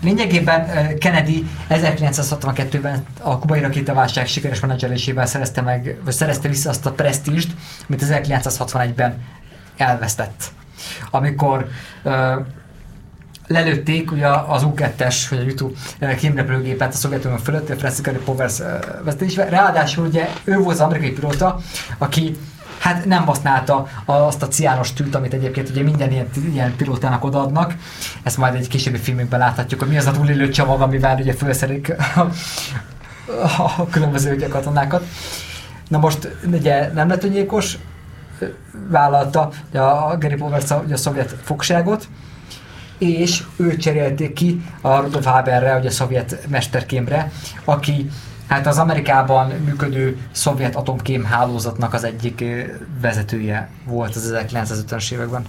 lényegében 0.02 0.68
Kennedy 0.98 1.48
1962-ben 1.70 3.06
a 3.22 3.40
kubai 3.40 3.60
rakétaválság 3.60 4.28
sikeres 4.28 4.60
menedzselésével 4.60 5.26
szerezte 5.26 5.62
meg, 5.62 5.98
vagy 6.04 6.14
szerezte 6.14 6.48
vissza 6.48 6.70
azt 6.70 6.86
a 6.86 6.92
presztízst, 6.92 7.52
amit 7.90 8.04
1961-ben 8.06 9.24
elvesztett. 9.78 10.44
Amikor 11.12 11.68
lelőtték 13.48 14.12
ugye 14.12 14.28
az 14.28 14.64
U2-es, 14.66 15.16
vagy 15.30 15.40
a 15.40 15.42
YouTube 15.42 16.16
kémrepülőgépet 16.16 16.94
a 16.94 16.98
Szovjetunió 16.98 17.38
fölött, 17.38 17.70
a 17.70 17.76
Francis 17.76 18.02
Gary 18.06 18.18
Powers 18.18 18.60
ö, 18.60 18.78
vezetésben. 19.04 19.50
Ráadásul 19.50 20.06
ugye 20.06 20.30
ő 20.44 20.58
volt 20.58 20.76
az 20.76 20.82
amerikai 20.82 21.12
pilóta, 21.12 21.60
aki 21.98 22.38
hát 22.80 23.06
nem 23.06 23.26
használta 23.26 23.88
azt 24.06 24.44
a 24.44 24.48
ciános 24.48 24.94
tűt, 24.94 25.16
amit 25.16 25.34
egyébként 25.34 25.70
ugye 25.70 25.84
minden 25.84 26.12
ilyen, 26.12 26.30
ilyen 26.54 26.76
pilótának 26.76 27.24
odaadnak. 27.24 27.76
Ezt 28.24 28.38
majd 28.38 28.56
egy 28.56 28.68
későbbi 28.68 28.98
filmünkben 28.98 29.40
láthatjuk, 29.40 29.80
hogy 29.80 29.90
mi 29.90 29.98
az 29.98 30.08
a 30.08 30.12
túlélő 30.12 30.50
csomag, 30.50 30.82
amivel 30.82 31.18
ugye 31.20 31.34
felszerik 31.34 31.96
a, 32.16 32.20
a 33.62 33.88
különböző 33.88 34.34
ugye 34.36 34.48
katonákat. 34.48 35.06
Na 35.88 35.98
most 35.98 36.38
ugye 36.52 36.92
nem 36.94 37.08
lett 37.08 37.24
öngyilkos, 37.24 37.78
vállalta 38.90 39.50
a 39.74 40.18
Gary 40.18 40.36
Powers 40.36 40.72
a, 40.72 40.84
a 40.92 40.98
szovjet 40.98 41.36
fogságot, 41.44 42.08
és 42.98 43.44
ő 43.56 43.76
cserélték 43.76 44.34
ki 44.34 44.62
a 44.82 45.00
Rudolf 45.00 45.26
Haberre, 45.26 45.78
ugye 45.78 45.88
a 45.88 45.92
szovjet 45.92 46.48
mesterkémre, 46.50 47.32
aki 47.64 48.10
hát 48.48 48.68
az 48.68 48.78
Amerikában 48.78 49.48
működő 49.66 50.18
szovjet 50.32 50.76
atomkém 50.76 51.24
hálózatnak 51.24 51.94
az 51.94 52.04
egyik 52.04 52.44
vezetője 53.02 53.70
volt 53.86 54.16
az 54.16 54.34
1950-es 54.36 55.12
években. 55.12 55.46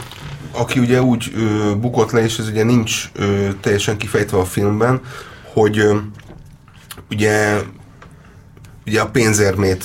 aki 0.52 0.78
ugye 0.78 1.02
úgy 1.02 1.32
ö, 1.34 1.74
bukott 1.80 2.10
le, 2.10 2.22
és 2.22 2.38
ez 2.38 2.48
ugye 2.48 2.64
nincs 2.64 3.10
ö, 3.12 3.48
teljesen 3.60 3.96
kifejtve 3.96 4.38
a 4.38 4.44
filmben, 4.44 5.00
hogy 5.52 5.78
ö, 5.78 5.96
ugye, 7.10 7.58
ugye 8.86 9.00
a 9.00 9.10
pénzérmét 9.10 9.84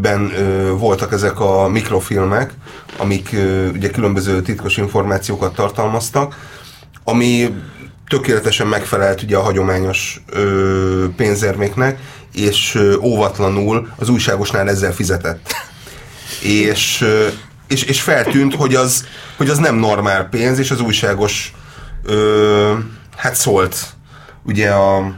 ben 0.00 0.32
voltak 0.78 1.12
ezek 1.12 1.40
a 1.40 1.68
mikrofilmek, 1.68 2.54
amik 2.98 3.32
ö, 3.32 3.68
ugye 3.68 3.90
különböző 3.90 4.42
titkos 4.42 4.76
információkat 4.76 5.54
tartalmaztak, 5.54 6.36
ami 7.04 7.54
tökéletesen 8.08 8.66
megfelelt 8.66 9.22
ugye 9.22 9.36
a 9.36 9.42
hagyományos 9.42 10.20
ö, 10.30 11.06
pénzérméknek, 11.16 11.98
és 12.34 12.74
ö, 12.74 12.96
óvatlanul 12.96 13.92
az 13.96 14.08
újságosnál 14.08 14.68
ezzel 14.68 14.92
fizetett. 14.92 15.54
És, 16.42 17.00
ö, 17.00 17.26
és, 17.68 17.82
és 17.82 18.02
feltűnt, 18.02 18.54
hogy 18.54 18.74
az, 18.74 19.06
hogy 19.36 19.48
az 19.48 19.58
nem 19.58 19.76
normál 19.76 20.28
pénz, 20.28 20.58
és 20.58 20.70
az 20.70 20.80
újságos 20.80 21.52
ö, 22.02 22.72
hát 23.16 23.34
szólt 23.34 23.86
ugye 24.42 24.70
a 24.70 25.14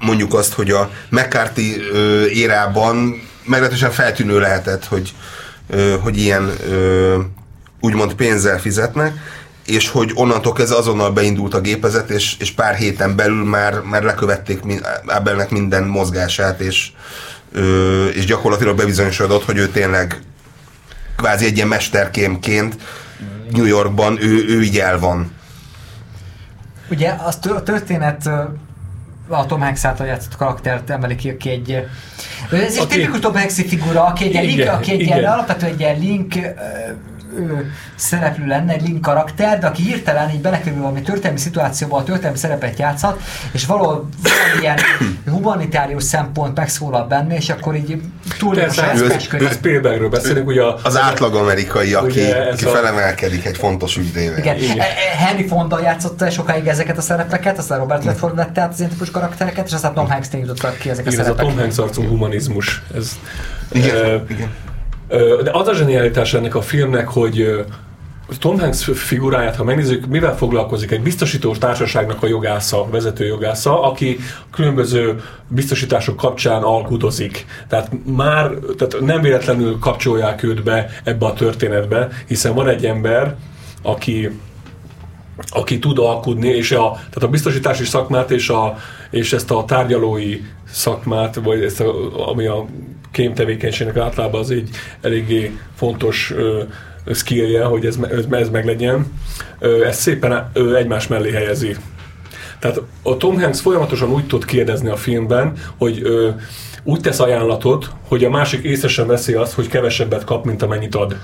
mondjuk 0.00 0.34
azt, 0.34 0.52
hogy 0.52 0.70
a 0.70 0.90
McCarthy 1.08 1.80
ö, 1.92 2.26
érában 2.26 3.22
meglehetősen 3.44 3.90
feltűnő 3.90 4.38
lehetett, 4.38 4.84
hogy, 4.84 5.14
ö, 5.70 5.96
hogy 6.02 6.16
ilyen 6.16 6.52
ö, 6.68 7.18
úgymond 7.80 8.14
pénzzel 8.14 8.60
fizetnek, 8.60 9.14
és 9.66 9.88
hogy 9.88 10.10
onnantól 10.14 10.52
kezdve 10.52 10.76
azonnal 10.76 11.10
beindult 11.10 11.54
a 11.54 11.60
gépezet, 11.60 12.10
és, 12.10 12.36
és 12.38 12.50
pár 12.50 12.74
héten 12.74 13.16
belül 13.16 13.44
már, 13.44 13.80
már 13.80 14.02
lekövették 14.02 14.60
Abelnek 15.06 15.50
minden 15.50 15.84
mozgását, 15.84 16.60
és, 16.60 16.88
ö, 17.52 18.06
és 18.06 18.24
gyakorlatilag 18.24 18.76
bebizonyosodott, 18.76 19.44
hogy 19.44 19.56
ő 19.56 19.68
tényleg 19.68 20.20
kvázi 21.16 21.44
egy 21.44 21.56
ilyen 21.56 21.68
mesterkémként 21.68 22.76
New 23.50 23.64
Yorkban 23.64 24.22
ő, 24.22 24.44
ő 24.48 24.62
így 24.62 24.78
el 24.78 24.98
van. 24.98 25.32
Ugye 26.90 27.14
az 27.24 27.38
a 27.42 27.62
történet 27.62 28.26
a 29.28 29.46
Tom 29.46 29.60
Hanks 29.60 29.84
által 29.84 30.06
játszott 30.06 30.36
karaktert 30.36 30.90
emeli 30.90 31.14
ki, 31.14 31.30
aki 31.30 31.50
egy... 31.50 31.70
Ez 32.50 32.76
egy 32.76 32.86
tipikus 32.86 33.18
Tom 33.18 33.34
Hanks 33.34 33.54
figura, 33.54 34.04
aki 34.04 34.24
egy, 34.24 34.30
Igen, 34.30 34.44
link, 34.44 34.68
aki 34.68 34.92
egy 34.92 35.00
ilyen, 35.00 35.18
igen. 35.18 35.32
alapvetően 35.32 35.72
egy 35.72 35.80
ilyen 35.80 35.98
link 35.98 36.34
szereplő 37.94 38.46
lenne, 38.46 38.72
egy 38.72 38.82
link 38.82 39.00
karakter, 39.00 39.58
de 39.58 39.66
aki 39.66 39.82
hirtelen 39.82 40.30
így 40.30 40.40
belekerül 40.40 40.78
valami 40.80 41.02
történelmi 41.02 41.38
szituációba, 41.38 41.96
a 41.96 42.02
történelmi 42.04 42.38
szerepet 42.38 42.78
játszhat, 42.78 43.20
és 43.52 43.66
valahol 43.66 44.08
valamilyen 44.22 44.78
humanitárius 45.34 46.02
szempont 46.02 46.56
megszólal 46.56 47.06
benne, 47.06 47.36
és 47.36 47.48
akkor 47.50 47.74
így 47.76 47.90
ő- 47.90 48.00
eszkesködik. 48.60 49.48
Ez 49.48 49.54
Spielbergről 49.54 50.08
beszélünk, 50.08 50.46
ugye 50.46 50.62
a, 50.62 50.78
Az 50.82 50.98
átlag 50.98 51.34
amerikai, 51.34 51.94
aki, 51.94 52.20
ez 52.32 52.54
aki 52.54 52.64
a- 52.64 52.68
felemelkedik 52.70 53.44
egy 53.44 53.56
fontos 53.56 53.96
ügyével. 53.96 54.38
Igen. 54.38 54.56
Igen. 54.56 54.78
E- 54.78 54.82
e- 54.82 55.16
Henry 55.24 55.46
Fonda 55.46 55.80
játszotta 55.80 56.30
sokáig 56.30 56.66
ezeket 56.66 56.98
a 56.98 57.00
szerepeket, 57.00 57.58
aztán 57.58 57.78
Robert 57.78 58.04
Redford 58.04 58.34
vette 58.34 58.60
át 58.60 58.72
az 58.72 58.78
ilyen 58.78 58.90
típus 58.90 59.10
karaktereket, 59.10 59.66
és 59.66 59.72
aztán 59.72 59.94
Tom 59.94 60.10
Hanks 60.10 60.28
jutottak 60.32 60.76
ki 60.78 60.90
ezek 60.90 61.06
a 61.06 61.10
Igen, 61.10 61.20
ez 61.24 61.28
a. 61.30 61.34
Tom 61.34 61.56
Hanks 61.58 61.78
arcú 61.78 62.02
humanizmus. 62.02 62.82
Ez, 62.94 63.12
Igen, 63.72 63.96
ö, 63.96 64.16
igen. 64.28 64.48
De 65.42 65.50
az 65.52 65.68
a 65.68 65.74
zsenialitás 65.74 66.34
ennek 66.34 66.54
a 66.54 66.60
filmnek, 66.60 67.08
hogy 67.08 67.64
Tom 68.38 68.58
Hanks 68.58 68.90
figuráját, 68.94 69.56
ha 69.56 69.64
megnézzük, 69.64 70.06
mivel 70.06 70.36
foglalkozik? 70.36 70.90
Egy 70.90 71.02
biztosítós 71.02 71.58
társaságnak 71.58 72.22
a 72.22 72.26
jogásza, 72.26 72.86
vezető 72.90 73.26
jogásza, 73.26 73.82
aki 73.82 74.18
különböző 74.50 75.22
biztosítások 75.48 76.16
kapcsán 76.16 76.62
alkudozik. 76.62 77.46
Tehát 77.68 77.90
már 78.04 78.50
tehát 78.50 79.00
nem 79.00 79.20
véletlenül 79.20 79.78
kapcsolják 79.78 80.42
őt 80.42 80.62
be 80.62 80.90
ebbe 81.04 81.26
a 81.26 81.32
történetbe, 81.32 82.08
hiszen 82.26 82.54
van 82.54 82.68
egy 82.68 82.86
ember, 82.86 83.36
aki 83.82 84.30
aki 85.48 85.78
tud 85.78 85.98
alkudni, 85.98 86.48
és 86.48 86.72
a, 86.72 86.90
tehát 86.92 87.22
a 87.22 87.28
biztosítási 87.28 87.84
szakmát 87.84 88.30
és, 88.30 88.48
a, 88.48 88.76
és 89.10 89.32
ezt 89.32 89.50
a 89.50 89.64
tárgyalói 89.64 90.40
szakmát, 90.70 91.34
vagy 91.34 91.62
ezt 91.62 91.80
a, 91.80 92.28
ami 92.28 92.46
a 92.46 92.66
kém 93.16 93.34
tevékenységnek 93.34 93.96
általában 93.96 94.40
az 94.40 94.50
egy 94.50 94.68
eléggé 95.00 95.58
fontos 95.76 96.32
ö, 96.36 96.62
skillje, 97.12 97.64
hogy 97.64 97.86
ez, 97.86 97.98
ez, 98.10 98.24
ez 98.30 98.48
meglegyen, 98.48 99.12
ezt 99.84 100.00
szépen 100.00 100.50
egymás 100.76 101.06
mellé 101.06 101.30
helyezi. 101.30 101.76
Tehát 102.58 102.80
a 103.02 103.16
Tom 103.16 103.40
Hanks 103.40 103.60
folyamatosan 103.60 104.10
úgy 104.10 104.26
tud 104.26 104.44
kérdezni 104.44 104.88
a 104.88 104.96
filmben, 104.96 105.52
hogy 105.78 106.00
ö, 106.02 106.30
úgy 106.84 107.00
tesz 107.00 107.20
ajánlatot, 107.20 107.90
hogy 108.08 108.24
a 108.24 108.30
másik 108.30 108.64
észre 108.64 108.88
sem 108.88 109.06
veszi 109.06 109.32
azt, 109.32 109.52
hogy 109.52 109.68
kevesebbet 109.68 110.24
kap, 110.24 110.44
mint 110.44 110.62
amennyit 110.62 110.94
ad. 110.94 111.16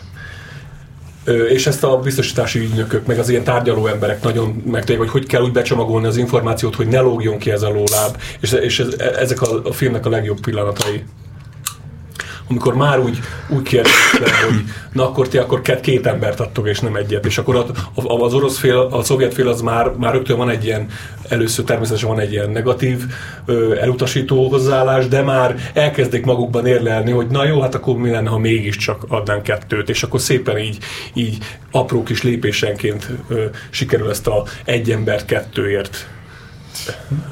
Ö, 1.24 1.44
és 1.44 1.66
ezt 1.66 1.84
a 1.84 1.98
biztosítási 1.98 2.58
ügynökök, 2.58 3.06
meg 3.06 3.18
az 3.18 3.28
ilyen 3.28 3.44
tárgyaló 3.44 3.86
emberek 3.86 4.22
nagyon 4.22 4.62
megtudják, 4.66 4.98
hogy 4.98 5.10
hogy 5.10 5.26
kell 5.26 5.42
úgy 5.42 5.52
becsomagolni 5.52 6.06
az 6.06 6.16
információt, 6.16 6.74
hogy 6.74 6.88
ne 6.88 7.00
lógjon 7.00 7.38
ki 7.38 7.50
ez 7.50 7.62
a 7.62 7.68
lóláb, 7.68 8.16
és, 8.40 8.52
és 8.52 8.80
ez, 8.80 8.94
ezek 8.98 9.42
a, 9.42 9.60
a 9.64 9.72
filmnek 9.72 10.06
a 10.06 10.10
legjobb 10.10 10.40
pillanatai. 10.40 11.04
Amikor 12.52 12.74
már 12.74 12.98
úgy, 12.98 13.18
úgy 13.48 13.62
kérdezte, 13.62 14.44
hogy 14.44 14.64
na 14.92 15.08
akkor 15.08 15.28
ti 15.28 15.38
akkor 15.38 15.60
két, 15.60 15.80
két 15.80 16.06
embert 16.06 16.40
adtok, 16.40 16.68
és 16.68 16.80
nem 16.80 16.96
egyet. 16.96 17.26
És 17.26 17.38
akkor 17.38 17.66
az 17.94 18.34
orosz 18.34 18.58
fél, 18.58 18.78
a 18.78 19.02
szovjet 19.02 19.34
fél 19.34 19.48
az 19.48 19.60
már, 19.60 19.90
már 19.90 20.12
rögtön 20.12 20.36
van 20.36 20.50
egy 20.50 20.64
ilyen, 20.64 20.86
először 21.28 21.64
természetesen 21.64 22.08
van 22.08 22.20
egy 22.20 22.32
ilyen 22.32 22.50
negatív, 22.50 23.04
elutasító 23.80 24.48
hozzáállás, 24.48 25.08
de 25.08 25.22
már 25.22 25.56
elkezdik 25.74 26.24
magukban 26.24 26.66
érlelni, 26.66 27.10
hogy 27.10 27.26
na 27.26 27.44
jó, 27.44 27.60
hát 27.60 27.74
akkor 27.74 27.96
mi 27.96 28.10
lenne, 28.10 28.28
ha 28.28 28.38
mégiscsak 28.38 29.04
adnánk 29.08 29.42
kettőt, 29.42 29.88
és 29.88 30.02
akkor 30.02 30.20
szépen 30.20 30.58
így, 30.58 30.78
így 31.12 31.38
apró 31.70 32.02
kis 32.02 32.22
lépésenként 32.22 33.10
sikerül 33.70 34.10
ezt 34.10 34.26
a 34.26 34.44
egy 34.64 34.90
embert 34.90 35.24
kettőért 35.24 36.06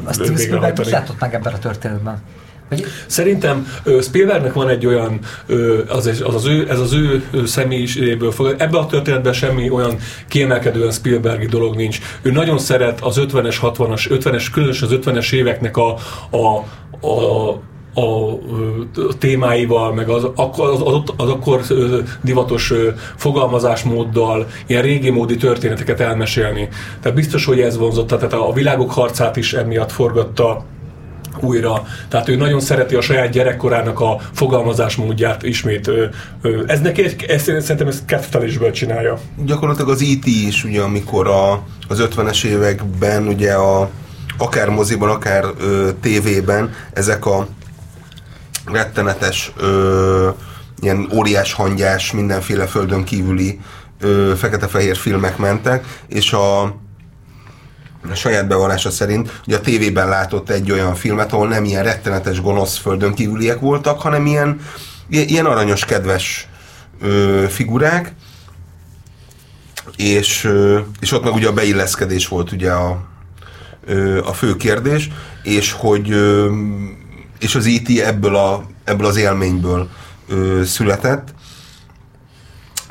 azt 0.05 0.25
Spielberg 0.25 0.79
látott 0.79 1.21
meg 1.21 1.35
ebben 1.35 1.53
a 1.53 1.59
történetben. 1.59 2.23
Szerintem 3.07 3.67
Spielbergnek 4.01 4.53
van 4.53 4.69
egy 4.69 4.87
olyan, 4.87 5.19
az, 5.89 6.07
az, 6.07 6.35
az 6.35 6.47
ő, 6.47 6.67
ez 6.71 6.81
az 6.81 6.93
ő 6.93 7.23
személyiségéből 7.47 8.31
fog, 8.31 8.55
ebben 8.59 8.81
a 8.81 8.87
történetben 8.87 9.33
semmi 9.33 9.71
olyan 9.71 9.97
kiemelkedően 10.29 10.91
Spielbergi 10.91 11.47
dolog 11.47 11.77
nincs. 11.77 11.99
Ő 12.23 12.31
nagyon 12.31 12.59
szeret 12.59 13.01
az 13.01 13.21
50-es, 13.21 13.57
60-as, 13.63 14.07
50-es, 14.11 14.47
különösen 14.53 14.89
az 14.89 14.99
50-es 15.05 15.33
éveknek 15.33 15.77
a, 15.77 15.95
a 16.37 16.65
a, 17.95 18.01
a 18.01 18.39
témáival, 19.19 19.93
meg 19.93 20.09
az, 20.09 20.25
az, 20.35 20.61
az, 20.85 21.03
az 21.17 21.29
akkor 21.29 21.61
divatos 22.23 22.73
fogalmazásmóddal 23.17 24.47
ilyen 24.67 24.83
régi 24.83 25.11
módi 25.11 25.37
történeteket 25.37 26.01
elmesélni. 26.01 26.69
Tehát 27.03 27.17
biztos, 27.17 27.45
hogy 27.45 27.61
ez 27.61 27.77
vonzotta, 27.77 28.17
tehát 28.17 28.33
a 28.33 28.53
világok 28.53 28.93
harcát 28.93 29.37
is 29.37 29.53
emiatt 29.53 29.93
forgatta 29.93 30.65
újra. 31.41 31.87
Tehát 32.09 32.29
ő 32.29 32.37
nagyon 32.37 32.61
szereti 32.61 32.95
a 32.95 33.01
saját 33.01 33.31
gyerekkorának 33.31 34.01
a 34.01 34.21
fogalmazásmódját 34.33 35.43
ismét. 35.43 35.91
Ez 36.67 36.81
neki, 36.81 37.05
egy, 37.05 37.25
ezt, 37.29 37.45
szerintem 37.45 37.87
ezt 37.87 38.05
kettelésből 38.05 38.71
csinálja. 38.71 39.19
Gyakorlatilag 39.45 39.91
az 39.91 40.01
IT 40.01 40.27
e 40.27 40.31
is, 40.31 40.65
ugye, 40.65 40.81
amikor 40.81 41.29
a, 41.29 41.53
az 41.89 42.09
50-es 42.17 42.45
években, 42.45 43.27
ugye 43.27 43.53
a, 43.53 43.91
akár 44.39 44.69
moziban, 44.69 45.11
akár 45.11 45.45
ö, 45.61 45.89
tévében 46.01 46.75
ezek 46.93 47.27
a 47.27 47.47
rettenetes, 48.65 49.53
ö, 49.57 50.29
ilyen 50.81 51.09
óriás 51.15 51.53
hangyás, 51.53 52.13
mindenféle 52.13 52.67
földön 52.67 53.05
kívüli 53.05 53.61
fekete-fehér 54.37 54.97
filmek 54.97 55.37
mentek, 55.37 55.85
és 56.09 56.33
a, 56.33 56.77
a 58.11 58.15
saját 58.15 58.49
bevallása 58.49 58.91
szerint, 58.91 59.41
hogy 59.45 59.55
a 59.55 59.61
tévében 59.61 60.09
látott 60.09 60.51
egy 60.51 60.73
olyan 60.73 60.95
filmet, 60.95 61.33
ahol 61.33 61.49
nem 61.49 61.65
ilyen 61.65 61.85
rettenetes 61.85 62.41
gonosz 62.41 62.77
földön 62.77 63.15
kívüliek 63.15 63.61
voltak, 63.61 64.01
hanem 64.01 64.27
ilyen, 64.27 64.61
ilyen 65.09 65.47
aranyos, 65.47 65.85
kedves 65.85 66.49
ö, 67.01 67.45
figurák, 67.49 68.15
és, 69.97 70.45
ö, 70.45 70.81
és 71.01 71.13
ott 71.13 71.25
meg 71.25 71.35
ugye 71.35 71.49
a 71.49 71.53
beilleszkedés 71.53 72.29
volt 72.29 72.53
ugye 72.53 72.71
a, 72.71 73.05
ö, 73.87 74.25
a 74.25 74.33
fő 74.33 74.57
kérdés, 74.57 75.11
és 75.43 75.73
hogy 75.73 76.11
ö, 76.11 76.51
és 77.39 77.55
az 77.55 77.67
IT 77.67 77.99
e 77.99 78.07
ebből, 78.07 78.37
a, 78.37 78.65
ebből 78.85 79.07
az 79.07 79.17
élményből 79.17 79.89
ö, 80.29 80.65
született. 80.65 81.35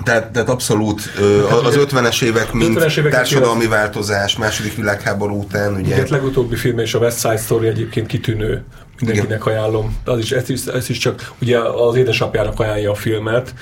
Tehát, 0.04 0.32
tehát 0.32 0.50
abszolút 0.50 1.02
hát 1.50 1.60
az 1.60 1.80
50-es 1.80 2.24
évek, 2.24 2.54
mint 2.54 2.76
50 2.76 2.90
évek 2.98 3.12
társadalmi 3.12 3.64
az... 3.64 3.70
változás, 3.70 4.38
második 4.38 4.76
világháború 4.76 5.40
után. 5.40 5.74
Ugye. 5.74 5.96
Igen, 5.96 6.08
legutóbbi 6.10 6.56
film 6.56 6.80
és 6.80 6.94
a 6.94 7.00
West 7.00 7.20
Side 7.20 7.38
Story 7.38 7.68
egyébként 7.68 8.08
kitűnő, 8.08 8.64
mindenkinek 9.00 9.42
Igen. 9.46 9.56
ajánlom. 9.56 9.98
Az 10.06 10.20
is, 10.20 10.32
ez, 10.32 10.50
is, 10.50 10.66
ez 10.66 10.90
is 10.90 10.98
csak, 10.98 11.32
ugye 11.42 11.60
az 11.60 11.96
édesapjának 11.96 12.60
ajánlja 12.60 12.92
a 12.92 12.96
filmet, 12.96 13.54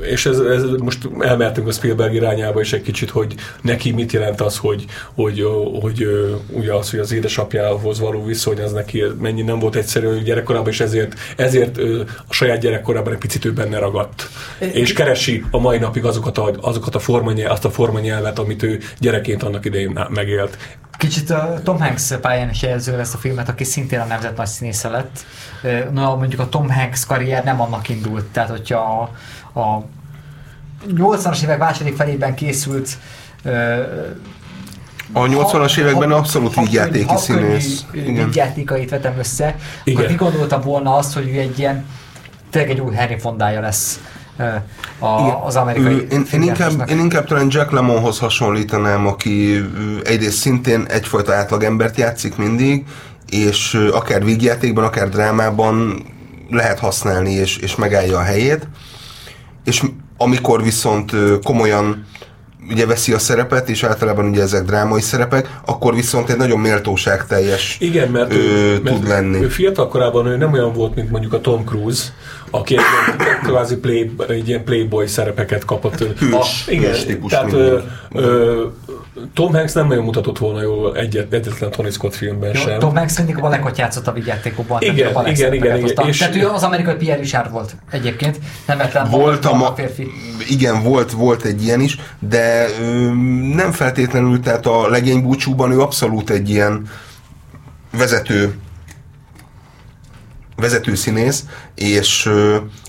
és 0.00 0.26
ez, 0.26 0.38
ez 0.38 0.62
most 0.62 1.08
elmertünk 1.20 1.68
a 1.68 1.72
Spielberg 1.72 2.14
irányába 2.14 2.60
is 2.60 2.72
egy 2.72 2.82
kicsit, 2.82 3.10
hogy 3.10 3.34
neki 3.62 3.92
mit 3.92 4.12
jelent 4.12 4.40
az, 4.40 4.56
hogy, 4.56 4.84
hogy, 5.14 5.46
hogy, 5.80 6.06
ugye 6.48 6.72
az, 6.72 6.90
hogy 6.90 6.98
az 6.98 7.12
édesapjához 7.12 8.00
való 8.00 8.24
viszony, 8.24 8.60
az 8.60 8.72
neki 8.72 9.02
mennyi 9.20 9.42
nem 9.42 9.58
volt 9.58 9.74
egyszerű 9.74 10.22
gyerekkorában, 10.22 10.68
és 10.68 10.80
ezért, 10.80 11.14
ezért 11.36 11.78
a 12.28 12.32
saját 12.32 12.58
gyerekkorában 12.58 13.12
egy 13.12 13.18
picit 13.18 13.44
ő 13.44 13.52
benne 13.52 13.78
ragadt. 13.78 14.28
És 14.58 14.92
keresi 14.92 15.44
a 15.50 15.58
mai 15.58 15.78
napig 15.78 16.04
azokat 16.04 16.38
a, 16.38 16.52
azokat 16.60 16.94
a 16.94 16.98
formanyelvet, 16.98 17.52
azt 17.52 17.64
a 17.64 17.70
formanyelvet, 17.70 18.38
amit 18.38 18.62
ő 18.62 18.80
gyerekként 18.98 19.42
annak 19.42 19.64
idején 19.64 20.06
megélt. 20.10 20.58
Kicsit 20.98 21.30
a 21.30 21.60
Tom 21.64 21.80
Hanks 21.80 22.12
pályán 22.20 22.50
is 22.50 22.62
jelző 22.62 22.96
lesz 22.96 23.14
a 23.14 23.18
filmet, 23.18 23.48
aki 23.48 23.64
szintén 23.64 24.00
a 24.00 24.04
nemzet 24.04 24.36
nagy 24.36 24.46
színésze 24.46 24.88
lett. 24.88 25.24
Na, 25.92 26.16
mondjuk 26.16 26.40
a 26.40 26.48
Tom 26.48 26.70
Hanks 26.70 27.06
karrier 27.06 27.44
nem 27.44 27.60
annak 27.60 27.88
indult, 27.88 28.24
tehát 28.24 28.50
hogyha 28.50 28.78
a, 28.78 29.10
a 29.54 29.78
80-as 30.88 31.42
évek 31.42 31.58
második 31.58 31.96
felében 31.96 32.34
készült 32.34 32.98
a 35.12 35.20
80-as 35.20 35.78
években 35.78 36.10
ha, 36.10 36.16
abszolút 36.16 36.54
vígjátéki 36.54 37.16
színész. 37.16 37.84
Vígjátékait 37.92 38.90
vetem 38.90 39.18
össze, 39.18 39.56
Igen. 39.84 39.98
akkor 39.98 40.10
mi 40.10 40.16
gondoltam 40.16 40.60
volna 40.60 40.96
azt, 40.96 41.14
hogy 41.14 41.28
ő 41.28 41.38
egy 41.38 41.58
ilyen 41.58 41.84
tényleg 42.50 42.70
egy 42.70 42.80
új 42.80 42.94
Henry 42.94 43.18
Fondája 43.18 43.60
lesz 43.60 44.00
a, 44.98 45.44
az 45.44 45.56
amerikai 45.56 46.06
én, 46.10 46.26
én, 46.32 46.42
inkább, 46.42 46.88
én 46.88 46.98
inkább 46.98 47.26
talán 47.26 47.46
Jack 47.50 47.70
Lemonhoz 47.70 48.18
hasonlítanám, 48.18 49.06
aki 49.06 49.64
egyrészt 50.04 50.38
szintén 50.38 50.84
egyfajta 50.88 51.34
átlagembert 51.34 51.96
játszik 51.96 52.36
mindig, 52.36 52.84
és 53.28 53.88
akár 53.92 54.24
vígjátékban, 54.24 54.84
akár 54.84 55.08
drámában 55.08 56.02
lehet 56.50 56.78
használni, 56.78 57.30
és, 57.30 57.56
és 57.56 57.76
megállja 57.76 58.18
a 58.18 58.22
helyét. 58.22 58.68
És 59.64 59.82
amikor 60.16 60.62
viszont 60.62 61.12
komolyan 61.42 62.06
ugye 62.70 62.86
veszi 62.86 63.12
a 63.12 63.18
szerepet, 63.18 63.68
és 63.68 63.82
általában 63.82 64.26
ugye 64.26 64.42
ezek 64.42 64.64
drámai 64.64 65.00
szerepek, 65.00 65.58
akkor 65.66 65.94
viszont 65.94 66.30
egy 66.30 66.36
nagyon 66.36 66.60
méltóságteljes 66.60 67.76
Igen, 67.80 68.08
mert, 68.10 68.32
ő, 68.32 68.36
ő, 68.36 68.80
mert 68.82 68.96
tud 68.96 69.08
lenni. 69.08 69.42
Ő 69.42 69.48
fiatal 69.48 69.88
korában 69.88 70.26
ő 70.26 70.36
nem 70.36 70.52
olyan 70.52 70.72
volt, 70.72 70.94
mint 70.94 71.10
mondjuk 71.10 71.32
a 71.32 71.40
Tom 71.40 71.64
Cruise, 71.64 72.02
aki 72.50 72.76
egy 72.76 72.82
ilyen, 73.18 73.38
kvázi 73.46 73.76
play, 73.76 74.14
egy 74.28 74.48
ilyen 74.48 74.64
playboy 74.64 75.06
szerepeket 75.06 75.64
kapott. 75.64 75.98
Hős, 75.98 76.32
a, 76.32 76.70
igen, 76.70 76.90
hős 76.90 77.04
típus 77.04 77.30
tehát 77.30 77.52
ö, 77.52 77.78
ö, 78.12 78.64
Tom 79.34 79.52
Hanks 79.52 79.72
nem 79.72 79.86
nagyon 79.86 80.04
mutatott 80.04 80.38
volna 80.38 80.62
jól 80.62 80.96
egyet, 80.96 81.32
egyetlen 81.32 81.70
Tony 81.70 81.90
Scott 81.90 82.14
filmben 82.14 82.50
Jó, 82.54 82.60
sem. 82.60 82.78
Tom 82.78 82.96
Hanks 82.96 83.16
mindig 83.16 83.36
a 83.36 83.40
Balekot 83.40 83.78
játszott 83.78 84.06
a 84.06 84.12
vigyátékokban. 84.12 84.82
Igen, 84.82 85.14
a 85.14 85.28
igen, 85.28 85.52
igen, 85.52 85.76
igen. 85.78 86.06
És 86.06 86.18
Tehát 86.18 86.36
ő 86.36 86.48
az 86.48 86.62
amerikai 86.62 86.94
Pierre 86.94 87.20
Richard 87.20 87.50
volt 87.50 87.76
egyébként, 87.90 88.38
nem 88.66 88.78
volt 89.10 89.44
a, 89.44 89.66
a 89.66 89.74
férfi. 89.74 90.10
Igen, 90.48 90.82
volt, 90.82 91.12
volt 91.12 91.44
egy 91.44 91.62
ilyen 91.62 91.80
is, 91.80 91.98
de 92.18 92.66
ö, 92.80 92.84
nem 93.54 93.72
feltétlenül, 93.72 94.40
tehát 94.40 94.66
a 94.66 94.88
legény 94.88 95.22
búcsúban 95.22 95.70
ő 95.72 95.80
abszolút 95.80 96.30
egy 96.30 96.50
ilyen 96.50 96.88
vezető 97.96 98.54
vezető 100.56 100.94
színész, 100.94 101.44
és, 101.74 102.30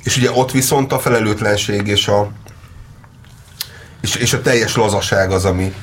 és 0.03 0.17
ugye 0.17 0.32
ott 0.32 0.51
viszont 0.51 0.91
a 0.91 0.99
felelőtlenség 0.99 1.88
és 1.88 2.07
a, 2.07 2.32
és, 4.01 4.15
és 4.15 4.34
a 4.34 4.41
teljes 4.41 4.76
lazaság 4.76 5.32
az, 5.32 5.45
ami, 5.45 5.73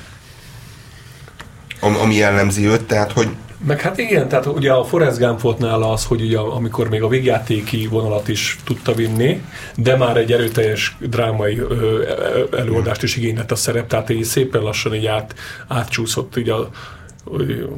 ami 1.83 2.14
jellemzi 2.14 2.66
őt, 2.66 2.83
tehát 2.83 3.12
hogy 3.12 3.28
meg 3.66 3.80
hát 3.80 3.99
igen, 3.99 4.28
tehát 4.28 4.47
ugye 4.47 4.72
a 4.72 4.85
Forrest 4.85 5.18
Gump 5.18 5.41
volt 5.41 5.59
nála 5.59 5.93
az, 5.93 6.05
hogy 6.05 6.20
ugye 6.20 6.39
amikor 6.39 6.89
még 6.89 7.03
a 7.03 7.09
végjátéki 7.09 7.87
vonalat 7.91 8.28
is 8.28 8.59
tudta 8.64 8.93
vinni, 8.93 9.43
de 9.76 9.97
már 9.97 10.16
egy 10.16 10.33
erőteljes 10.33 10.97
drámai 11.01 11.59
ö, 11.59 12.03
előadást 12.59 13.03
is 13.03 13.16
igénylett 13.16 13.51
a 13.51 13.55
szerep, 13.55 13.87
tehát 13.87 14.11
így 14.11 14.24
szépen 14.24 14.62
lassan 14.62 14.95
így 14.95 15.07
át, 15.07 15.35
átcsúszott 15.68 16.37
így 16.37 16.49
a, 16.49 16.70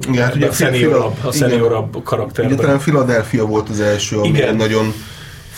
igen, 0.08 0.24
hát 0.24 0.34
ugye 0.34 0.46
a 0.46 0.52
szeniorabb, 0.52 1.16
a 1.22 1.32
szeniorabb 1.32 2.02
karakterben. 2.02 2.52
Ugye 2.52 2.62
talán 2.62 2.78
Philadelphia 2.78 3.46
volt 3.46 3.68
az 3.68 3.80
első, 3.80 4.18
ami 4.18 4.28
igen. 4.28 4.56
nagyon 4.56 4.92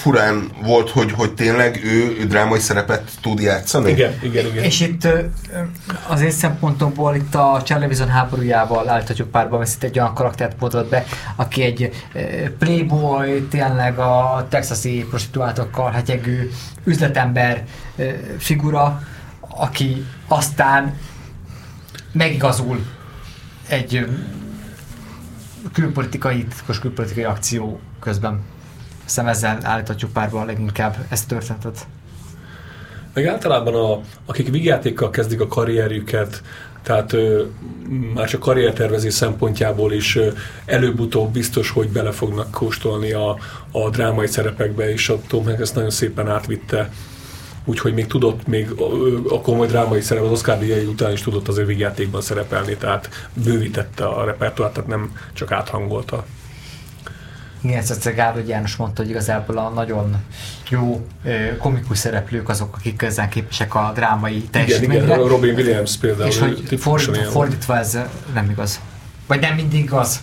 furán 0.06 0.50
volt, 0.62 0.90
hogy, 0.90 1.12
hogy 1.12 1.34
tényleg 1.34 1.80
ő, 1.84 2.16
ő 2.20 2.26
drámai 2.26 2.58
szerepet 2.58 3.10
tud 3.20 3.40
játszani. 3.40 3.90
Igen, 3.90 4.18
igen, 4.22 4.46
igen. 4.46 4.64
És 4.64 4.80
itt 4.80 5.08
az 6.08 6.20
én 6.20 6.30
szempontomból 6.30 7.14
itt 7.14 7.34
a 7.34 7.62
Charlie 7.64 8.06
háborújával 8.08 8.88
állíthatjuk 8.88 9.30
párba, 9.30 9.58
mert 9.58 9.72
itt 9.74 9.82
egy 9.82 9.98
olyan 9.98 10.14
karaktert 10.14 10.60
mutat 10.60 10.88
be, 10.88 11.04
aki 11.36 11.62
egy 11.62 11.90
playboy, 12.58 13.46
tényleg 13.50 13.98
a 13.98 14.46
texasi 14.48 15.06
prostituáltokkal 15.08 15.90
hegyegő 15.90 16.50
üzletember 16.84 17.64
figura, 18.38 19.02
aki 19.40 20.04
aztán 20.28 20.94
megigazul 22.12 22.86
egy 23.68 24.06
külpolitikai, 25.72 26.44
titkos 26.44 26.78
külpolitikai 26.78 27.24
akció 27.24 27.80
közben. 28.00 28.40
Hiszem 29.06 29.26
ezzel 29.26 29.58
állíthatjuk 29.62 30.12
párba 30.12 30.44
leginkább 30.44 30.96
ezt 31.08 31.28
történetet. 31.28 31.86
Meg 33.12 33.26
általában 33.26 33.74
a, 33.74 34.00
akik 34.26 34.50
vígjátékkal 34.50 35.10
kezdik 35.10 35.40
a 35.40 35.46
karrierjüket, 35.46 36.42
tehát 36.82 37.12
ö, 37.12 37.44
már 38.14 38.28
csak 38.28 38.40
karriertervezés 38.40 39.14
szempontjából 39.14 39.92
is 39.92 40.18
előbb-utóbb 40.64 41.32
biztos, 41.32 41.70
hogy 41.70 41.88
bele 41.88 42.10
fognak 42.10 42.50
kóstolni 42.50 43.12
a, 43.12 43.38
a 43.70 43.90
drámai 43.90 44.26
szerepekbe, 44.26 44.92
és 44.92 45.08
a 45.08 45.20
Tom 45.28 45.44
Hanks 45.44 45.60
ezt 45.60 45.74
nagyon 45.74 45.90
szépen 45.90 46.28
átvitte 46.28 46.90
úgyhogy 47.66 47.94
még 47.94 48.06
tudott, 48.06 48.46
még 48.46 48.70
a 49.28 49.40
komoly 49.40 49.66
drámai 49.66 50.00
szerep, 50.00 50.24
az 50.24 50.30
Oscar 50.30 50.58
díjai 50.58 50.84
után 50.84 51.12
is 51.12 51.20
tudott 51.20 51.48
az 51.48 51.58
ő 51.58 51.64
vígjátékban 51.64 52.20
szerepelni, 52.20 52.76
tehát 52.76 53.28
bővítette 53.44 54.04
a 54.04 54.24
repertoárt, 54.24 54.72
tehát 54.72 54.88
nem 54.88 55.16
csak 55.32 55.52
áthangolta. 55.52 56.24
Igen, 57.66 57.78
egyszer 57.78 58.14
Gábor 58.14 58.44
János 58.46 58.76
mondta, 58.76 59.02
hogy 59.02 59.10
igazából 59.10 59.58
a 59.58 59.68
nagyon 59.68 60.16
jó 60.68 61.06
komikus 61.58 61.98
szereplők 61.98 62.48
azok, 62.48 62.76
akik 62.76 63.02
ezen 63.02 63.28
képesek 63.28 63.74
a 63.74 63.92
drámai 63.94 64.42
teljesítményre. 64.42 65.04
Igen, 65.04 65.18
igen, 65.18 65.28
Robin 65.28 65.54
Williams 65.54 65.96
például. 65.96 66.28
És 66.28 66.38
hogy 66.38 66.78
fordítva, 66.78 67.30
fordítva 67.30 67.78
ez 67.78 67.98
nem 68.34 68.50
igaz. 68.50 68.80
Vagy 69.26 69.40
nem 69.40 69.54
mindig 69.54 69.80
igaz. 69.80 70.22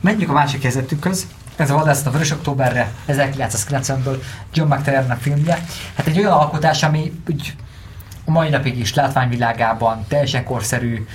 Menjünk 0.00 0.30
a 0.30 0.34
másik 0.34 0.62
helyzetünkhöz. 0.62 1.26
Ez 1.56 1.70
a 1.70 1.74
Vadászat 1.74 2.06
a 2.06 2.10
Vörös 2.10 2.30
Októberre 2.30 2.92
1990-ből 3.08 4.22
John 4.52 4.72
McTiernan 4.74 5.18
filmje. 5.18 5.64
Hát 5.94 6.06
egy 6.06 6.18
olyan 6.18 6.32
alkotás, 6.32 6.82
ami 6.82 7.12
úgy 7.30 7.54
a 8.24 8.30
mai 8.30 8.48
napig 8.48 8.78
is 8.78 8.94
látványvilágában 8.94 10.04
teljesen 10.08 10.44
korszerű, 10.44 11.06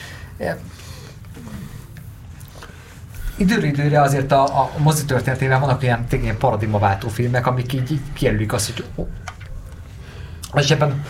időről 3.37 3.63
időre 3.63 4.01
azért 4.01 4.31
a, 4.31 4.43
a 4.43 4.71
mozi 4.77 5.05
történetében 5.05 5.59
vannak 5.59 5.83
olyan 5.83 6.05
tényleg 6.05 6.35
paradigmaváltó 6.35 7.07
filmek, 7.07 7.47
amik 7.47 7.73
így, 7.73 7.91
így 7.91 8.01
kijelölik 8.13 8.53
azt, 8.53 8.73
hogy 8.73 9.07
és 10.55 10.71
ebben 10.71 11.05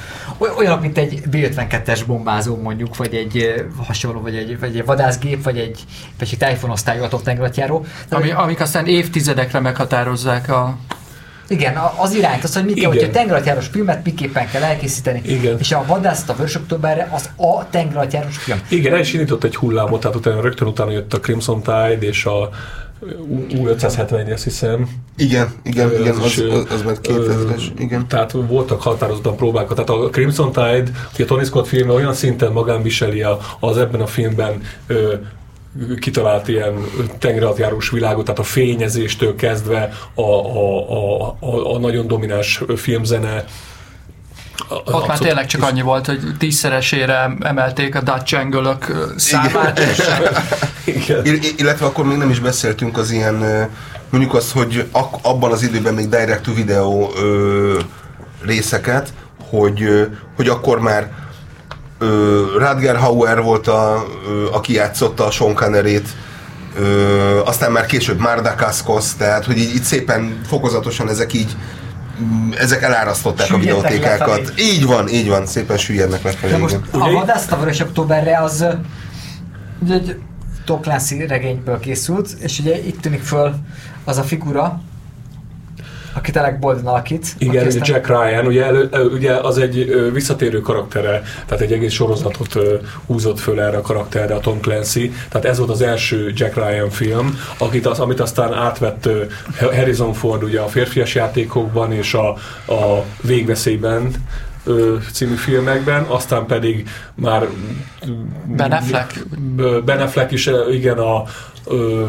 olyan, 0.58 0.80
mint 0.80 0.98
egy 0.98 1.22
B-52-es 1.30 2.02
bombázó 2.08 2.56
mondjuk, 2.56 2.98
vagy 2.98 3.16
egy 3.16 3.66
hasonló, 3.86 4.22
vagy 4.22 4.36
egy, 4.36 4.60
vagy 4.60 4.78
egy 4.78 4.86
vadászgép, 4.86 5.44
vagy 5.44 5.58
egy, 5.58 5.84
vagy 6.20 6.30
egy 6.32 6.38
tájfonosztályú 6.38 7.04
atomtengeralattjáró. 7.04 7.86
Ami, 8.10 8.32
amik 8.32 8.60
aztán 8.60 8.88
évtizedekre 8.88 9.60
meghatározzák 9.60 10.50
a 10.50 10.78
igen, 11.48 11.78
az 11.98 12.14
irányt, 12.14 12.44
az, 12.44 12.54
hogy 12.54 12.66
mit 12.66 12.80
kell, 12.80 12.90
hogyha 12.90 13.10
tengeralattjáros 13.10 13.68
filmet 13.68 14.04
miképpen 14.04 14.50
kell 14.50 14.64
elkészíteni. 14.64 15.22
Igen. 15.26 15.60
És 15.60 15.72
a 15.72 15.84
vadászat 15.88 16.30
a 16.30 16.34
Vörös 16.34 16.56
Októberre 16.56 17.10
az 17.12 17.30
a 17.36 17.70
tengeralattjáros 17.70 18.38
film. 18.38 18.60
Igen, 18.70 18.94
el 18.94 19.00
is 19.00 19.14
indított 19.14 19.44
egy 19.44 19.56
hullámot, 19.56 20.02
tehát 20.02 20.16
utána 20.16 20.42
rögtön 20.42 20.68
utána 20.68 20.92
jött 20.92 21.14
a 21.14 21.20
Crimson 21.20 21.62
Tide 21.62 21.98
és 22.00 22.26
a 22.26 22.50
U570, 23.52 24.34
azt 24.34 24.44
hiszem. 24.44 24.90
Igen, 25.18 25.54
igen, 25.64 26.00
igen, 26.00 26.16
az, 26.16 26.44
az, 26.52 26.66
az 26.70 26.82
már 26.82 26.96
2000-es, 27.04 27.64
igen. 27.78 28.08
Tehát 28.08 28.32
voltak 28.32 28.82
határozottan 28.82 29.36
próbák. 29.36 29.68
Tehát 29.68 29.90
a 29.90 30.10
Crimson 30.10 30.52
Tide, 30.52 30.92
a 31.18 31.26
Tony 31.26 31.44
Scott 31.44 31.68
filme 31.68 31.94
olyan 31.94 32.14
szinten 32.14 32.52
magánviseli 32.52 33.26
az 33.60 33.78
ebben 33.78 34.02
a 34.02 34.08
filmben 34.08 34.62
kitalált 36.00 36.48
ilyen 36.48 36.86
tengeralattjárós 37.20 37.90
világot, 37.90 38.26
tehát 38.26 38.40
a 38.40 38.44
fényezéstől 38.44 39.36
kezdve 39.36 39.94
a, 40.14 40.22
a, 40.22 40.92
a, 40.92 41.38
a, 41.40 41.76
a 41.76 41.80
nagyon 41.80 42.08
domináns 42.08 42.62
filmzene, 42.76 43.46
ott 44.70 44.80
Abszolút. 44.80 45.08
már 45.08 45.18
tényleg 45.18 45.46
csak 45.46 45.64
annyi 45.64 45.82
volt, 45.82 46.06
hogy 46.06 46.20
tízszeresére 46.38 47.36
emelték 47.40 47.96
a 47.96 48.02
Dutch 48.02 48.40
angle 48.40 48.78
számát. 49.16 49.80
Igen. 50.84 51.26
Igen. 51.26 51.40
Illetve 51.58 51.86
akkor 51.86 52.06
még 52.06 52.18
nem 52.18 52.30
is 52.30 52.40
beszéltünk 52.40 52.98
az 52.98 53.12
ilyen, 53.12 53.70
mondjuk 54.10 54.34
azt, 54.34 54.52
hogy 54.52 54.86
abban 55.22 55.52
az 55.52 55.64
időben 55.64 55.94
még 55.94 56.10
direct 56.10 56.42
to 56.42 56.54
video 56.54 57.10
részeket, 58.46 59.14
hogy, 59.50 60.08
hogy 60.36 60.48
akkor 60.48 60.80
már 60.80 61.12
Radger 62.58 62.96
Hauer 62.96 63.42
volt, 63.42 63.68
a, 63.68 64.06
ö, 64.28 64.48
aki 64.52 64.74
játszotta 64.74 65.26
a 65.26 65.32
Sean 65.32 65.54
Connery-t, 65.54 66.08
ö, 66.78 67.42
aztán 67.46 67.72
már 67.72 67.86
később 67.86 68.20
Mardakaskos, 68.20 69.16
tehát 69.16 69.46
hogy 69.46 69.58
így, 69.58 69.76
így 69.76 69.84
szépen 69.84 70.42
fokozatosan 70.48 71.10
ezek 71.10 71.34
így 71.34 71.56
ezek 72.58 72.82
elárasztották 72.82 73.52
a 73.52 73.58
videótékákat. 73.58 74.38
Lefelé. 74.38 74.64
Így 74.64 74.86
van, 74.86 75.10
így 75.10 75.28
van, 75.28 75.46
szépen 75.46 75.78
süllyednek 75.78 76.24
lefelé. 76.24 76.52
De 76.52 76.58
most 76.58 76.80
a 76.92 77.12
Vadász 77.12 77.52
a 77.52 77.58
Vörös 77.58 77.80
Októberre 77.80 78.40
az 78.42 78.66
egy 79.90 80.16
Tom 80.66 80.80
regényből 81.28 81.80
készült, 81.80 82.30
és 82.40 82.60
ugye 82.60 82.78
itt 82.86 83.02
tűnik 83.02 83.22
föl 83.22 83.56
az 84.06 84.18
a 84.18 84.24
figura, 84.24 84.82
aki 86.18 86.32
tényleg 86.32 86.60
Bolden 86.60 86.86
alakít. 86.86 87.28
Igen, 87.38 87.68
aztán... 87.68 87.84
Jack 87.86 88.08
Ryan, 88.08 88.46
ugye, 88.46 88.66
elő, 88.66 88.90
ugye 89.14 89.34
az 89.34 89.58
egy 89.58 90.10
visszatérő 90.14 90.62
karaktere, 90.62 91.22
tehát 91.46 91.64
egy 91.64 91.72
egész 91.72 91.94
sorozatot 91.94 92.58
húzott 93.06 93.40
föl 93.40 93.62
erre 93.62 93.78
a 93.78 93.82
karakterre 93.82 94.36
a 94.36 94.40
Tom 94.40 94.60
Clancy, 94.60 95.12
tehát 95.30 95.48
ez 95.48 95.58
volt 95.58 95.70
az 95.70 95.82
első 95.82 96.32
Jack 96.36 96.56
Ryan 96.56 96.90
film, 96.90 97.40
akit 97.58 97.86
az, 97.86 98.00
amit 98.00 98.20
aztán 98.20 98.54
átvett 98.54 99.10
Harrison 99.60 100.14
Ford 100.14 100.44
ugye 100.44 100.60
a 100.60 100.68
férfias 100.68 101.16
játékokban 101.16 101.94
és 101.94 102.14
a, 102.14 102.28
a 102.74 103.04
végveszélyben 103.22 104.12
című 105.12 105.36
filmekben, 105.36 106.04
aztán 106.04 106.46
pedig 106.46 106.90
már 107.16 107.48
Ben 108.46 108.72
Affleck. 108.72 109.28
Ben 109.86 110.00
Affleck 110.00 110.32
is, 110.32 110.50
igen, 110.72 110.98
a, 110.98 111.24
Ö, 111.70 112.06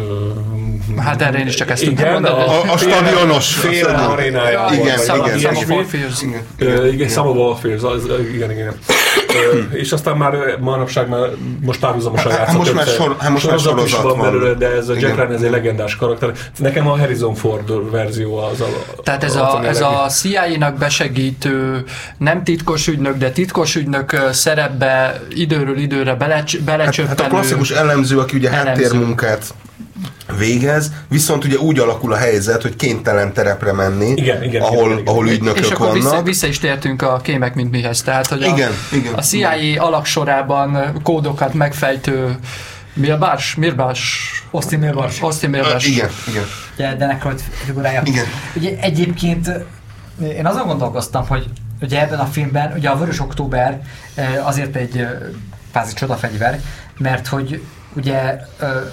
hát 0.96 1.22
erre 1.22 1.38
én 1.38 1.46
is 1.46 1.54
csak 1.54 1.70
ezt 1.70 1.82
igen, 1.82 2.24
a, 2.24 2.38
a, 2.38 2.72
a 2.72 2.76
stadionos 2.76 3.54
fél 3.54 3.86
arénája. 3.86 4.68
Igen, 4.72 4.80
igen, 4.80 5.54
igen. 5.54 5.84
Igen, 6.58 6.86
igen, 6.92 7.18
of 7.18 7.36
Warfields, 7.36 7.82
igen, 8.34 8.50
igen. 8.50 8.74
És 9.72 9.92
aztán 9.92 10.16
már 10.16 10.56
manapság 10.60 11.08
már 11.08 11.28
most 11.60 11.80
párhuzamosan 11.80 12.32
játszott. 12.32 12.56
Most 12.56 12.74
már, 12.74 12.86
sor, 12.86 13.16
hát 13.18 13.30
most 13.30 13.50
már 13.50 13.58
sorozat 13.58 14.02
van 14.02 14.20
belőle, 14.20 14.54
de 14.54 14.66
ez 14.66 14.88
a 14.88 14.94
Jack 14.98 15.14
Ryan 15.14 15.32
ez 15.32 15.42
egy 15.42 15.50
legendás 15.50 15.96
karakter. 15.96 16.32
Nekem 16.56 16.88
a 16.88 16.98
Harrison 16.98 17.34
Ford 17.34 17.90
verzió 17.90 18.36
az 18.36 18.60
a... 18.60 18.66
Tehát 19.02 19.24
ez 19.24 19.36
a, 19.36 19.60
ez 19.64 19.80
a 19.80 20.06
CIA-nak 20.08 20.78
besegítő, 20.78 21.84
nem 22.18 22.44
titkos 22.44 22.86
ügynök, 22.86 23.16
de 23.16 23.30
titkos 23.30 23.74
ügynök 23.74 24.20
szerepbe 24.32 25.22
időről 25.34 25.78
időre 25.78 26.14
belecsöppenő. 26.14 26.84
Hát, 26.84 27.08
hát 27.08 27.20
a 27.20 27.26
klasszikus 27.26 27.70
elemző, 27.70 28.18
aki 28.18 28.36
ugye 28.36 28.50
háttérmunkát 28.50 29.54
végez, 30.36 30.92
viszont 31.08 31.44
ugye 31.44 31.56
úgy 31.56 31.78
alakul 31.78 32.12
a 32.12 32.16
helyzet, 32.16 32.62
hogy 32.62 32.76
kénytelen 32.76 33.32
terepre 33.32 33.72
menni, 33.72 34.10
igen, 34.10 34.42
igen, 34.42 34.62
ahol, 34.62 34.86
igen, 34.86 34.98
igen, 34.98 35.06
ahol 35.06 35.28
ügynökök 35.28 35.64
És 35.64 35.70
akkor 35.70 35.86
vannak. 35.86 36.02
Vissza, 36.02 36.22
vissza 36.22 36.46
is 36.46 36.58
tértünk 36.58 37.02
a 37.02 37.16
kémek, 37.16 37.54
mint 37.54 37.70
mihez. 37.70 38.02
Tehát, 38.02 38.26
hogy 38.26 38.40
igen, 38.40 38.70
a, 38.70 38.94
igen, 38.94 39.14
a 39.14 39.20
CIA 39.20 39.56
igen. 39.56 39.82
alaksorában 39.82 41.00
kódokat 41.02 41.54
megfejtő 41.54 42.38
Milbás? 42.92 43.54
Mirbás? 43.54 44.30
Austin 44.50 44.78
Milbás. 44.78 45.20
Austin 45.20 45.50
Milbás. 45.50 45.86
Uh, 45.86 45.92
igen, 45.92 46.08
igen. 46.28 46.44
Ugye 46.74 46.94
Danek 46.94 47.26
figurája. 47.64 48.02
Igen. 48.04 48.24
Ugye 48.56 48.76
egyébként 48.80 49.50
én 50.20 50.46
azon 50.46 50.66
gondolkoztam, 50.66 51.26
hogy 51.26 51.46
ugye 51.80 52.00
ebben 52.00 52.18
a 52.18 52.24
filmben, 52.24 52.72
ugye 52.76 52.88
a 52.88 52.96
Vörös 52.96 53.20
Október 53.20 53.82
azért 54.42 54.76
egy 54.76 55.06
kvázi 55.70 55.94
csodafegyver, 55.94 56.60
mert 56.98 57.26
hogy 57.26 57.62
ugye 57.98 58.40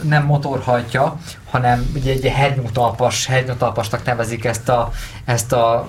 nem 0.01 0.25
motor 0.25 0.59
hajtja, 0.59 1.17
hanem 1.49 1.91
ugye 1.95 2.11
egy 2.11 2.25
hernyótalpas, 2.25 3.25
hernyótalpasnak 3.25 4.05
nevezik 4.05 4.45
ezt 4.45 4.69
a, 4.69 4.91
ezt 5.25 5.51
a 5.51 5.87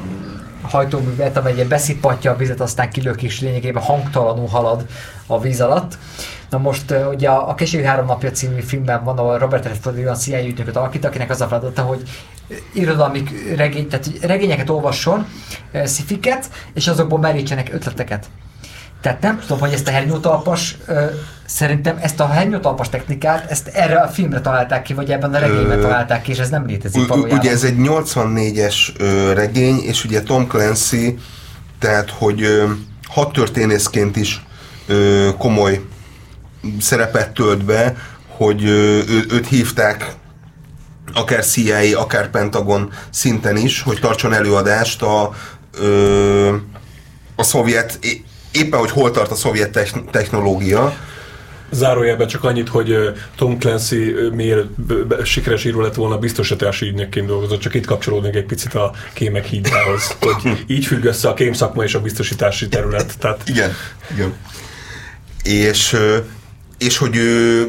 hajtóművet, 0.63 1.37
amely 1.37 1.65
beszipatja 1.65 2.31
a 2.31 2.37
vizet, 2.37 2.61
aztán 2.61 2.91
kilök 2.91 3.23
és 3.23 3.41
lényegében 3.41 3.83
hangtalanul 3.83 4.49
halad 4.49 4.87
a 5.27 5.41
víz 5.41 5.61
alatt. 5.61 5.99
Na 6.51 6.59
most 6.59 6.95
ugye 7.13 7.29
a, 7.29 7.49
a 7.49 7.57
három 7.85 8.07
napja 8.07 8.31
című 8.31 8.61
filmben 8.61 9.05
van, 9.05 9.19
ahol 9.19 9.39
Robert 9.39 9.65
Redford 9.65 9.99
olyan 9.99 10.15
CIA 10.15 10.47
ügynököt 10.47 10.77
alakít, 10.77 11.05
akinek 11.05 11.31
az 11.31 11.41
a 11.41 11.47
feladata, 11.47 11.83
hogy 11.83 12.03
irodalmi 12.73 13.23
regény, 13.57 13.89
tehát 13.89 14.11
regényeket 14.21 14.71
olvasson, 14.71 15.27
szifiket, 15.85 16.51
és 16.75 16.89
azokból 16.89 17.19
merítsenek 17.19 17.73
ötleteket. 17.73 18.27
Tehát 19.01 19.21
nem 19.21 19.39
tudom, 19.39 19.59
hogy 19.59 19.73
ezt 19.73 19.89
a 19.89 19.91
hernyótalpas, 19.91 20.77
szerintem 21.45 21.99
ezt 22.01 22.21
a 22.21 22.27
hernyótalpas 22.27 22.89
technikát, 22.89 23.51
ezt 23.51 23.69
erre 23.69 24.01
a 24.01 24.09
filmre 24.09 24.41
találták 24.41 24.83
ki, 24.83 24.95
vagy 24.95 25.11
ebben 25.11 25.35
a 25.35 25.39
regényben 25.39 25.81
találták 25.81 26.23
ki, 26.23 26.31
és 26.31 26.39
ez 26.39 26.49
nem 26.49 26.67
létezik 26.67 27.07
valójában. 27.07 27.39
Ugye 27.39 27.51
ez 27.51 27.65
egy 27.65 27.77
84-es 27.79 28.75
regény, 29.35 29.79
és 29.79 30.05
ugye 30.05 30.23
Tom 30.23 30.47
Clancy, 30.47 31.19
tehát 31.79 32.11
hogy 32.11 32.63
hat 33.09 33.33
történészként 33.33 34.17
is 34.17 34.45
komoly 35.39 35.81
szerepet 36.81 37.31
tölt 37.31 37.65
be, 37.65 37.97
hogy 38.29 38.65
ö, 38.65 39.01
őt 39.31 39.47
hívták 39.47 40.15
akár 41.15 41.45
CIA, 41.45 42.01
akár 42.01 42.31
Pentagon 42.31 42.93
szinten 43.11 43.57
is, 43.57 43.83
hogy 43.83 43.99
tartson 44.01 44.33
előadást 44.33 45.03
a, 45.03 45.35
ö, 45.79 46.57
a 47.37 47.43
szovjet 47.43 47.99
éppen, 48.53 48.79
hogy 48.79 48.91
hol 48.91 49.11
tart 49.11 49.31
a 49.31 49.35
szovjet 49.35 49.91
technológia, 50.11 50.95
Zárójelben 51.71 52.27
csak 52.27 52.45
annyit, 52.45 52.69
hogy 52.69 52.97
Tom 53.37 53.59
Clancy 53.59 54.15
b- 54.77 55.25
sikeres 55.25 55.65
író 55.65 55.81
lett 55.81 55.95
volna, 55.95 56.19
biztosítási 56.19 56.87
ügynökként 56.87 57.27
dolgozott, 57.27 57.61
csak 57.61 57.75
itt 57.75 57.87
kapcsolódnék 57.87 58.35
egy 58.35 58.45
picit 58.45 58.75
a 58.75 58.93
kémek 59.13 59.45
hídjához, 59.45 60.17
hogy 60.21 60.59
így 60.77 60.87
függ 60.87 61.05
össze 61.05 61.29
a 61.29 61.35
kémszakma 61.35 61.83
és 61.83 61.95
a 61.95 62.01
biztosítási 62.01 62.69
terület. 62.69 63.19
Tehát 63.19 63.43
Igen, 63.49 63.73
igen. 64.15 64.35
És, 65.43 65.97
és 66.79 66.97
hogy 66.97 67.17
ő 67.17 67.67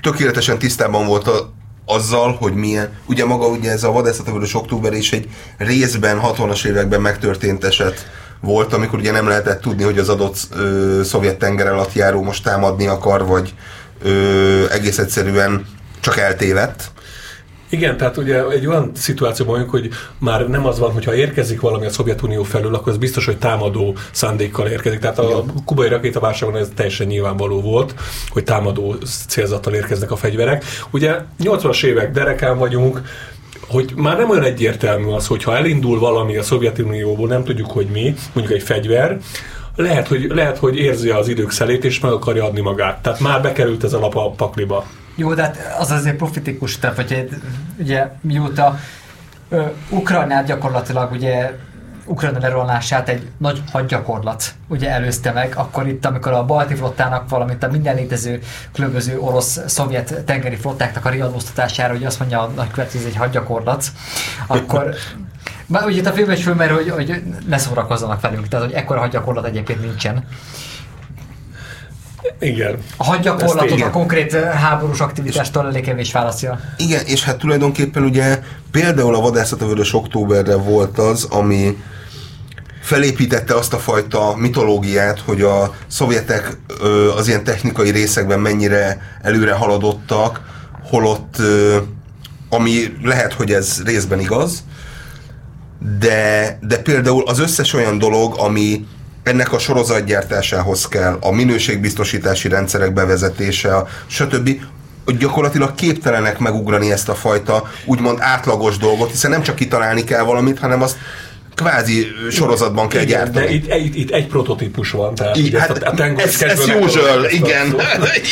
tökéletesen 0.00 0.58
tisztában 0.58 1.06
volt 1.06 1.26
a, 1.26 1.52
azzal, 1.84 2.32
hogy 2.32 2.54
milyen, 2.54 2.98
ugye 3.06 3.24
maga 3.24 3.46
ugye 3.46 3.70
ez 3.70 3.84
a 3.84 3.92
vadászatövörös 3.92 4.54
október 4.54 4.92
is 4.92 5.12
egy 5.12 5.28
részben 5.58 6.20
60-as 6.22 6.64
években 6.64 7.00
megtörtént 7.00 7.64
eset 7.64 8.10
volt, 8.42 8.72
amikor 8.72 8.98
ugye 8.98 9.12
nem 9.12 9.28
lehetett 9.28 9.60
tudni, 9.60 9.82
hogy 9.82 9.98
az 9.98 10.08
adott 10.08 10.36
ö, 10.56 11.00
szovjet 11.04 11.38
tenger 11.38 11.66
alatt 11.66 11.92
járó 11.92 12.22
most 12.22 12.44
támadni 12.44 12.86
akar, 12.86 13.26
vagy 13.26 13.54
ö, 14.02 14.70
egész 14.70 14.98
egyszerűen 14.98 15.66
csak 16.00 16.16
eltévedt. 16.16 16.90
Igen, 17.72 17.96
tehát 17.96 18.16
ugye 18.16 18.48
egy 18.48 18.66
olyan 18.66 18.90
szituációban 18.94 19.54
vagyunk, 19.54 19.70
hogy 19.70 19.88
már 20.18 20.48
nem 20.48 20.66
az 20.66 20.78
van, 20.78 20.92
hogyha 20.92 21.14
érkezik 21.14 21.60
valami 21.60 21.86
a 21.86 21.90
Szovjetunió 21.90 22.42
felül, 22.42 22.74
akkor 22.74 22.92
az 22.92 22.98
biztos, 22.98 23.24
hogy 23.24 23.38
támadó 23.38 23.96
szándékkal 24.10 24.66
érkezik. 24.66 24.98
Tehát 24.98 25.18
a 25.18 25.44
kubai 25.64 25.88
rakétaválságon 25.88 26.56
ez 26.56 26.68
teljesen 26.74 27.06
nyilvánvaló 27.06 27.60
volt, 27.60 27.94
hogy 28.28 28.44
támadó 28.44 28.96
célzattal 29.28 29.74
érkeznek 29.74 30.10
a 30.10 30.16
fegyverek. 30.16 30.64
Ugye 30.90 31.16
80-as 31.42 31.84
évek 31.84 32.12
derekán 32.12 32.58
vagyunk, 32.58 33.00
hogy 33.68 33.92
már 33.96 34.16
nem 34.16 34.30
olyan 34.30 34.42
egyértelmű 34.42 35.10
az, 35.10 35.26
hogy 35.26 35.44
ha 35.44 35.56
elindul 35.56 35.98
valami 35.98 36.36
a 36.36 36.42
Szovjetunióból, 36.42 37.28
nem 37.28 37.44
tudjuk, 37.44 37.70
hogy 37.70 37.86
mi, 37.86 38.14
mondjuk 38.32 38.58
egy 38.58 38.62
fegyver, 38.62 39.18
lehet, 39.76 40.08
hogy, 40.08 40.26
lehet, 40.34 40.58
hogy 40.58 40.76
érzi 40.76 41.10
az 41.10 41.28
idők 41.28 41.50
szelét, 41.50 41.84
és 41.84 42.00
meg 42.00 42.12
akarja 42.12 42.44
adni 42.44 42.60
magát. 42.60 43.02
Tehát 43.02 43.20
már 43.20 43.42
bekerült 43.42 43.84
ez 43.84 43.92
a 43.92 43.98
lap 43.98 44.16
a 44.16 44.30
pakliba. 44.30 44.84
Jó, 45.14 45.34
de 45.34 45.42
hát 45.42 45.76
az 45.78 45.90
azért 45.90 46.16
profitikus 46.16 46.78
terv, 46.78 46.94
hogy 46.94 47.28
ugye 47.78 48.08
mióta 48.20 48.78
ö, 49.48 49.62
Ukrajnát 49.90 50.46
gyakorlatilag 50.46 51.12
ugye 51.12 51.52
Ukrajna 52.04 52.38
lerolását 52.38 53.08
egy 53.08 53.28
nagy 53.36 53.62
hadgyakorlat 53.72 54.54
ugye 54.68 54.90
előzte 54.90 55.32
meg, 55.32 55.52
akkor 55.56 55.86
itt, 55.86 56.04
amikor 56.04 56.32
a 56.32 56.44
balti 56.44 56.74
flottának, 56.74 57.28
valamint 57.28 57.62
a 57.62 57.70
minden 57.70 57.94
létező 57.94 58.42
különböző 58.72 59.18
orosz-szovjet 59.18 60.24
tengeri 60.24 60.56
flottáknak 60.56 61.04
a 61.04 61.08
riadóztatására, 61.08 61.92
hogy 61.92 62.04
azt 62.04 62.18
mondja 62.18 62.40
a 62.40 62.46
nagykövet, 62.46 62.94
ez 62.94 63.04
egy 63.04 63.16
hadgyakorlat, 63.16 63.84
akkor 64.46 64.94
már 65.66 65.84
ugye 65.84 65.98
itt 65.98 66.06
a 66.06 66.12
filmben 66.12 66.36
is 66.36 66.42
fölmerül, 66.42 66.76
hogy, 66.76 66.90
hogy 66.90 67.22
ne 67.46 67.58
szórakozzanak 67.58 68.20
velünk, 68.20 68.48
tehát 68.48 68.66
hogy 68.66 68.74
ekkora 68.74 69.00
hadgyakorlat 69.00 69.46
egyébként 69.46 69.80
nincsen. 69.80 70.24
Igen. 72.40 72.78
A 72.96 73.04
hadgyakorlatot 73.04 73.80
a 73.80 73.90
konkrét 73.90 74.32
ö, 74.32 74.40
háborús 74.40 75.00
aktivitástól 75.00 75.66
elég 75.66 75.84
kevés 75.84 76.12
válaszja. 76.12 76.60
Igen, 76.76 77.04
és 77.06 77.24
hát 77.24 77.38
tulajdonképpen 77.38 78.02
ugye 78.02 78.42
például 78.70 79.14
a 79.14 79.20
vadászat 79.20 79.62
a 79.62 79.66
vörös 79.66 79.94
októberre 79.94 80.56
volt 80.56 80.98
az, 80.98 81.24
ami 81.24 81.76
felépítette 82.80 83.54
azt 83.54 83.72
a 83.72 83.78
fajta 83.78 84.34
mitológiát, 84.36 85.20
hogy 85.20 85.42
a 85.42 85.74
szovjetek 85.86 86.56
az 87.16 87.28
ilyen 87.28 87.44
technikai 87.44 87.90
részekben 87.90 88.40
mennyire 88.40 89.00
előre 89.22 89.52
haladottak, 89.52 90.40
holott, 90.82 91.36
ami 92.48 92.96
lehet, 93.02 93.32
hogy 93.32 93.52
ez 93.52 93.82
részben 93.84 94.20
igaz, 94.20 94.64
de, 95.98 96.58
de 96.60 96.78
például 96.78 97.22
az 97.26 97.38
összes 97.38 97.72
olyan 97.72 97.98
dolog, 97.98 98.34
ami 98.38 98.86
ennek 99.22 99.52
a 99.52 99.58
sorozatgyártásához 99.58 100.88
kell, 100.88 101.18
a 101.20 101.30
minőségbiztosítási 101.30 102.48
rendszerek 102.48 102.92
bevezetése, 102.92 103.86
stb., 104.06 104.50
gyakorlatilag 105.18 105.74
képtelenek 105.74 106.38
megugrani 106.38 106.92
ezt 106.92 107.08
a 107.08 107.14
fajta 107.14 107.70
úgymond 107.84 108.18
átlagos 108.20 108.76
dolgot, 108.76 109.10
hiszen 109.10 109.30
nem 109.30 109.42
csak 109.42 109.54
kitalálni 109.54 110.04
kell 110.04 110.22
valamit, 110.22 110.58
hanem 110.58 110.82
azt 110.82 110.96
kvázi 111.62 112.06
sorozatban 112.30 112.88
kell 112.88 113.02
Igen, 113.02 113.18
gyártani. 113.24 113.44
de 113.46 113.52
itt, 113.52 113.74
itt, 113.84 113.94
itt 113.94 114.10
egy 114.10 114.26
prototípus 114.26 114.90
van. 114.90 115.14
Tehát, 115.14 115.36
ugye 115.36 115.60
hát 115.60 115.70
ezt 115.70 115.82
a, 115.82 115.90
a 115.90 115.94
Tango 115.94 116.20
ez- 116.20 116.42
ez 116.42 116.60
usual, 116.80 117.24
igen. 117.24 117.66
Igen, 117.66 117.76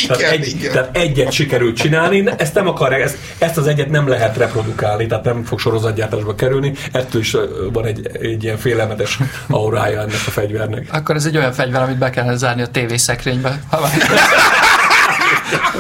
tehát, 0.08 0.22
egy, 0.32 0.46
igen. 0.48 0.72
tehát 0.72 0.96
egyet 0.96 1.32
sikerült 1.32 1.76
csinálni, 1.76 2.24
ezt 2.36 2.54
nem 2.54 2.68
akarják, 2.68 3.00
ezt, 3.00 3.16
ezt 3.38 3.56
az 3.56 3.66
egyet 3.66 3.90
nem 3.90 4.08
lehet 4.08 4.36
reprodukálni, 4.36 5.06
tehát 5.06 5.24
nem 5.24 5.44
fog 5.44 5.58
sorozatgyártásba 5.58 6.34
kerülni, 6.34 6.72
ettől 6.92 7.20
is 7.20 7.36
van 7.72 7.84
egy, 7.86 8.10
egy 8.22 8.44
ilyen 8.44 8.58
félelmetes 8.58 9.18
aurája 9.48 10.00
ennek 10.00 10.14
a 10.26 10.30
fegyvernek. 10.30 10.86
Akkor 10.92 11.16
ez 11.16 11.24
egy 11.24 11.36
olyan 11.36 11.52
fegyver, 11.52 11.82
amit 11.82 11.98
be 11.98 12.10
kellene 12.10 12.36
zárni 12.36 12.62
a 12.62 12.66
tévészekrénybe. 12.66 13.60
Ha 13.70 13.80
már- 13.80 13.92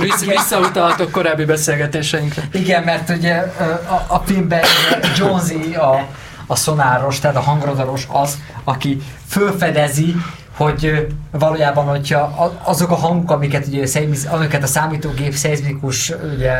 Vissz, 0.00 0.24
visszautalhatok 0.24 1.10
korábbi 1.10 1.44
beszélgetéseinkre. 1.44 2.42
Igen, 2.52 2.82
mert 2.82 3.08
ugye 3.08 3.34
a, 3.88 4.04
a 4.08 4.22
filmben 4.26 4.60
Jonesy 5.18 5.74
a, 5.74 6.06
a 6.50 6.56
szonáros, 6.56 7.18
tehát 7.18 7.36
a 7.36 7.40
hangradaros 7.40 8.06
az, 8.10 8.38
aki 8.64 9.02
fölfedezi, 9.26 10.14
hogy 10.56 11.06
valójában, 11.30 11.84
hogyha 11.84 12.18
azok 12.62 12.90
a 12.90 12.94
hangok, 12.94 13.30
amiket, 13.30 13.66
ugye, 13.66 13.86
szeizmiz- 13.86 14.26
amiket 14.26 14.62
a 14.62 14.66
számítógép 14.66 15.34
szeizmikus 15.34 16.12
ugye, 16.34 16.54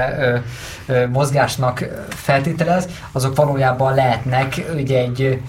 mozgásnak 1.13 1.85
feltételez, 2.09 2.89
azok 3.13 3.37
valójában 3.37 3.95
lehetnek 3.95 4.65
ugye 4.75 4.99
egy, 4.99 5.41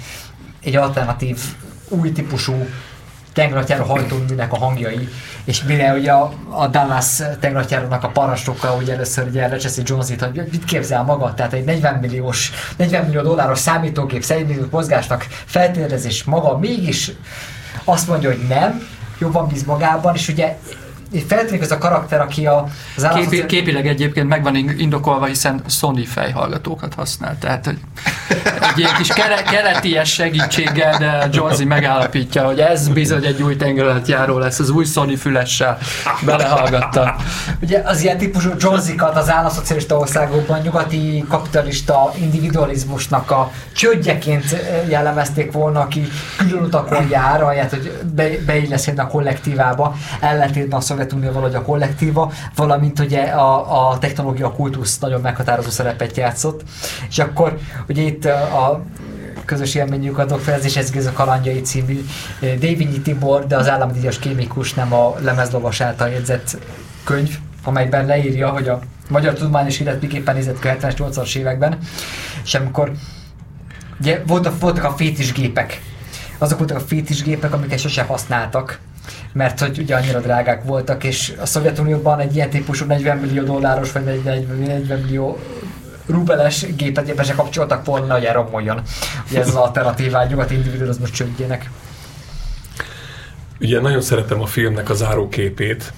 egy 0.63 0.75
alternatív, 0.75 1.39
új 1.87 2.11
típusú 2.11 2.67
tengeratjáró 3.33 3.83
hajtóműnek 3.83 4.53
a 4.53 4.57
hangjai, 4.57 5.09
és 5.43 5.63
mire 5.63 5.93
ugye 5.93 6.11
a, 6.11 6.33
a 6.49 6.67
Dallas 6.67 7.21
tengeratjárónak 7.39 8.03
a 8.03 8.07
parancsnoka 8.07 8.75
ugye 8.75 8.93
először 8.93 9.27
ugye 9.27 9.47
lecseszi 9.47 9.81
Jonesit, 9.85 10.21
hogy 10.21 10.47
mit 10.51 10.63
képzel 10.63 11.03
maga, 11.03 11.33
tehát 11.33 11.53
egy 11.53 11.63
40 11.63 11.93
milliós, 11.95 12.51
40 12.77 13.05
millió 13.05 13.21
dolláros 13.21 13.59
számítógép 13.59 14.23
szerint 14.23 14.71
mozgásnak 14.71 15.27
feltételezés 15.45 16.23
maga 16.23 16.57
mégis 16.57 17.11
azt 17.83 18.07
mondja, 18.07 18.29
hogy 18.29 18.47
nem, 18.47 18.87
jobban 19.19 19.47
bíz 19.47 19.63
magában, 19.63 20.15
és 20.15 20.27
ugye 20.27 20.57
feltűnik 21.27 21.61
az 21.61 21.71
a 21.71 21.77
karakter, 21.77 22.21
aki 22.21 22.45
a, 22.45 22.63
az 22.63 22.69
Képi, 22.95 23.05
államszoci- 23.05 23.45
képileg 23.45 23.87
egyébként 23.87 24.27
meg 24.27 24.43
van 24.43 24.55
in- 24.55 24.79
indokolva, 24.79 25.25
hiszen 25.25 25.61
Sony 25.67 26.05
fejhallgatókat 26.05 26.93
használ. 26.93 27.37
Tehát 27.39 27.65
hogy 27.65 27.77
egy 28.61 28.77
ilyen 28.79 28.95
kis 28.95 29.07
kere, 29.07 29.41
kereties 29.41 30.13
segítséggel, 30.13 30.97
de 30.97 31.27
Jonesy 31.31 31.65
megállapítja, 31.65 32.43
hogy 32.43 32.59
ez 32.59 32.87
bizony 32.87 33.25
egy 33.25 33.41
új 33.41 33.55
tengeralattjáró 33.55 34.37
lesz, 34.37 34.59
az 34.59 34.69
új 34.69 34.85
Sony 34.85 35.17
fülessel 35.17 35.77
belehallgatta. 36.25 37.15
Ugye 37.61 37.81
az 37.85 38.01
ilyen 38.03 38.17
típusú 38.17 38.49
Jonesykat 38.59 39.17
az 39.17 39.29
államszocialista 39.29 39.97
országokban 39.97 40.59
nyugati 40.61 41.25
kapitalista 41.27 42.13
individualizmusnak 42.15 43.31
a 43.31 43.51
csődjeként 43.75 44.51
eh, 44.51 44.89
jellemezték 44.89 45.51
volna, 45.51 45.79
aki 45.79 46.07
külön 46.37 46.63
utakon 46.63 47.07
jár, 47.09 47.43
ahelyett, 47.43 47.69
hogy 47.69 47.91
be, 48.13 48.27
beilleszkedne 48.45 49.01
a 49.01 49.07
kollektívába, 49.07 49.95
ellentétben 50.19 50.79
a 50.79 50.81
Szovjetunióval, 51.01 51.41
hogy 51.41 51.55
a 51.55 51.61
kollektíva, 51.61 52.31
valamint 52.55 52.99
ugye 52.99 53.21
a, 53.21 53.89
a 53.89 53.97
technológia 53.97 54.51
kultusz 54.51 54.99
nagyon 54.99 55.21
meghatározó 55.21 55.69
szerepet 55.69 56.17
játszott. 56.17 56.63
És 57.09 57.19
akkor 57.19 57.57
ugye 57.87 58.01
itt 58.01 58.25
a 58.25 58.83
közös 59.45 59.75
élményük 59.75 60.25
ez 60.47 60.65
is 60.65 60.75
ez 60.75 61.05
a 61.05 61.11
kalandjai 61.11 61.61
című 61.61 62.05
Davinyi 62.39 63.01
Tibor, 63.01 63.47
de 63.47 63.55
az 63.55 63.69
állami 63.69 63.91
díjas 63.91 64.19
kémikus, 64.19 64.73
nem 64.73 64.93
a 64.93 65.15
lemezlovas 65.19 65.81
által 65.81 66.09
jegyzett 66.09 66.57
könyv, 67.03 67.37
amelyben 67.63 68.05
leírja, 68.05 68.49
hogy 68.49 68.67
a 68.67 68.79
Magyar 69.09 69.33
Tudományos 69.33 69.79
Élet 69.79 70.01
miképpen 70.01 70.35
nézett 70.35 70.59
ki 70.59 70.67
a 70.67 70.75
70-es, 70.75 70.93
80-as 70.97 71.35
években, 71.35 71.77
és 72.43 72.53
amikor 72.53 72.91
ugye 73.99 74.21
voltak, 74.27 74.59
voltak 74.59 74.83
a 74.83 74.91
fétisgépek, 74.91 75.81
azok 76.37 76.57
voltak 76.57 76.77
a 76.77 76.79
fétisgépek, 76.79 77.53
amiket 77.53 77.79
sosem 77.79 78.07
használtak, 78.07 78.79
mert 79.33 79.59
hogy 79.59 79.79
ugye 79.79 79.95
annyira 79.95 80.19
drágák 80.19 80.63
voltak, 80.63 81.03
és 81.03 81.33
a 81.41 81.45
Szovjetunióban 81.45 82.19
egy 82.19 82.35
ilyen 82.35 82.49
típusú 82.49 82.85
40 82.85 83.17
millió 83.17 83.43
dolláros, 83.43 83.91
vagy 83.91 84.03
40, 84.03 84.45
40 84.65 84.99
millió 84.99 85.39
rubeles 86.05 86.65
gépet 86.75 87.07
éppen 87.07 87.25
se 87.25 87.33
kapcsoltak 87.33 87.85
volna, 87.85 88.13
hogy 88.13 88.23
elromoljon. 88.23 88.81
Ugye 89.29 89.39
ez 89.39 89.47
az 89.47 89.55
alternatívá 89.55 90.25
nyugati 90.25 90.53
individualizmus 90.53 91.11
csődjének. 91.11 91.69
Ugye 93.59 93.79
nagyon 93.79 94.01
szeretem 94.01 94.41
a 94.41 94.45
filmnek 94.45 94.89
a 94.89 94.93
záróképét, 94.93 95.93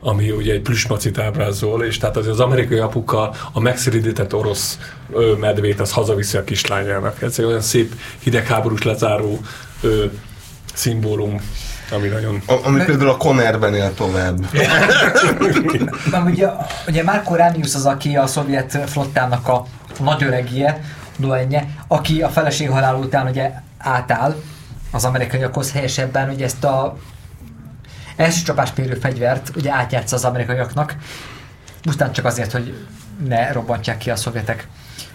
ami 0.00 0.30
ugye 0.30 0.52
egy 0.52 0.60
plüsmacit 0.60 1.18
ábrázol, 1.18 1.84
és 1.84 1.98
tehát 1.98 2.16
az, 2.16 2.26
az 2.26 2.40
amerikai 2.40 2.78
apuka 2.78 3.32
a 3.52 3.60
megsziridített 3.60 4.34
orosz 4.34 4.78
medvét 5.40 5.80
az 5.80 5.92
hazaviszi 5.92 6.36
a 6.36 6.44
kislányának. 6.44 7.22
Ez 7.22 7.38
egy 7.38 7.44
olyan 7.44 7.60
szép 7.60 7.94
hidegháborús 8.18 8.82
lezáró 8.82 9.40
ö, 9.80 10.04
szimbólum, 10.74 11.40
ami 11.92 12.08
nagyon... 12.08 12.42
A, 12.46 12.54
ami 12.62 12.84
például 12.84 13.10
a 13.10 13.16
Connerben 13.16 13.74
él 13.74 13.94
tovább. 13.94 14.38
Mert 16.10 16.24
ugye, 16.24 16.48
ugye 16.86 17.02
Marco 17.02 17.34
Ramius 17.34 17.74
az, 17.74 17.86
aki 17.86 18.16
a 18.16 18.26
szovjet 18.26 18.78
flottának 18.90 19.48
a 19.48 19.64
nagyöregie, 20.00 20.80
duenje, 21.16 21.68
aki 21.88 22.22
a 22.22 22.28
feleség 22.28 22.70
halál 22.70 22.94
után 22.94 23.26
ugye 23.26 23.50
átáll 23.78 24.42
az 24.90 25.04
amerikaiakhoz 25.04 25.72
helyesebben, 25.72 26.30
ugye 26.30 26.44
ezt 26.44 26.64
a 26.64 26.96
első 28.16 28.42
csapásmérő 28.44 28.94
fegyvert 28.94 29.50
ugye 29.56 29.72
átjátsza 29.72 30.16
az 30.16 30.24
amerikaiaknak, 30.24 30.96
pusztán 31.82 32.12
csak 32.12 32.24
azért, 32.24 32.52
hogy 32.52 32.86
ne 33.26 33.52
robbantsák 33.52 33.98
ki 33.98 34.10
a 34.10 34.16
szovjetek 34.16 34.68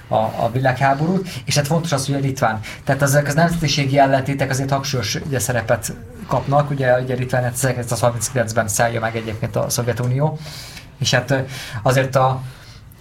a, 0.07 0.15
a 0.15 0.49
világháborút, 0.53 1.29
és 1.45 1.55
hát 1.55 1.67
fontos 1.67 1.91
az, 1.91 2.05
hogy 2.05 2.15
a 2.15 2.19
litván. 2.19 2.59
Tehát 2.83 3.01
ezek 3.01 3.27
az 3.27 3.33
nemzetiségi 3.33 3.97
ellentétek 3.97 4.49
azért 4.49 4.69
hangsúlyos 4.69 5.15
ugye, 5.15 5.39
szerepet 5.39 5.93
kapnak, 6.27 6.69
ugye, 6.69 6.99
ugye 6.99 7.15
Litván 7.15 7.51
1939-ben 7.55 8.67
szállja 8.67 8.99
meg 8.99 9.15
egyébként 9.15 9.55
a 9.55 9.69
Szovjetunió, 9.69 10.37
és 10.99 11.13
hát 11.13 11.43
azért 11.83 12.15
a 12.15 12.41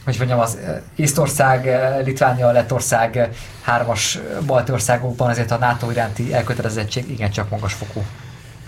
hogy 0.04 0.16
mondjam, 0.18 0.38
az 0.38 0.58
Észtország, 0.96 1.68
Litvánia, 2.04 2.50
Lettország, 2.50 3.28
hármas 3.62 4.18
balti 4.46 4.72
országokban 4.72 5.30
azért 5.30 5.50
a 5.50 5.58
NATO 5.58 5.90
iránti 5.90 6.34
elkötelezettség 6.34 7.10
igencsak 7.10 7.50
magas 7.50 7.72
fokú. 7.72 8.04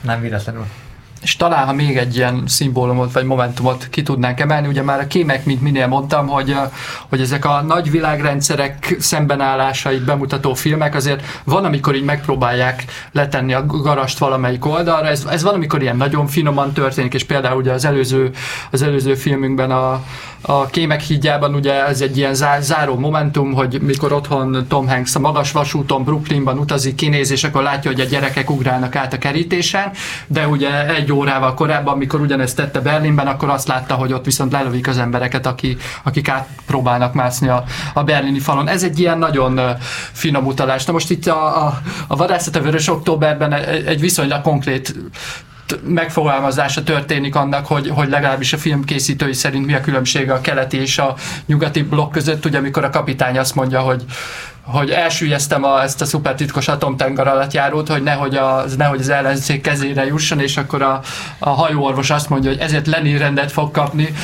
Nem 0.00 0.20
véletlenül. 0.20 0.66
És 1.22 1.36
talán, 1.36 1.66
ha 1.66 1.72
még 1.72 1.96
egy 1.96 2.16
ilyen 2.16 2.42
szimbólumot 2.46 3.12
vagy 3.12 3.24
momentumot 3.24 3.88
ki 3.90 4.02
tudnánk 4.02 4.40
emelni, 4.40 4.68
ugye 4.68 4.82
már 4.82 5.00
a 5.00 5.06
kémek, 5.06 5.44
mint 5.44 5.60
minél 5.60 5.86
mondtam, 5.86 6.26
hogy, 6.26 6.56
hogy 7.08 7.20
ezek 7.20 7.44
a 7.44 7.62
nagy 7.62 7.90
világrendszerek 7.90 8.96
szembenállásait 8.98 10.04
bemutató 10.04 10.54
filmek 10.54 10.94
azért 10.94 11.22
van, 11.44 11.64
amikor 11.64 11.94
így 11.94 12.04
megpróbálják 12.04 12.84
letenni 13.12 13.54
a 13.54 13.66
garast 13.66 14.18
valamelyik 14.18 14.66
oldalra, 14.66 15.06
ez, 15.06 15.26
ez 15.30 15.42
van, 15.42 15.54
amikor 15.54 15.82
ilyen 15.82 15.96
nagyon 15.96 16.26
finoman 16.26 16.72
történik, 16.72 17.14
és 17.14 17.24
például 17.24 17.56
ugye 17.60 17.72
az 17.72 17.84
előző, 17.84 18.30
az 18.70 18.82
előző 18.82 19.14
filmünkben 19.14 19.70
a, 19.70 20.02
a 20.40 20.66
Kémek 20.66 21.00
hídjában 21.00 21.54
ugye 21.54 21.86
ez 21.86 22.00
egy 22.00 22.16
ilyen 22.16 22.34
zár, 22.34 22.62
záró 22.62 22.98
momentum, 22.98 23.52
hogy 23.52 23.80
mikor 23.82 24.12
otthon 24.12 24.66
Tom 24.68 24.88
Hanks 24.88 25.14
a 25.14 25.18
magas 25.18 25.52
vasúton 25.52 26.04
Brooklynban 26.04 26.58
utazik, 26.58 26.94
kinéz, 26.94 27.30
és 27.30 27.44
akkor 27.44 27.62
látja, 27.62 27.90
hogy 27.90 28.00
a 28.00 28.04
gyerekek 28.04 28.50
ugrálnak 28.50 28.96
át 28.96 29.12
a 29.12 29.18
kerítésen, 29.18 29.90
de 30.26 30.48
ugye 30.48 30.94
egy 30.94 31.07
órával 31.12 31.54
korábban, 31.54 31.94
amikor 31.94 32.20
ugyanezt 32.20 32.56
tette 32.56 32.80
Berlinben, 32.80 33.26
akkor 33.26 33.48
azt 33.48 33.68
látta, 33.68 33.94
hogy 33.94 34.12
ott 34.12 34.24
viszont 34.24 34.52
lelövik 34.52 34.88
az 34.88 34.98
embereket, 34.98 35.46
aki, 35.46 35.76
akik 36.02 36.28
átpróbálnak 36.28 37.14
mászni 37.14 37.48
a, 37.48 37.64
a 37.94 38.04
berlini 38.04 38.40
falon. 38.40 38.68
Ez 38.68 38.82
egy 38.82 38.98
ilyen 38.98 39.18
nagyon 39.18 39.60
finom 40.12 40.46
utalás. 40.46 40.84
Na 40.84 40.92
most 40.92 41.10
itt 41.10 41.26
a, 41.26 41.66
a, 41.66 41.80
a 42.06 42.16
vadászat 42.16 42.56
a 42.56 42.60
Vörös 42.60 42.88
Októberben 42.88 43.52
egy 43.52 44.00
viszonylag 44.00 44.42
konkrét 44.42 44.94
megfogalmazása 45.82 46.82
történik 46.82 47.34
annak, 47.34 47.66
hogy, 47.66 47.88
hogy 47.88 48.08
legalábbis 48.08 48.52
a 48.52 48.58
filmkészítői 48.58 49.32
szerint 49.32 49.66
mi 49.66 49.74
a 49.74 49.80
különbség 49.80 50.30
a 50.30 50.40
keleti 50.40 50.80
és 50.80 50.98
a 50.98 51.14
nyugati 51.46 51.82
blokk 51.82 52.12
között, 52.12 52.44
ugye 52.44 52.58
amikor 52.58 52.84
a 52.84 52.90
kapitány 52.90 53.38
azt 53.38 53.54
mondja, 53.54 53.80
hogy 53.80 54.04
hogy 54.70 54.90
elsüllyeztem 54.90 55.64
a, 55.64 55.82
ezt 55.82 56.00
a 56.00 56.04
szupertitkos 56.04 56.68
atomtenger 56.68 57.26
alatt 57.26 57.52
járót, 57.52 57.88
hogy 57.88 58.02
nehogy, 58.02 58.36
az, 58.36 58.76
nehogy 58.76 59.00
az 59.00 59.08
ellenzék 59.08 59.60
kezére 59.60 60.06
jusson, 60.06 60.40
és 60.40 60.56
akkor 60.56 60.82
a, 60.82 61.00
a 61.38 61.48
hajóorvos 61.48 62.10
azt 62.10 62.28
mondja, 62.28 62.50
hogy 62.50 62.58
ezért 62.60 62.86
Lenin 62.86 63.18
rendet 63.18 63.52
fog 63.52 63.70
kapni 63.70 64.14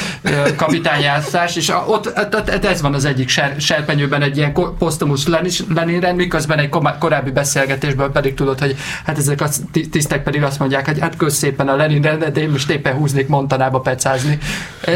kapitányjátszás, 0.57 1.57
és 1.57 1.69
a, 1.69 1.85
ott, 1.89 2.07
ott, 2.35 2.65
ez 2.65 2.81
van 2.81 2.95
az 2.95 3.05
egyik 3.05 3.29
ser, 3.29 3.55
serpenyőben 3.59 4.23
egy 4.23 4.37
ilyen 4.37 4.53
posztumusz 4.79 5.27
Lenin 5.75 6.01
rend, 6.01 6.17
miközben 6.17 6.59
egy 6.59 6.69
korábbi 6.99 7.31
beszélgetésből 7.31 8.11
pedig 8.11 8.35
tudod, 8.35 8.59
hogy 8.59 8.77
hát 9.05 9.19
ezek 9.19 9.41
a 9.41 9.49
tisztek 9.91 10.23
pedig 10.23 10.43
azt 10.43 10.59
mondják, 10.59 10.87
hogy 10.87 11.01
hát 11.01 11.17
kösz 11.17 11.37
szépen 11.37 11.69
a 11.69 11.77
Lenin 11.77 12.03
rendet, 12.03 12.33
de 12.33 12.41
én 12.41 12.49
most 12.49 12.71
éppen 12.71 12.95
húznék 12.95 13.29
Montanába 13.29 13.81
pecázni. 13.81 14.39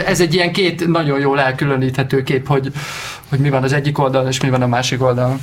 Ez 0.06 0.20
egy 0.20 0.34
ilyen 0.34 0.52
két 0.52 0.86
nagyon 0.86 1.20
jól 1.20 1.40
elkülöníthető 1.40 2.22
kép, 2.22 2.46
hogy, 2.46 2.72
hogy 3.28 3.38
mi 3.38 3.50
van 3.50 3.62
az 3.62 3.72
egyik 3.72 3.98
oldalon, 3.98 4.28
és 4.28 4.40
mi 4.40 4.50
van 4.50 4.62
a 4.62 4.66
másik 4.66 5.02
oldalon. 5.02 5.40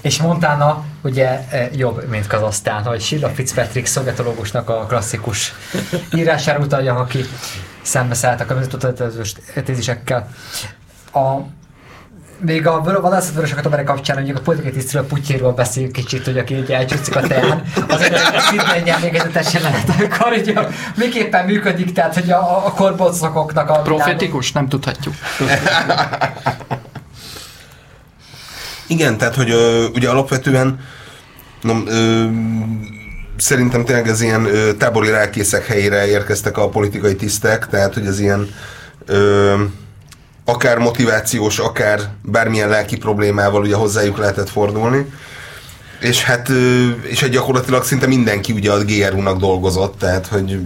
És 0.00 0.20
Montana 0.20 0.84
ugye 1.02 1.40
e, 1.50 1.68
jobb, 1.72 2.08
mint 2.08 2.26
Kazasztán, 2.26 2.82
hogy 2.84 3.00
Sheila 3.00 3.28
Fitzpatrick 3.28 3.86
szovjetológusnak 3.86 4.68
a 4.68 4.84
klasszikus 4.88 5.52
írására 6.18 6.58
utalja, 6.58 6.94
aki 6.94 7.24
szembeszállt 7.82 8.40
a 8.40 8.46
közös 8.94 9.34
tézisekkel. 9.64 10.28
A, 11.12 11.36
még 12.38 12.66
a 12.66 12.80
vadászat 12.82 13.64
a 13.64 13.84
kapcsán, 13.84 14.16
hogy 14.16 14.30
a 14.30 14.40
politikai 14.40 14.72
tisztről 14.72 15.06
Putyéről 15.06 15.52
beszéljünk 15.52 15.94
kicsit, 15.94 16.24
hogy 16.24 16.38
aki 16.38 16.54
ugye 16.54 16.76
elcsúszik 16.76 17.16
a 17.16 17.20
teán, 17.20 17.62
azért 17.88 18.14
a 18.14 18.40
Szidnényen 18.40 19.00
még 19.00 19.14
egy 19.14 19.52
jelenet, 19.52 19.88
amikor 19.98 20.32
ugye 20.32 20.54
miképpen 20.96 21.44
működik, 21.44 21.92
tehát 21.92 22.14
hogy 22.14 22.30
a, 22.30 22.66
a 22.66 22.72
korbocokoknak 22.72 23.70
a... 23.70 23.74
Profetikus? 23.74 24.52
Nem 24.52 24.68
tudhatjuk. 24.68 25.14
Igen, 28.86 29.18
tehát, 29.18 29.34
hogy 29.34 29.50
ö, 29.50 29.84
ugye 29.94 30.08
alapvetően 30.08 30.80
no, 31.62 31.74
ö, 31.86 32.24
szerintem 33.36 33.84
tényleg 33.84 34.08
ez 34.08 34.20
ilyen 34.20 34.44
ö, 34.44 34.72
tábori 34.72 35.10
lelkészek 35.10 35.66
helyére 35.66 36.06
érkeztek 36.06 36.58
a 36.58 36.68
politikai 36.68 37.16
tisztek, 37.16 37.66
tehát, 37.68 37.94
hogy 37.94 38.06
ez 38.06 38.20
ilyen 38.20 38.48
ö, 39.06 39.54
akár 40.44 40.78
motivációs, 40.78 41.58
akár 41.58 42.00
bármilyen 42.22 42.68
lelki 42.68 42.96
problémával 42.96 43.62
ugye 43.62 43.74
hozzájuk 43.74 44.18
lehetett 44.18 44.48
fordulni. 44.48 45.12
És 46.00 46.22
hát, 46.22 46.48
és 47.02 47.20
hát 47.20 47.30
gyakorlatilag 47.30 47.84
szinte 47.84 48.06
mindenki 48.06 48.52
ugye 48.52 48.72
a 48.72 48.84
GRU-nak 48.84 49.38
dolgozott, 49.38 49.98
tehát 49.98 50.26
hogy 50.26 50.58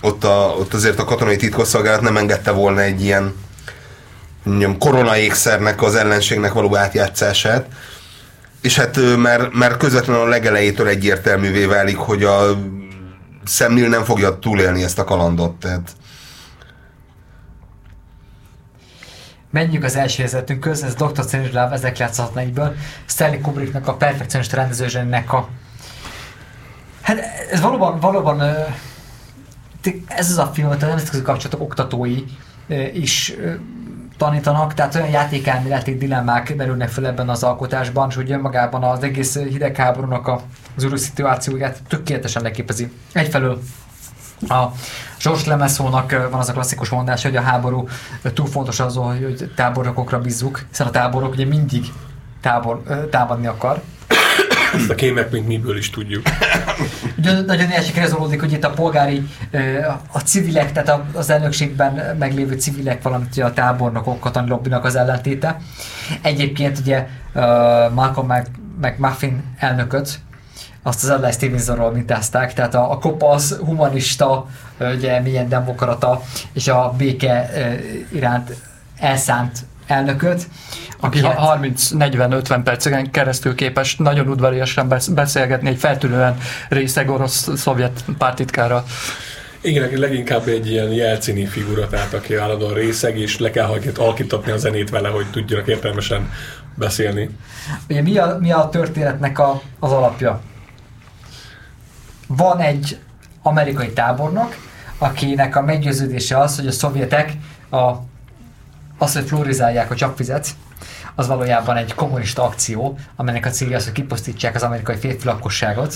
ott, 0.00 0.24
a, 0.24 0.54
ott 0.58 0.74
azért 0.74 0.98
a 0.98 1.04
katonai 1.04 1.36
titkosszolgálat 1.36 2.00
nem 2.00 2.16
engedte 2.16 2.50
volna 2.50 2.80
egy 2.80 3.02
ilyen 3.02 3.34
mondjam, 4.42 4.78
koronaékszernek 4.78 5.82
az 5.82 5.94
ellenségnek 5.94 6.52
való 6.52 6.76
átjátszását. 6.76 7.66
És 8.60 8.76
hát 8.76 8.98
már, 9.16 9.48
már 9.48 9.76
közvetlenül 9.76 10.22
a 10.22 10.28
legelejétől 10.28 10.86
egyértelművé 10.86 11.64
válik, 11.64 11.96
hogy 11.96 12.24
a 12.24 12.58
Szemnél 13.44 13.88
nem 13.88 14.04
fogja 14.04 14.38
túlélni 14.38 14.82
ezt 14.82 14.98
a 14.98 15.04
kalandot. 15.04 15.54
Tehát 15.54 15.90
Menjünk 19.50 19.84
az 19.84 19.96
első 19.96 20.24
köz, 20.60 20.82
ez 20.82 20.94
Dr. 20.94 21.24
Strangelove 21.26 21.78
1964-ből, 21.82 22.72
Stanley 23.06 23.40
Kubricknak 23.40 23.88
a 23.88 23.94
perfekcionista 23.94 24.56
rendezőzsének 24.56 25.32
a... 25.32 25.48
Hát 27.00 27.18
ez 27.50 27.60
valóban, 27.60 28.00
valóban 28.00 28.40
ez 30.06 30.30
az 30.30 30.38
a 30.38 30.46
film, 30.46 30.68
hogy 30.68 30.82
a 30.82 30.86
nemzetközi 30.86 31.22
kapcsolatok 31.22 31.60
oktatói 31.60 32.24
is 32.92 33.34
tanítanak, 34.22 34.74
tehát 34.74 34.94
olyan 34.94 35.08
játékelméleti 35.08 35.96
dilemmák 35.96 36.56
merülnek 36.56 36.88
fel 36.88 37.06
ebben 37.06 37.28
az 37.28 37.42
alkotásban, 37.42 38.08
és 38.08 38.16
ugye 38.16 38.34
önmagában 38.34 38.82
az 38.82 39.02
egész 39.02 39.38
hidegháborúnak 39.38 40.28
az 40.76 40.84
űrű 40.84 40.96
szituációját 40.96 41.82
tökéletesen 41.88 42.42
leképezi. 42.42 42.92
Egyfelől 43.12 43.62
a 44.48 44.64
George 45.22 45.48
Lemeszónak 45.48 46.10
van 46.30 46.40
az 46.40 46.48
a 46.48 46.52
klasszikus 46.52 46.88
mondás, 46.88 47.22
hogy 47.22 47.36
a 47.36 47.40
háború 47.40 47.88
túl 48.34 48.46
fontos 48.46 48.80
az, 48.80 48.94
hogy 48.96 49.52
táborokokra 49.56 50.20
bízzuk, 50.20 50.64
hiszen 50.68 50.86
a 50.86 50.90
táborok 50.90 51.32
ugye 51.32 51.46
mindig 51.46 51.84
tábor, 52.40 52.82
támadni 53.10 53.46
akar. 53.46 53.82
Ezt 54.74 54.90
a 54.90 54.94
kémek 54.94 55.30
mint 55.30 55.46
miből 55.46 55.76
is 55.76 55.90
tudjuk. 55.90 56.22
Nagyon, 57.16 57.44
nagyon 57.44 57.70
elsikerezolódik, 57.70 58.40
hogy 58.40 58.52
itt 58.52 58.64
a 58.64 58.70
polgári, 58.70 59.26
a 60.12 60.18
civilek, 60.18 60.72
tehát 60.72 61.00
az 61.12 61.30
elnökségben 61.30 62.16
meglévő 62.18 62.54
civilek, 62.54 63.02
valamint 63.02 63.36
a 63.36 63.52
tábornokok, 63.52 64.20
katani 64.20 64.48
lobbinak 64.48 64.84
az 64.84 64.96
ellentéte. 64.96 65.56
Egyébként 66.22 66.78
ugye 66.78 67.06
Malcolm 67.94 68.32
McMuffin 68.80 69.42
elnököt, 69.58 70.20
azt 70.82 71.02
az 71.02 71.10
Adlai 71.10 71.32
Stevensonról 71.32 71.92
mintázták, 71.92 72.54
tehát 72.54 72.74
a, 72.74 72.90
a 72.90 72.98
kopasz, 72.98 73.56
humanista, 73.56 74.46
ugye 74.78 75.20
milyen 75.20 75.48
demokrata 75.48 76.22
és 76.52 76.68
a 76.68 76.94
béke 76.96 77.50
iránt 78.12 78.56
elszánt 78.98 79.58
elnököt. 79.86 80.46
Aki 81.00 81.20
30-40-50 81.22 82.60
perceken 82.64 83.10
keresztül 83.10 83.54
képes 83.54 83.96
nagyon 83.96 84.28
udvariasan 84.28 84.94
beszélgetni 85.14 85.68
egy 85.68 85.78
feltűnően 85.78 86.38
részeg 86.68 87.10
orosz-szovjet 87.10 88.04
pártitkára. 88.18 88.84
Igen, 89.60 89.98
leginkább 89.98 90.48
egy 90.48 90.70
ilyen 90.70 90.88
jelcini 90.88 91.46
figura, 91.46 91.88
tehát 91.88 92.14
aki 92.14 92.34
állandóan 92.34 92.74
részeg, 92.74 93.18
és 93.18 93.38
le 93.38 93.50
kell 93.50 93.78
alkítatni 93.96 94.50
a 94.50 94.56
zenét 94.56 94.90
vele, 94.90 95.08
hogy 95.08 95.26
tudjanak 95.30 95.68
értelmesen 95.68 96.32
beszélni. 96.74 97.30
Ugye 97.88 98.02
mi 98.02 98.16
a, 98.18 98.36
mi 98.40 98.52
a 98.52 98.68
történetnek 98.68 99.38
a, 99.38 99.62
az 99.78 99.92
alapja? 99.92 100.40
Van 102.26 102.60
egy 102.60 102.98
amerikai 103.42 103.92
tábornok, 103.92 104.56
akinek 104.98 105.56
a 105.56 105.62
meggyőződése 105.62 106.38
az, 106.38 106.56
hogy 106.56 106.66
a 106.66 106.72
szovjetek 106.72 107.32
a, 107.70 107.92
azt, 109.02 109.14
hogy 109.14 109.26
florizálják 109.26 109.90
a 109.90 109.94
csapvizet, 109.94 110.48
az 111.14 111.26
valójában 111.26 111.76
egy 111.76 111.94
kommunista 111.94 112.42
akció, 112.42 112.98
amelynek 113.16 113.46
a 113.46 113.50
célja 113.50 113.76
az, 113.76 113.84
hogy 113.84 113.92
kipusztítsák 113.92 114.54
az 114.54 114.62
amerikai 114.62 114.96
férfi 114.96 115.26
lakosságot, 115.26 115.94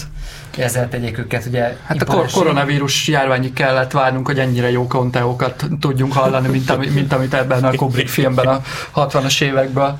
ezzel 0.59 0.88
tegyék 0.88 1.18
őket 1.18 1.46
ugye 1.46 1.76
Hát 1.86 2.02
a 2.02 2.04
kor- 2.04 2.30
koronavírus 2.30 3.09
járványig 3.09 3.52
kellett 3.52 3.90
várnunk, 3.90 4.26
hogy 4.26 4.38
ennyire 4.38 4.70
jó 4.70 4.86
konteókat 4.86 5.64
tudjunk 5.80 6.12
hallani, 6.12 6.48
mint, 6.48 6.70
ami, 6.70 6.88
mint 6.88 7.12
amit 7.12 7.34
ebben 7.34 7.64
a 7.64 7.74
Kubrick 7.74 8.09
filmben 8.09 8.46
a 8.46 8.62
60-as 8.94 9.42
években. 9.42 9.98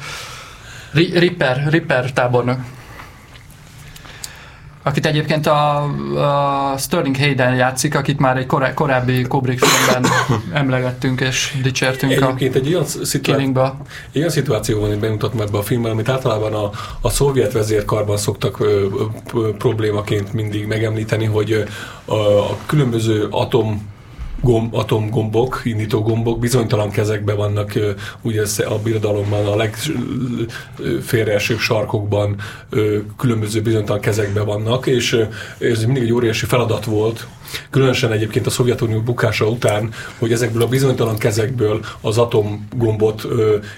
Ripper, 0.92 1.66
Ripper 1.70 2.12
tábornok. 2.12 2.59
Akit 4.87 5.07
egyébként 5.07 5.47
a, 5.47 5.82
a 6.72 6.76
Sterling 6.78 7.16
Hayden 7.16 7.55
játszik, 7.55 7.95
akit 7.95 8.18
már 8.18 8.37
egy 8.37 8.47
korá, 8.47 8.74
korábbi 8.74 9.22
Kubrick 9.22 9.64
filmben 9.64 10.11
emlegettünk 10.61 11.20
és 11.20 11.59
dicsértünk 11.62 12.12
Egyébként 12.12 12.55
egy 12.55 12.68
olyan, 12.68 12.82
a 12.82 13.05
szituá- 13.05 13.39
egy 13.39 14.18
olyan 14.18 14.30
szituáció 14.30 14.80
van, 14.80 14.89
hogy 14.89 14.99
bemutatom 14.99 15.41
ebbe 15.41 15.59
a 15.59 15.62
filmben, 15.62 15.91
amit 15.91 16.09
általában 16.09 16.55
a, 16.55 16.70
a 17.01 17.11
szovjet 17.11 17.53
vezérkarban 17.53 18.16
szoktak 18.16 18.61
ö, 18.61 18.87
ö, 19.34 19.51
problémaként 19.59 20.32
mindig 20.32 20.66
megemlíteni, 20.66 21.24
hogy 21.24 21.64
a, 22.05 22.12
a 22.14 22.57
különböző 22.66 23.26
atom 23.30 23.95
gomb, 24.43 24.74
atomgombok, 24.74 25.61
indító 25.64 26.03
gombok 26.03 26.39
bizonytalan 26.39 26.91
kezekben 26.91 27.37
vannak 27.37 27.72
ugye 28.22 28.43
a 28.68 28.78
birodalomban, 28.78 29.47
a 29.47 29.57
legfélreesőbb 29.57 31.59
sarkokban 31.59 32.37
különböző 33.16 33.62
bizonytalan 33.62 34.01
kezekben 34.01 34.47
vannak, 34.47 34.87
és 34.87 35.26
ez 35.59 35.84
mindig 35.84 36.03
egy 36.03 36.12
óriási 36.12 36.47
feladat 36.47 36.84
volt, 36.84 37.26
különösen 37.70 38.12
egyébként 38.12 38.47
a 38.47 38.51
Szovjetunió 38.51 39.01
bukása 39.01 39.49
után, 39.49 39.93
hogy 40.18 40.32
ezekből 40.32 40.62
a 40.62 40.66
bizonytalan 40.66 41.18
kezekből 41.18 41.84
az 42.01 42.18
atomgombot 42.18 43.26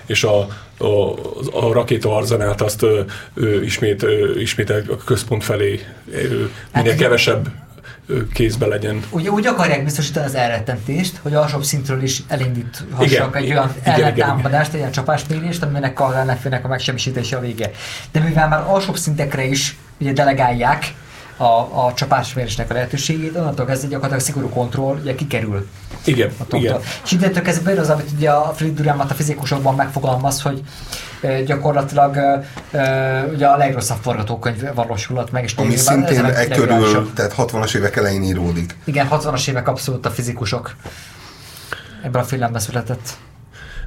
és 0.07 0.25
a, 0.25 0.39
a, 0.79 1.13
a 1.53 1.73
rakéta 1.73 2.17
arzenát 2.17 2.61
azt 2.61 2.83
ö, 2.83 3.01
ö, 3.35 3.63
ismét, 3.63 4.03
ö, 4.03 4.41
ismét 4.41 4.71
a 4.71 4.97
központ 5.05 5.45
felé 5.45 5.81
ö, 6.13 6.19
minél 6.21 6.73
Hát, 6.73 6.95
kevesebb 6.95 7.49
kézbe 8.33 8.67
legyen. 8.67 9.05
Ugye 9.11 9.31
úgy 9.31 9.47
akarják 9.47 9.85
biztosítani 9.85 10.27
az 10.27 10.35
elrettentést, 10.35 11.17
hogy 11.23 11.35
alsóbb 11.35 11.63
szintről 11.63 12.03
is 12.03 12.23
elindíthassak 12.29 13.07
Igen, 13.07 13.35
egy 13.35 13.51
olyan 13.51 13.75
ellentámadást, 13.83 14.73
egy 14.73 14.81
olyan 14.81 14.93
csapásmérést, 14.93 15.63
aminek 15.63 16.01
a 16.01 16.15
ellenfélnek 16.17 16.65
a 16.65 16.69
megsebesítése 16.69 17.37
a 17.37 17.41
vége. 17.41 17.71
De 18.13 18.21
mivel 18.21 18.49
már 18.49 18.63
alsóbb 18.67 18.97
szintekre 18.97 19.45
is 19.45 19.77
ugye 20.01 20.13
delegálják 20.13 20.95
a, 21.39 21.87
a 21.87 21.93
csapásmérésnek 21.95 22.71
a 22.71 22.75
lehetőségét, 22.75 23.37
onnantól 23.37 23.67
kezdve 23.67 23.89
gyakorlatilag 23.89 24.25
szigorú 24.25 24.49
kontroll 24.49 24.99
ugye 25.01 25.15
kikerül 25.15 25.69
Igen, 26.05 26.31
a 26.51 26.57
igen. 26.57 26.81
És 27.05 27.13
innentől 27.13 27.43
kezdve 27.43 27.81
az, 27.81 27.91
amit 27.91 28.11
ugye 28.17 28.31
a 28.31 28.53
Fritz 28.55 28.77
Durant 28.77 29.11
a 29.11 29.15
fizikusokban 29.15 29.75
megfogalmaz, 29.75 30.43
hogy 30.43 30.63
gyakorlatilag 31.47 32.45
ugye 33.35 33.47
a 33.47 33.57
legrosszabb 33.57 33.99
forgatókönyv 34.03 34.75
valósulhat 34.75 35.33
meg, 35.33 35.45
és 35.45 35.55
Ami 35.57 35.77
szintén 35.77 36.25
e 36.25 36.47
körül, 36.47 37.13
tehát 37.15 37.35
60-as 37.39 37.77
évek 37.77 37.97
elején 37.97 38.23
íródik. 38.23 38.77
Igen, 38.85 39.09
60-as 39.11 39.49
évek 39.49 39.69
abszolút 39.69 40.07
a 40.07 40.11
fizikusok. 40.11 40.75
Ebben 42.03 42.23
a 42.23 42.25
filmben 42.25 42.61
született. 42.61 43.17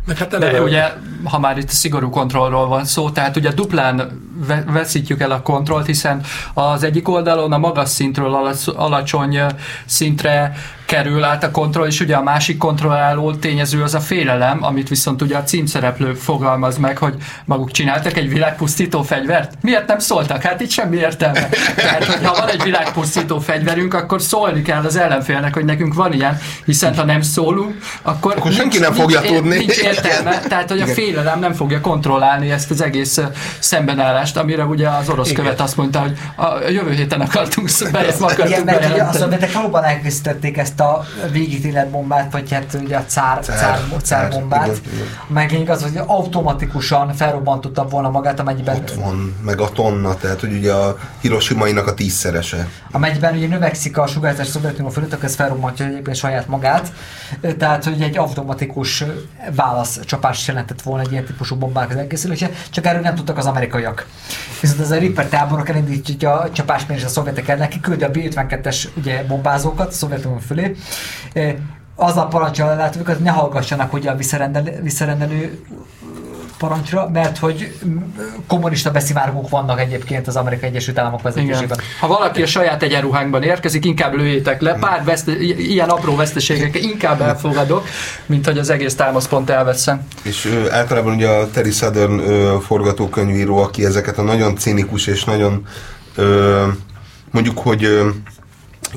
Meg 0.05 0.17
hát 0.17 0.29
De 0.29 0.35
eleve, 0.35 0.61
ugye, 0.61 0.91
ha 1.23 1.39
már 1.39 1.57
itt 1.57 1.69
szigorú 1.69 2.09
kontrollról 2.09 2.67
van 2.67 2.85
szó, 2.85 3.09
tehát 3.09 3.35
ugye 3.35 3.51
duplán 3.51 4.21
ve- 4.47 4.71
veszítjük 4.71 5.21
el 5.21 5.31
a 5.31 5.41
kontrollt, 5.41 5.85
hiszen 5.85 6.21
az 6.53 6.83
egyik 6.83 7.09
oldalon 7.09 7.51
a 7.51 7.57
magas 7.57 7.89
szintről 7.89 8.33
alac- 8.33 8.67
alacsony 8.67 9.39
szintre 9.85 10.53
kerül 10.91 11.23
át 11.23 11.43
a 11.43 11.51
kontroll, 11.51 11.87
és 11.87 11.99
ugye 11.99 12.15
a 12.15 12.23
másik 12.23 12.57
kontrolláló 12.57 13.33
tényező 13.33 13.83
az 13.83 13.93
a 13.93 13.99
félelem, 13.99 14.63
amit 14.63 14.89
viszont 14.89 15.21
ugye 15.21 15.37
a 15.37 15.43
címszereplő 15.43 16.13
fogalmaz 16.13 16.77
meg, 16.77 16.97
hogy 16.97 17.15
maguk 17.45 17.71
csináltak 17.71 18.17
egy 18.17 18.29
világpusztító 18.29 19.01
fegyvert. 19.01 19.53
Miért 19.61 19.87
nem 19.87 19.99
szóltak? 19.99 20.41
Hát 20.41 20.61
itt 20.61 20.69
semmi 20.69 20.97
értelme. 20.97 21.49
Tehát, 21.75 22.05
hogyha 22.05 22.33
van 22.35 22.49
egy 22.49 22.63
világpusztító 22.63 23.39
fegyverünk, 23.39 23.93
akkor 23.93 24.21
szólni 24.21 24.61
kell 24.61 24.83
az 24.85 24.95
ellenfélnek, 24.95 25.53
hogy 25.53 25.65
nekünk 25.65 25.93
van 25.93 26.13
ilyen, 26.13 26.37
hiszen 26.65 26.95
ha 26.95 27.03
nem 27.03 27.21
szólunk, 27.21 27.75
akkor, 28.01 28.33
Akkor 28.37 28.51
senki 28.51 28.79
nem 28.79 28.93
fogja 28.93 29.19
nincs, 29.19 29.33
tudni. 29.33 29.57
Nincs 29.57 29.77
értelme, 29.77 30.39
tehát 30.39 30.69
hogy 30.69 30.81
a 30.81 30.87
félelem 30.87 31.39
nem 31.39 31.53
fogja 31.53 31.81
kontrollálni 31.81 32.51
ezt 32.51 32.71
az 32.71 32.81
egész 32.81 33.19
szembenállást, 33.59 34.37
amire 34.37 34.63
ugye 34.63 34.87
az 34.87 35.09
orosz 35.09 35.29
Igen. 35.29 35.43
követ 35.43 35.61
azt 35.61 35.77
mondta, 35.77 35.99
hogy 35.99 36.17
a 36.35 36.69
jövő 36.69 36.91
héten 36.91 37.21
akartunk 37.21 37.69
Igen, 37.79 38.03
akartunk 38.03 38.65
mert 38.65 38.77
ugye 38.77 38.85
a 38.85 38.87
bejelenteni. 38.87 39.17
szovjetek 39.17 39.53
valóban 39.53 39.83
elkészítették 39.83 40.57
ezt 40.57 40.79
a 40.81 41.03
végítélet 41.31 41.89
bombát, 41.89 42.31
vagy 42.31 42.51
hát 42.51 42.77
ugye 42.83 42.97
a 42.97 43.05
cár, 43.05 43.39
Cár, 43.39 43.57
cár, 43.57 44.01
cár, 44.01 44.29
bombát. 44.29 44.65
igen, 44.67 44.79
igen. 44.93 45.05
Meg 45.27 45.51
lényeg 45.51 45.69
az, 45.69 45.81
hogy 45.81 45.99
automatikusan 46.05 47.13
felrobbantotta 47.13 47.87
volna 47.87 48.09
magát, 48.09 48.39
amennyiben, 48.39 48.75
Ott 48.75 48.91
van, 48.91 49.35
meg 49.45 49.59
a 49.61 49.69
tonna, 49.69 50.15
tehát 50.15 50.39
hogy 50.39 50.53
ugye 50.53 50.73
a 50.73 50.97
Hiroshima-inak 51.21 51.87
a 51.87 51.93
tízszerese. 51.93 52.67
amennyiben 52.91 53.35
ugye 53.35 53.47
növekszik 53.47 53.97
a 53.97 54.07
sugárzás 54.07 54.47
Szovjetunió 54.47 54.89
fölött, 54.89 55.13
akkor 55.13 55.25
ez 55.25 55.35
felrobbantja 55.35 55.85
egyébként 55.85 56.15
saját 56.17 56.47
magát. 56.47 56.91
Tehát, 57.57 57.83
hogy 57.83 58.01
egy 58.01 58.17
automatikus 58.17 59.03
válaszcsapás 59.55 60.47
jelentett 60.47 60.81
volna 60.81 61.03
egy 61.03 61.11
ilyen 61.11 61.25
típusú 61.25 61.55
bombák 61.55 61.89
az 61.89 61.95
elkészülése, 61.95 62.49
csak 62.69 62.85
erről 62.85 63.01
nem 63.01 63.15
tudtak 63.15 63.37
az 63.37 63.45
amerikaiak. 63.45 64.05
Viszont 64.61 64.79
ez 64.79 64.91
a 64.91 64.97
Ripper 64.97 65.25
táborok 65.27 65.69
elindítja 65.69 66.39
a 66.39 66.51
csapásmérés 66.51 67.03
a 67.03 67.07
szovjetek 67.07 67.47
ellen, 67.47 67.69
kiküldi 67.69 68.03
a 68.03 68.09
B-52-es 68.11 68.87
ugye, 68.97 69.23
bombázókat 69.23 69.87
a 69.87 69.91
Szovjetunió 69.91 70.37
fölé. 70.37 70.70
Eh, 71.33 71.55
Azzal 71.95 72.27
parancsol 72.27 72.75
látókat, 72.75 73.15
hogy 73.15 73.23
ne 73.23 73.31
hallgassanak 73.31 73.93
ugye 73.93 74.09
a 74.11 74.15
visszarendelő, 74.15 74.79
visszarendelő 74.83 75.59
parancsra, 76.57 77.09
mert 77.09 77.37
hogy 77.37 77.75
mm, 77.85 77.97
kommunista 78.47 78.91
beszivárgók 78.91 79.49
vannak 79.49 79.79
egyébként 79.79 80.27
az 80.27 80.35
Amerikai 80.35 80.69
Egyesült 80.69 80.99
Államok 80.99 81.21
vezetésében. 81.21 81.77
Ha 81.99 82.07
valaki 82.07 82.41
a 82.41 82.45
saját 82.45 82.83
egyenruhánkban 82.83 83.43
érkezik, 83.43 83.85
inkább 83.85 84.13
lőjétek 84.13 84.61
le. 84.61 84.73
Pár 84.73 85.03
veszte, 85.03 85.31
i- 85.31 85.71
ilyen 85.71 85.89
apró 85.89 86.15
veszteségekkel 86.15 86.81
inkább 86.81 87.21
elfogadok, 87.21 87.85
mint 88.25 88.45
hogy 88.45 88.57
az 88.57 88.69
egész 88.69 88.95
támaszpont 88.95 89.49
elveszem. 89.49 90.07
És 90.23 90.45
ö, 90.45 90.71
általában 90.71 91.13
ugye 91.15 91.27
a 91.29 91.49
Terry 91.49 91.71
Southern 91.71 92.19
ö, 92.19 92.57
forgatókönyvíró, 92.65 93.57
aki 93.57 93.85
ezeket 93.85 94.17
a 94.17 94.21
nagyon 94.21 94.55
cinikus 94.55 95.07
és 95.07 95.23
nagyon 95.23 95.65
ö, 96.15 96.67
mondjuk, 97.31 97.57
hogy 97.59 97.83
ö, 97.83 98.09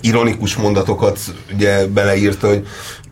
ironikus 0.01 0.57
mondatokat 0.57 1.19
ugye 1.53 1.87
beleírta, 1.87 2.49
hogy 2.49 2.67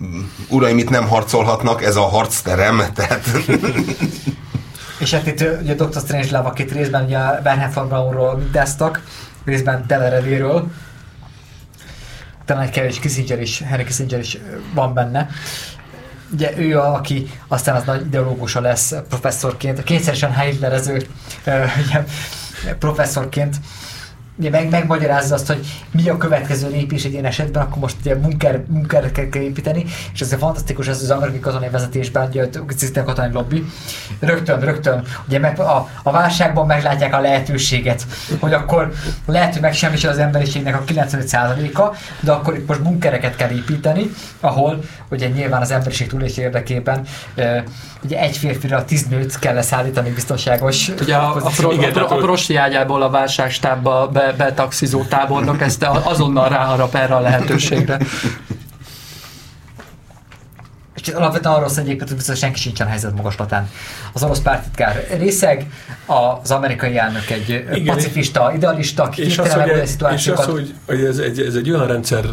mm, 0.05 0.20
uraim 0.49 0.78
itt 0.78 0.91
nem 0.91 1.09
harcolhatnak, 1.09 1.83
ez 1.83 1.97
a 1.97 2.09
harcterem, 2.09 2.83
tehát 2.95 3.28
És 4.99 5.11
hát 5.11 5.26
itt 5.26 5.45
ugye 5.61 5.74
Dr. 5.74 6.01
Strange 6.01 6.37
Love, 6.37 6.49
akit 6.49 6.72
részben 6.72 7.05
ugye 7.05 7.18
Bernhard 7.18 7.74
von 7.74 7.89
Braunról 7.89 8.37
mintáztak, 8.37 9.03
részben 9.45 9.85
Delerevéről. 9.87 10.70
Talán 12.45 12.62
egy 12.62 12.70
kevés 12.70 12.99
Kissinger 12.99 13.41
is, 13.41 13.62
Henry 13.62 13.85
Kissinger 13.85 14.18
is 14.18 14.39
van 14.74 14.95
benne. 14.95 15.28
Ugye 16.33 16.53
ő, 16.57 16.78
a, 16.78 16.95
aki 16.95 17.30
aztán 17.49 17.76
az 17.76 17.85
nagy 17.85 18.07
ideológusa 18.07 18.61
lesz 18.61 18.95
professzorként, 19.09 19.83
kényszeresen 19.83 20.41
Hitlerező 20.41 21.07
ugye, 21.45 22.05
professzorként 22.78 23.57
ugye 24.37 24.51
meg, 24.51 24.70
megmagyarázza 24.70 25.35
azt, 25.35 25.47
hogy 25.47 25.66
mi 25.91 26.09
a 26.09 26.16
következő 26.16 26.68
lépés 26.68 27.05
egy 27.05 27.12
ilyen 27.12 27.24
esetben, 27.24 27.62
akkor 27.62 27.78
most 27.78 27.97
ugye 28.01 28.16
bunker, 28.16 28.61
bunkereket 28.61 29.28
kell 29.28 29.43
építeni, 29.43 29.85
és 30.14 30.20
ez 30.20 30.35
fantasztikus, 30.39 30.87
ez 30.87 31.03
az 31.03 31.11
amerikai 31.11 31.41
katonai 31.41 31.68
vezetésben, 31.68 32.28
ugye 32.28 32.49
a 32.95 33.05
katonai 33.05 33.33
lobby, 33.33 33.64
rögtön, 34.20 34.61
rögtön, 34.61 35.05
ugye 35.26 35.39
meg 35.39 35.61
a, 35.61 35.89
a 36.03 36.11
válságban 36.11 36.66
meglátják 36.66 37.14
a 37.14 37.20
lehetőséget, 37.20 38.07
hogy 38.41 38.53
akkor 38.53 38.93
lehet, 39.26 39.53
hogy 39.53 39.62
megsemmisül 39.62 40.11
az 40.11 40.18
emberiségnek 40.18 40.74
a 40.74 40.85
95%-a, 40.87 41.97
de 42.20 42.33
akkor 42.33 42.55
itt 42.57 42.66
most 42.68 42.83
bunkereket 42.83 43.37
kell 43.37 43.51
építeni, 43.51 44.11
ahol 44.41 44.78
ugye 45.11 45.28
nyilván 45.28 45.61
az 45.61 45.70
emberiség 45.70 46.09
túlélése 46.09 46.43
érdekében 46.43 47.07
ugye 48.05 48.18
egy 48.18 48.37
férfira 48.37 48.85
tíz 48.85 49.07
nőt 49.07 49.39
kell 49.39 49.55
leszállítani 49.55 50.11
biztonságos 50.11 50.89
Ugye 51.01 51.14
a, 51.14 51.35
a, 51.35 51.37
a, 51.37 51.76
tehát, 51.78 51.97
a 51.97 52.14
hogy- 52.14 52.24
prosti 52.24 52.57
ágyából 52.57 53.03
a 53.03 53.11
válságstábba 53.11 54.09
be, 54.27 54.35
betaxizó 54.37 55.03
tábornok 55.03 55.61
ezt 55.61 55.83
azonnal 55.83 56.49
ráharap 56.49 56.95
erre 56.95 57.14
a 57.14 57.20
lehetőségre. 57.20 57.99
És 61.03 61.09
alapvetően 61.09 61.55
arról 61.55 61.69
szól 61.69 61.85
egyébként, 61.85 62.09
hogy 62.09 62.17
biztos 62.17 62.39
senki 62.39 62.59
sincsen 62.59 62.87
helyzet 62.87 63.15
magaslatán. 63.15 63.71
Az 64.13 64.23
orosz 64.23 64.41
pártitkár 64.41 65.07
részeg, 65.19 65.67
az 66.07 66.51
amerikai 66.51 66.99
elnök 66.99 67.31
egy 67.31 67.65
Igen, 67.75 67.95
pacifista, 67.95 68.53
idealista, 68.55 69.11
és 69.17 69.39
az, 69.39 69.53
hogy, 69.53 69.73
megoldani 69.73 70.15
és 70.15 70.29
az, 70.29 70.45
hogy, 70.45 70.75
hogy 70.87 71.05
ez, 71.05 71.19
egy, 71.19 71.41
ez 71.41 71.55
egy 71.55 71.71
olyan 71.71 71.87
rendszer, 71.87 72.25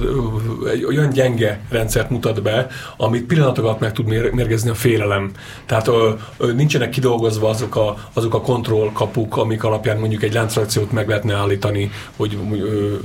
egy 0.72 0.84
olyan 0.86 1.10
gyenge 1.10 1.60
rendszert 1.70 2.10
mutat 2.10 2.42
be, 2.42 2.68
amit 2.98 3.26
pillanatok 3.26 3.66
alatt 3.66 3.80
meg 3.80 3.92
tud 3.92 4.06
mér- 4.06 4.32
mérgezni 4.32 4.70
a 4.70 4.76
félelem. 4.76 5.32
Tehát 5.66 5.88
ö, 5.88 6.14
ö, 6.38 6.54
nincsenek 6.54 6.90
kidolgozva 6.90 7.50
azok 7.50 7.76
a, 7.76 7.98
azok 8.14 8.34
a 8.34 8.42
kontrollkapuk, 8.42 9.38
amik 9.38 9.64
alapján 9.64 9.98
mondjuk 9.98 10.24
egy 10.24 10.34
láncreakciót 10.34 10.92
meg 10.92 11.08
lehetne 11.08 11.36
állítani, 11.36 11.92
hogy 12.16 12.38
ö, 12.52 12.96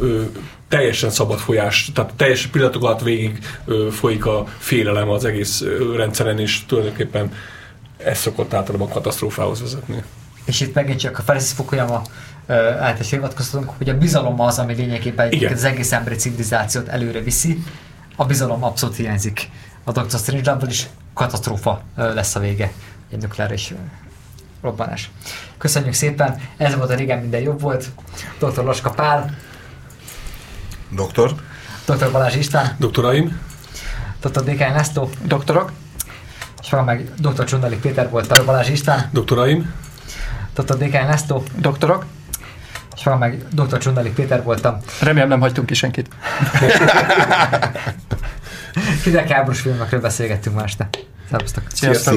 ö, 0.00 0.22
teljesen 0.68 1.10
szabad 1.10 1.38
folyás, 1.38 1.90
tehát 1.94 2.14
teljes 2.14 2.46
pillanatok 2.46 2.82
alatt 2.82 3.02
végig 3.02 3.38
ö, 3.64 3.88
folyik 3.90 4.26
a 4.26 4.46
félelem 4.58 5.08
az 5.08 5.24
egész 5.24 5.60
ö, 5.60 5.96
rendszeren, 5.96 6.38
és 6.38 6.66
tulajdonképpen 6.66 7.32
ez 7.96 8.18
szokott 8.18 8.54
általában 8.54 8.88
katasztrófához 8.88 9.60
vezetni. 9.60 10.02
És 10.44 10.60
itt 10.60 10.74
megint 10.74 10.98
csak 10.98 11.18
a 11.18 11.22
Francis 11.22 11.52
Fukuyama 11.52 12.02
által 12.78 13.06
hivatkoztatunk, 13.10 13.70
hogy 13.76 13.88
a 13.88 13.98
bizalom 13.98 14.40
az, 14.40 14.58
ami 14.58 14.74
lényegében 14.74 15.32
Igen. 15.32 15.52
az 15.52 15.64
egész 15.64 15.92
emberi 15.92 16.16
civilizációt 16.16 16.88
előre 16.88 17.20
viszi. 17.20 17.62
A 18.16 18.24
bizalom 18.24 18.64
abszolút 18.64 18.96
hiányzik. 18.96 19.48
A 19.84 19.92
Dr. 19.92 20.18
Strange 20.18 20.56
is 20.68 20.88
katasztrófa 21.14 21.82
lesz 21.96 22.34
a 22.34 22.40
vége. 22.40 22.72
Egy 23.10 23.22
nukleáris 23.22 23.74
robbanás. 24.62 25.10
Köszönjük 25.58 25.92
szépen, 25.92 26.40
ez 26.56 26.74
volt 26.74 26.90
a 26.90 26.94
régen 26.94 27.18
minden 27.18 27.40
jobb 27.40 27.60
volt. 27.60 27.86
Dr. 28.38 28.64
Laska 28.64 28.90
Pál, 28.90 29.36
Doktor? 30.94 31.34
Dr. 31.86 32.10
Balázs 32.10 32.34
István, 32.36 32.74
Doktoraim, 32.78 33.40
Dr. 34.20 34.42
Dékány 34.44 34.72
László, 34.72 35.10
Doktorok? 35.22 35.72
és 36.62 36.70
van 36.70 36.84
meg 36.84 37.10
Dr. 37.18 37.44
Csundalik 37.44 37.80
Péter 37.80 38.10
volt, 38.10 38.26
Dr. 38.26 38.44
Balázs 38.44 38.68
István, 38.68 39.08
doktoraim, 39.12 39.72
Dr. 40.54 40.76
Dékány 40.76 41.06
László, 41.06 41.42
Doktorok? 41.56 42.04
és 42.96 43.04
van 43.04 43.18
meg 43.18 43.44
Dr. 43.50 43.78
Csundalik 43.78 44.14
Péter 44.14 44.42
voltam. 44.42 44.78
Remélem 45.00 45.28
nem 45.28 45.40
hagytunk 45.40 45.66
ki 45.66 45.74
senkit. 45.74 46.08
Hidegháborús 49.04 49.60
filmekről 49.60 50.00
beszélgettünk 50.00 50.56
ma 50.56 50.62
este. 50.62 50.88
Szervusztok! 51.30 51.62
Sziasztok! 51.72 52.02
Sziasztok. 52.02 52.14